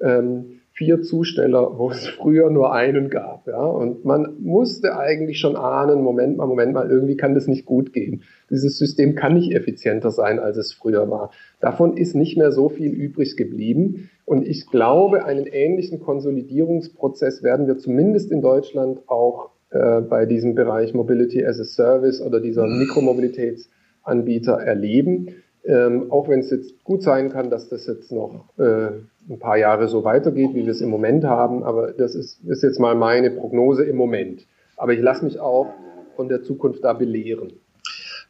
ähm, 0.00 0.57
vier 0.78 1.02
Zusteller, 1.02 1.76
wo 1.76 1.90
es 1.90 2.06
früher 2.06 2.50
nur 2.50 2.72
einen 2.72 3.10
gab. 3.10 3.48
Ja? 3.48 3.64
Und 3.64 4.04
man 4.04 4.36
musste 4.38 4.96
eigentlich 4.96 5.40
schon 5.40 5.56
ahnen, 5.56 6.02
Moment 6.02 6.36
mal, 6.36 6.46
Moment 6.46 6.72
mal, 6.72 6.88
irgendwie 6.88 7.16
kann 7.16 7.34
das 7.34 7.48
nicht 7.48 7.66
gut 7.66 7.92
gehen. 7.92 8.22
Dieses 8.48 8.78
System 8.78 9.16
kann 9.16 9.34
nicht 9.34 9.52
effizienter 9.52 10.12
sein, 10.12 10.38
als 10.38 10.56
es 10.56 10.72
früher 10.72 11.10
war. 11.10 11.32
Davon 11.60 11.96
ist 11.96 12.14
nicht 12.14 12.38
mehr 12.38 12.52
so 12.52 12.68
viel 12.68 12.92
übrig 12.92 13.36
geblieben. 13.36 14.08
Und 14.24 14.46
ich 14.46 14.68
glaube, 14.70 15.24
einen 15.24 15.46
ähnlichen 15.46 15.98
Konsolidierungsprozess 15.98 17.42
werden 17.42 17.66
wir 17.66 17.78
zumindest 17.78 18.30
in 18.30 18.40
Deutschland 18.40 19.00
auch 19.08 19.50
äh, 19.70 20.00
bei 20.00 20.26
diesem 20.26 20.54
Bereich 20.54 20.94
Mobility 20.94 21.44
as 21.44 21.58
a 21.58 21.64
Service 21.64 22.22
oder 22.22 22.40
dieser 22.40 22.68
Mikromobilitätsanbieter 22.68 24.52
erleben. 24.52 25.34
Ähm, 25.68 26.10
auch 26.10 26.28
wenn 26.28 26.40
es 26.40 26.50
jetzt 26.50 26.82
gut 26.82 27.02
sein 27.02 27.30
kann, 27.30 27.50
dass 27.50 27.68
das 27.68 27.86
jetzt 27.86 28.10
noch 28.10 28.48
äh, 28.56 28.88
ein 29.28 29.38
paar 29.38 29.58
Jahre 29.58 29.86
so 29.88 30.02
weitergeht, 30.02 30.54
wie 30.54 30.64
wir 30.64 30.72
es 30.72 30.80
im 30.80 30.88
Moment 30.88 31.24
haben. 31.24 31.62
Aber 31.62 31.92
das 31.92 32.14
ist, 32.14 32.40
ist 32.46 32.62
jetzt 32.62 32.80
mal 32.80 32.94
meine 32.94 33.30
Prognose 33.30 33.84
im 33.84 33.96
Moment. 33.96 34.46
Aber 34.78 34.94
ich 34.94 35.00
lasse 35.00 35.26
mich 35.26 35.38
auch 35.38 35.74
von 36.16 36.30
der 36.30 36.42
Zukunft 36.42 36.84
da 36.84 36.94
belehren. 36.94 37.52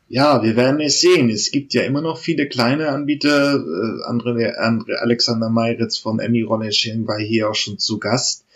Ja, 0.08 0.42
wir 0.42 0.56
werden 0.56 0.80
es 0.80 1.00
sehen. 1.00 1.30
Es 1.30 1.52
gibt 1.52 1.74
ja 1.74 1.82
immer 1.82 2.00
noch 2.00 2.18
viele 2.18 2.48
kleine 2.48 2.88
Anbieter. 2.88 3.54
Äh, 3.54 4.02
andere, 4.06 4.58
andere 4.58 5.00
Alexander 5.00 5.48
Meiritz 5.48 5.96
von 5.96 6.18
Emmy 6.18 6.42
Ronesching 6.42 7.06
war 7.06 7.20
hier 7.20 7.50
auch 7.50 7.54
schon 7.54 7.78
zu 7.78 8.00
Gast. 8.00 8.46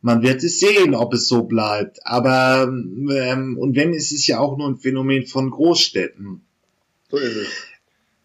Man 0.00 0.22
wird 0.22 0.44
es 0.44 0.60
sehen, 0.60 0.94
ob 0.94 1.12
es 1.12 1.26
so 1.26 1.42
bleibt. 1.42 1.98
Aber 2.06 2.68
ähm, 2.68 3.58
und 3.58 3.74
wenn, 3.74 3.94
ist 3.94 4.12
es 4.12 4.28
ja 4.28 4.38
auch 4.38 4.56
nur 4.56 4.68
ein 4.68 4.76
Phänomen 4.76 5.26
von 5.26 5.50
Großstädten. 5.50 6.42
So 7.10 7.16
ist 7.16 7.34
es. 7.34 7.48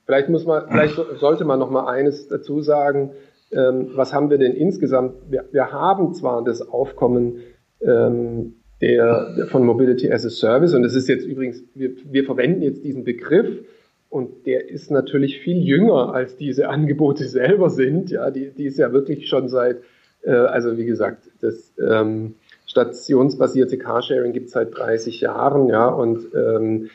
Vielleicht 0.05 0.29
muss 0.29 0.45
man, 0.45 0.67
vielleicht 0.69 0.95
sollte 1.19 1.45
man 1.45 1.59
noch 1.59 1.69
mal 1.69 1.87
eines 1.87 2.27
dazu 2.27 2.61
sagen 2.61 3.11
ähm, 3.53 3.91
was 3.95 4.13
haben 4.13 4.29
wir 4.29 4.37
denn 4.37 4.53
insgesamt? 4.53 5.15
Wir, 5.29 5.45
wir 5.51 5.71
haben 5.71 6.13
zwar 6.13 6.43
das 6.43 6.61
Aufkommen 6.61 7.41
ähm, 7.81 8.55
der, 8.81 9.33
der, 9.35 9.47
von 9.47 9.65
Mobility 9.65 10.11
as 10.11 10.25
a 10.25 10.29
Service 10.29 10.73
und 10.73 10.83
es 10.83 10.95
ist 10.95 11.07
jetzt 11.07 11.25
übrigens, 11.25 11.63
wir, 11.73 11.91
wir 12.11 12.25
verwenden 12.25 12.61
jetzt 12.61 12.83
diesen 12.83 13.03
Begriff 13.03 13.63
und 14.09 14.45
der 14.45 14.69
ist 14.69 14.91
natürlich 14.91 15.39
viel 15.39 15.57
jünger 15.57 16.13
als 16.13 16.35
diese 16.35 16.69
Angebote 16.69 17.25
selber 17.25 17.69
sind. 17.69 18.11
Ja, 18.11 18.31
die, 18.31 18.51
die 18.51 18.65
ist 18.65 18.77
ja 18.77 18.91
wirklich 18.91 19.27
schon 19.27 19.47
seit, 19.47 19.77
äh, 20.23 20.31
also 20.31 20.77
wie 20.77 20.85
gesagt, 20.85 21.29
das 21.41 21.73
ähm, 21.79 22.35
stationsbasierte 22.65 23.77
Carsharing 23.77 24.33
gibt 24.33 24.47
es 24.47 24.53
seit 24.53 24.75
30 24.75 25.21
Jahren, 25.21 25.67
ja, 25.67 25.87
und, 25.87 26.27
ähm, 26.35 26.85
äh, 26.85 26.89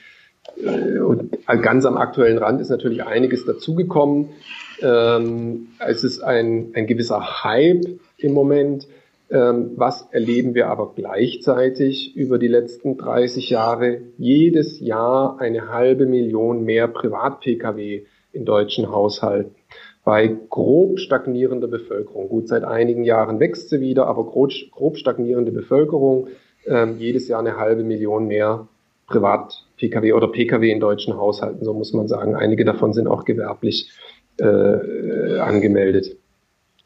und 0.65 1.47
ganz 1.63 1.85
am 1.87 1.97
aktuellen 1.97 2.39
Rand 2.39 2.61
ist 2.61 2.71
natürlich 2.71 3.05
einiges 3.05 3.45
dazugekommen. 3.45 4.31
Ähm, 4.81 5.69
es 5.79 6.05
ist 6.05 6.21
ein, 6.21 6.73
ein 6.75 6.87
gewisser 6.87 7.45
Hype 7.45 7.85
im 8.19 8.33
Moment. 8.33 8.89
Ähm, 9.31 9.73
was 9.77 10.09
erleben 10.11 10.55
wir 10.55 10.69
aber 10.69 10.95
gleichzeitig 10.95 12.17
über 12.17 12.39
die 12.39 12.49
letzten 12.49 12.97
30 12.97 13.51
Jahre? 13.51 14.01
Jedes 14.17 14.81
Jahr 14.81 15.39
eine 15.39 15.69
halbe 15.71 16.07
Million 16.07 16.65
mehr 16.65 16.89
Privat-Pkw 16.89 18.07
in 18.33 18.45
deutschen 18.45 18.91
Haushalten. 18.91 19.55
Bei 20.05 20.35
grob 20.49 20.99
stagnierender 20.99 21.69
Bevölkerung. 21.69 22.31
Gut, 22.31 22.49
seit 22.49 22.65
einigen 22.65 23.05
Jahren 23.05 23.41
wächst 23.41 23.69
sie 23.69 23.81
wieder, 23.81 24.07
aber 24.07 24.25
grob, 24.25 24.53
grob 24.71 24.97
stagnierende 24.97 25.53
Bevölkerung. 25.53 26.29
Ähm, 26.67 26.97
jedes 26.99 27.29
Jahr 27.29 27.41
eine 27.41 27.59
halbe 27.59 27.85
Million 27.85 28.27
mehr 28.27 28.67
Privat-Pkw 29.79 30.13
oder 30.13 30.29
Pkw 30.29 30.71
in 30.71 30.81
deutschen 30.81 31.17
Haushalten, 31.17 31.65
so 31.65 31.73
muss 31.73 31.93
man 31.93 32.09
sagen. 32.09 32.35
Einige 32.35 32.65
davon 32.65 32.93
sind 32.93 33.07
auch 33.07 33.25
gewerblich 33.25 33.91
äh, 34.39 35.39
angemeldet. 35.39 36.17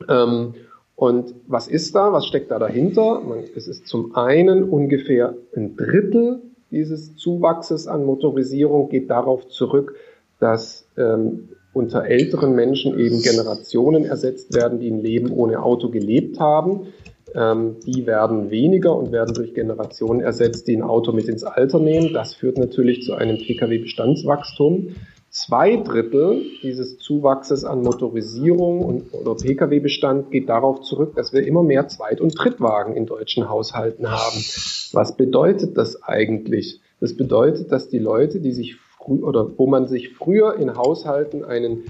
Ähm, 0.09 0.55
und 0.95 1.35
was 1.47 1.69
ist 1.69 1.95
da? 1.95 2.13
Was 2.13 2.27
steckt 2.27 2.51
da 2.51 2.59
dahinter? 2.59 3.21
Man, 3.21 3.45
es 3.57 3.67
ist 3.67 3.87
zum 3.87 4.15
einen 4.15 4.65
ungefähr 4.65 5.35
ein 5.57 5.77
Drittel 5.77 6.43
dieses 6.71 7.17
Zuwachses 7.17 7.87
an 7.87 8.05
Motorisierung 8.05 8.89
geht 8.89 9.11
darauf 9.11 9.49
zurück, 9.49 9.95
dass 10.41 10.87
ähm, 10.97 11.51
unter 11.75 12.05
älteren 12.07 12.55
Menschen 12.55 12.99
eben 12.99 13.21
Generationen 13.21 14.05
ersetzt 14.05 14.55
werden, 14.55 14.79
die 14.79 14.91
ein 14.91 15.01
Leben 15.01 15.31
ohne 15.33 15.63
Auto 15.63 15.91
gelebt 15.91 16.41
haben. 16.41 16.89
Ähm, 17.35 17.77
die 17.87 18.07
werden 18.07 18.51
weniger 18.51 18.95
und 18.97 19.13
werden 19.13 19.35
durch 19.35 19.55
Generationen 19.55 20.21
ersetzt, 20.21 20.69
die 20.69 20.77
ein 20.77 20.83
Auto 20.83 21.13
mit 21.13 21.29
ins 21.29 21.45
Alter 21.45 21.79
nehmen. 21.79 22.13
Das 22.13 22.35
führt 22.35 22.59
natürlich 22.59 23.03
zu 23.03 23.15
einem 23.15 23.39
Pkw-Bestandswachstum. 23.39 24.97
Zwei 25.31 25.77
Drittel 25.77 26.43
dieses 26.63 26.99
Zuwachses 26.99 27.65
an 27.65 27.81
Motorisierung 27.81 28.85
und, 28.85 29.15
oder 29.15 29.35
Pkw-Bestand 29.35 30.31
geht 30.31 30.51
darauf 30.51 30.83
zurück, 30.83 31.15
dass 31.17 31.33
wir 31.33 31.47
immer 31.47 31.63
mehr 31.63 31.89
Zweit- 31.89 32.21
und 32.21 32.39
Drittwagen 32.39 32.95
in 32.97 33.07
deutschen 33.07 33.49
Haushalten 33.49 34.11
haben. 34.11 34.45
Was 34.93 35.17
bedeutet 35.17 35.79
das 35.79 36.03
eigentlich? 36.03 36.81
Das 37.01 37.17
bedeutet, 37.17 37.73
dass 37.73 37.89
die 37.89 37.99
Leute, 37.99 38.41
die 38.41 38.53
sich 38.53 38.77
früh 38.77 39.23
oder 39.23 39.57
wo 39.57 39.67
man 39.67 39.87
sich 39.87 40.11
früher 40.11 40.57
in 40.59 40.77
Haushalten 40.77 41.45
einen 41.45 41.85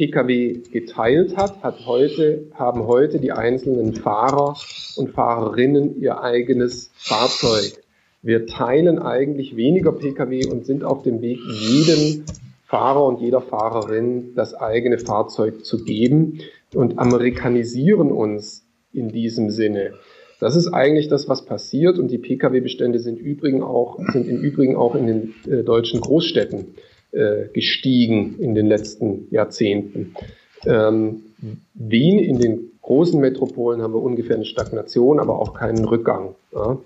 Pkw 0.00 0.62
geteilt 0.72 1.36
hat, 1.36 1.62
hat 1.62 1.84
heute, 1.84 2.46
haben 2.54 2.86
heute 2.86 3.18
die 3.18 3.32
einzelnen 3.32 3.92
Fahrer 3.92 4.56
und 4.96 5.10
Fahrerinnen 5.10 6.00
ihr 6.00 6.22
eigenes 6.22 6.90
Fahrzeug. 6.94 7.84
Wir 8.22 8.46
teilen 8.46 8.98
eigentlich 8.98 9.56
weniger 9.56 9.92
Pkw 9.92 10.46
und 10.46 10.64
sind 10.64 10.84
auf 10.84 11.02
dem 11.02 11.20
Weg, 11.20 11.38
jedem 11.46 12.24
Fahrer 12.64 13.04
und 13.04 13.20
jeder 13.20 13.42
Fahrerin 13.42 14.34
das 14.34 14.54
eigene 14.54 14.96
Fahrzeug 14.96 15.66
zu 15.66 15.84
geben 15.84 16.38
und 16.74 16.98
amerikanisieren 16.98 18.10
uns 18.10 18.64
in 18.94 19.10
diesem 19.10 19.50
Sinne. 19.50 19.92
Das 20.38 20.56
ist 20.56 20.68
eigentlich 20.68 21.08
das, 21.08 21.28
was 21.28 21.44
passiert 21.44 21.98
und 21.98 22.10
die 22.10 22.16
Pkw-Bestände 22.16 23.00
sind, 23.00 23.18
übrigens 23.18 23.64
auch, 23.64 23.98
sind 24.14 24.26
im 24.26 24.40
Übrigen 24.40 24.76
auch 24.76 24.94
in 24.94 25.06
den 25.06 25.34
äh, 25.46 25.62
deutschen 25.62 26.00
Großstädten 26.00 26.68
äh, 27.12 27.48
gestiegen 27.52 28.36
in 28.38 28.54
den 28.54 28.66
letzten 28.66 29.28
Jahrzehnten. 29.30 30.14
Ähm, 30.66 31.22
Wien 31.74 32.18
in 32.18 32.38
den 32.38 32.70
großen 32.82 33.20
Metropolen 33.20 33.82
haben 33.82 33.94
wir 33.94 34.02
ungefähr 34.02 34.36
eine 34.36 34.44
Stagnation, 34.44 35.20
aber 35.20 35.38
auch 35.38 35.54
keinen 35.54 35.84
Rückgang. 35.84 36.34
Ja. 36.52 36.78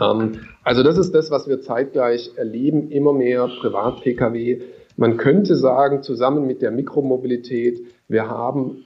Ähm, 0.00 0.40
also 0.64 0.82
das 0.82 0.98
ist 0.98 1.14
das, 1.14 1.30
was 1.30 1.48
wir 1.48 1.60
zeitgleich 1.60 2.32
erleben, 2.36 2.90
immer 2.90 3.12
mehr 3.12 3.48
Privat-Pkw. 3.60 4.62
Man 4.96 5.16
könnte 5.16 5.56
sagen, 5.56 6.02
zusammen 6.02 6.46
mit 6.46 6.62
der 6.62 6.70
Mikromobilität, 6.70 7.80
wir 8.08 8.28
haben 8.28 8.84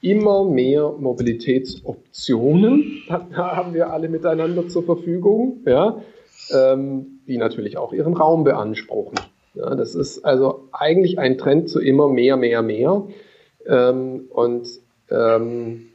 immer 0.00 0.44
mehr 0.44 0.94
Mobilitätsoptionen, 0.98 3.02
da 3.08 3.56
haben 3.56 3.74
wir 3.74 3.92
alle 3.92 4.08
miteinander 4.08 4.68
zur 4.68 4.84
Verfügung, 4.84 5.58
ja, 5.66 6.00
ähm, 6.54 7.20
die 7.26 7.36
natürlich 7.36 7.76
auch 7.76 7.92
ihren 7.92 8.14
Raum 8.14 8.44
beanspruchen. 8.44 9.18
Ja, 9.54 9.74
das 9.74 9.94
ist 9.94 10.24
also 10.24 10.68
eigentlich 10.72 11.18
ein 11.18 11.38
Trend 11.38 11.68
zu 11.68 11.80
immer 11.80 12.08
mehr, 12.08 12.36
mehr, 12.36 12.62
mehr. 12.62 13.08
Ähm, 13.66 14.26
und 14.30 14.68
ähm, 15.10 15.86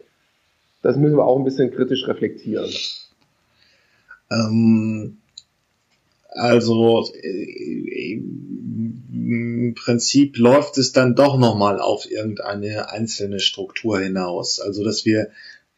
das 0.81 0.97
müssen 0.97 1.17
wir 1.17 1.25
auch 1.25 1.37
ein 1.37 1.45
bisschen 1.45 1.71
kritisch 1.71 2.07
reflektieren. 2.07 2.69
Ähm, 4.29 5.17
also 6.29 7.07
äh, 7.13 8.13
im 8.13 9.73
Prinzip 9.75 10.37
läuft 10.37 10.77
es 10.77 10.91
dann 10.91 11.15
doch 11.15 11.37
nochmal 11.37 11.79
auf 11.79 12.11
irgendeine 12.11 12.89
einzelne 12.91 13.39
Struktur 13.39 13.99
hinaus. 13.99 14.59
Also 14.59 14.83
dass 14.83 15.05
wir 15.05 15.29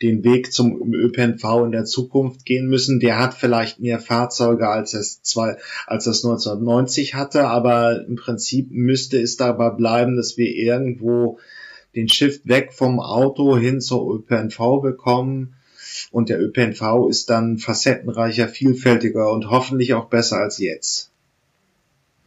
den 0.01 0.23
Weg 0.23 0.53
zum 0.53 0.93
ÖPNV 0.93 1.65
in 1.65 1.71
der 1.71 1.85
Zukunft 1.85 2.45
gehen 2.45 2.67
müssen. 2.67 2.99
Der 2.99 3.19
hat 3.19 3.33
vielleicht 3.33 3.79
mehr 3.79 3.99
Fahrzeuge 3.99 4.69
als 4.69 4.93
es 4.93 5.21
zwei, 5.23 5.57
als 5.87 6.05
das 6.05 6.23
1990 6.23 7.15
hatte, 7.15 7.47
aber 7.47 8.05
im 8.05 8.15
Prinzip 8.15 8.69
müsste 8.71 9.19
es 9.19 9.37
dabei 9.37 9.71
bleiben, 9.71 10.15
dass 10.15 10.37
wir 10.37 10.53
irgendwo 10.53 11.39
den 11.95 12.09
Shift 12.09 12.47
weg 12.47 12.73
vom 12.73 12.99
Auto 12.99 13.57
hin 13.57 13.81
zur 13.81 14.15
ÖPNV 14.15 14.81
bekommen 14.81 15.55
und 16.11 16.29
der 16.29 16.39
ÖPNV 16.41 17.07
ist 17.09 17.29
dann 17.31 17.57
facettenreicher, 17.57 18.47
vielfältiger 18.47 19.31
und 19.31 19.49
hoffentlich 19.49 19.95
auch 19.95 20.09
besser 20.09 20.37
als 20.37 20.59
jetzt. 20.59 21.11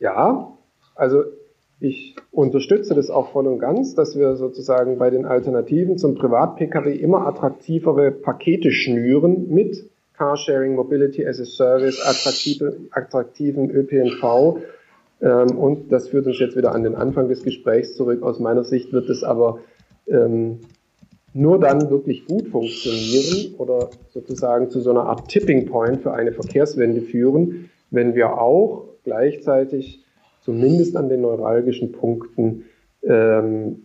Ja, 0.00 0.56
also 0.96 1.24
ich 1.81 2.14
unterstütze 2.31 2.95
das 2.95 3.11
auch 3.11 3.33
voll 3.33 3.47
und 3.47 3.59
ganz, 3.59 3.95
dass 3.95 4.16
wir 4.16 4.37
sozusagen 4.37 4.99
bei 4.99 5.09
den 5.09 5.24
Alternativen 5.24 5.97
zum 5.97 6.14
Privat-Pkw 6.14 6.95
immer 6.95 7.26
attraktivere 7.26 8.11
Pakete 8.11 8.70
schnüren 8.70 9.49
mit 9.49 9.89
Carsharing, 10.14 10.74
Mobility 10.74 11.26
as 11.26 11.41
a 11.41 11.45
Service, 11.45 11.99
attraktive, 12.05 12.76
attraktiven 12.91 13.70
ÖPNV. 13.70 14.59
Ähm, 15.22 15.57
und 15.57 15.91
das 15.91 16.09
führt 16.09 16.26
uns 16.26 16.39
jetzt 16.39 16.55
wieder 16.55 16.74
an 16.74 16.83
den 16.83 16.95
Anfang 16.95 17.28
des 17.28 17.43
Gesprächs 17.43 17.95
zurück. 17.95 18.22
Aus 18.22 18.39
meiner 18.39 18.64
Sicht 18.64 18.93
wird 18.93 19.09
es 19.09 19.24
aber 19.24 19.61
ähm, 20.07 20.59
nur 21.33 21.59
dann 21.59 21.89
wirklich 21.89 22.26
gut 22.26 22.49
funktionieren 22.49 23.55
oder 23.57 23.89
sozusagen 24.12 24.68
zu 24.68 24.81
so 24.81 24.91
einer 24.91 25.05
Art 25.05 25.28
Tipping 25.28 25.66
Point 25.66 26.03
für 26.03 26.12
eine 26.12 26.33
Verkehrswende 26.33 27.01
führen, 27.01 27.70
wenn 27.91 28.14
wir 28.14 28.39
auch 28.39 28.85
gleichzeitig 29.05 30.05
zumindest 30.43 30.97
an 30.97 31.09
den 31.09 31.22
neuralgischen 31.22 31.93
Punkten 31.93 32.64
ähm, 33.03 33.82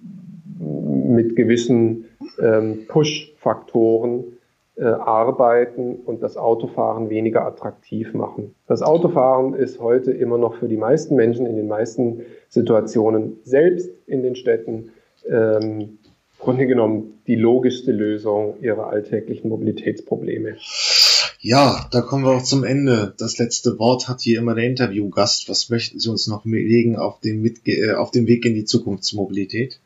mit 0.60 1.36
gewissen 1.36 2.06
ähm, 2.39 2.86
Push-Faktoren 2.88 4.24
äh, 4.78 4.86
arbeiten 4.86 5.95
und 6.06 6.22
das 6.22 6.38
Autofahren 6.38 7.10
weniger 7.10 7.45
attraktiv 7.45 8.14
machen. 8.14 8.56
Das 8.68 8.82
Autofahren 8.82 9.53
ist 9.53 9.80
heute 9.80 10.12
immer 10.12 10.38
noch 10.38 10.56
für 10.56 10.68
die 10.68 10.78
meisten 10.78 11.16
Menschen 11.16 11.45
in 11.45 11.56
den 11.56 11.68
meisten 11.68 12.22
Situationen 12.49 13.38
selbst 13.43 13.89
in 14.08 14.24
den 14.24 14.36
Städten 14.36 14.91
ähm, 15.28 15.97
Grunde 16.39 16.68
genommen 16.68 17.22
die 17.28 17.36
logischste 17.36 17.91
Lösung 17.91 18.58
ihrer 18.62 18.88
alltäglichen 18.88 19.49
Mobilitätsprobleme. 19.49 20.58
Ja, 21.48 21.86
da 21.91 22.02
kommen 22.02 22.26
wir 22.26 22.32
auch 22.32 22.41
zum 22.41 22.64
Ende. 22.64 23.14
Das 23.20 23.38
letzte 23.38 23.78
Wort 23.78 24.08
hat 24.08 24.20
hier 24.20 24.39
immer 24.39 24.56
der 24.56 24.64
Interviewgast. 24.64 25.48
Was 25.48 25.70
möchten 25.70 26.00
Sie 26.00 26.10
uns 26.10 26.26
noch 26.26 26.43
legen 26.43 26.98
auf 26.98 27.20
dem, 27.20 27.43
Mitge 27.43 27.72
äh, 27.74 27.93
auf 27.93 28.10
dem 28.10 28.26
Weg 28.26 28.46
in 28.46 28.56
die 28.56 28.66
Zukunftsmobilität? 28.66 29.80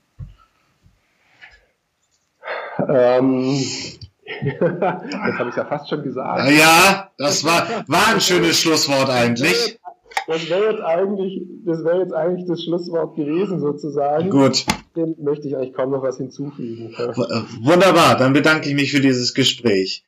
Ähm, 2.87 3.57
das 4.57 5.37
habe 5.37 5.49
ich 5.49 5.55
ja 5.57 5.65
fast 5.65 5.89
schon 5.89 6.01
gesagt. 6.01 6.49
Ja, 6.49 7.11
das 7.17 7.43
war, 7.43 7.67
war 7.87 8.07
ein 8.07 8.21
schönes 8.21 8.57
Schlusswort 8.57 9.09
eigentlich. 9.09 9.79
Das 10.27 10.49
wäre 10.49 10.71
jetzt 10.71 10.81
eigentlich, 10.81 11.41
das 11.65 11.83
wäre 11.83 11.99
jetzt 11.99 12.13
eigentlich 12.13 12.47
das 12.47 12.63
Schlusswort 12.63 13.17
gewesen 13.17 13.59
sozusagen. 13.59 14.29
Gut. 14.29 14.65
Dem 14.95 15.13
möchte 15.21 15.49
ich 15.49 15.57
eigentlich 15.57 15.73
kaum 15.73 15.91
noch 15.91 16.03
was 16.03 16.15
hinzufügen. 16.15 16.95
Wunderbar, 17.63 18.17
dann 18.17 18.31
bedanke 18.31 18.69
ich 18.69 18.75
mich 18.75 18.91
für 18.91 19.01
dieses 19.01 19.33
Gespräch. 19.33 19.97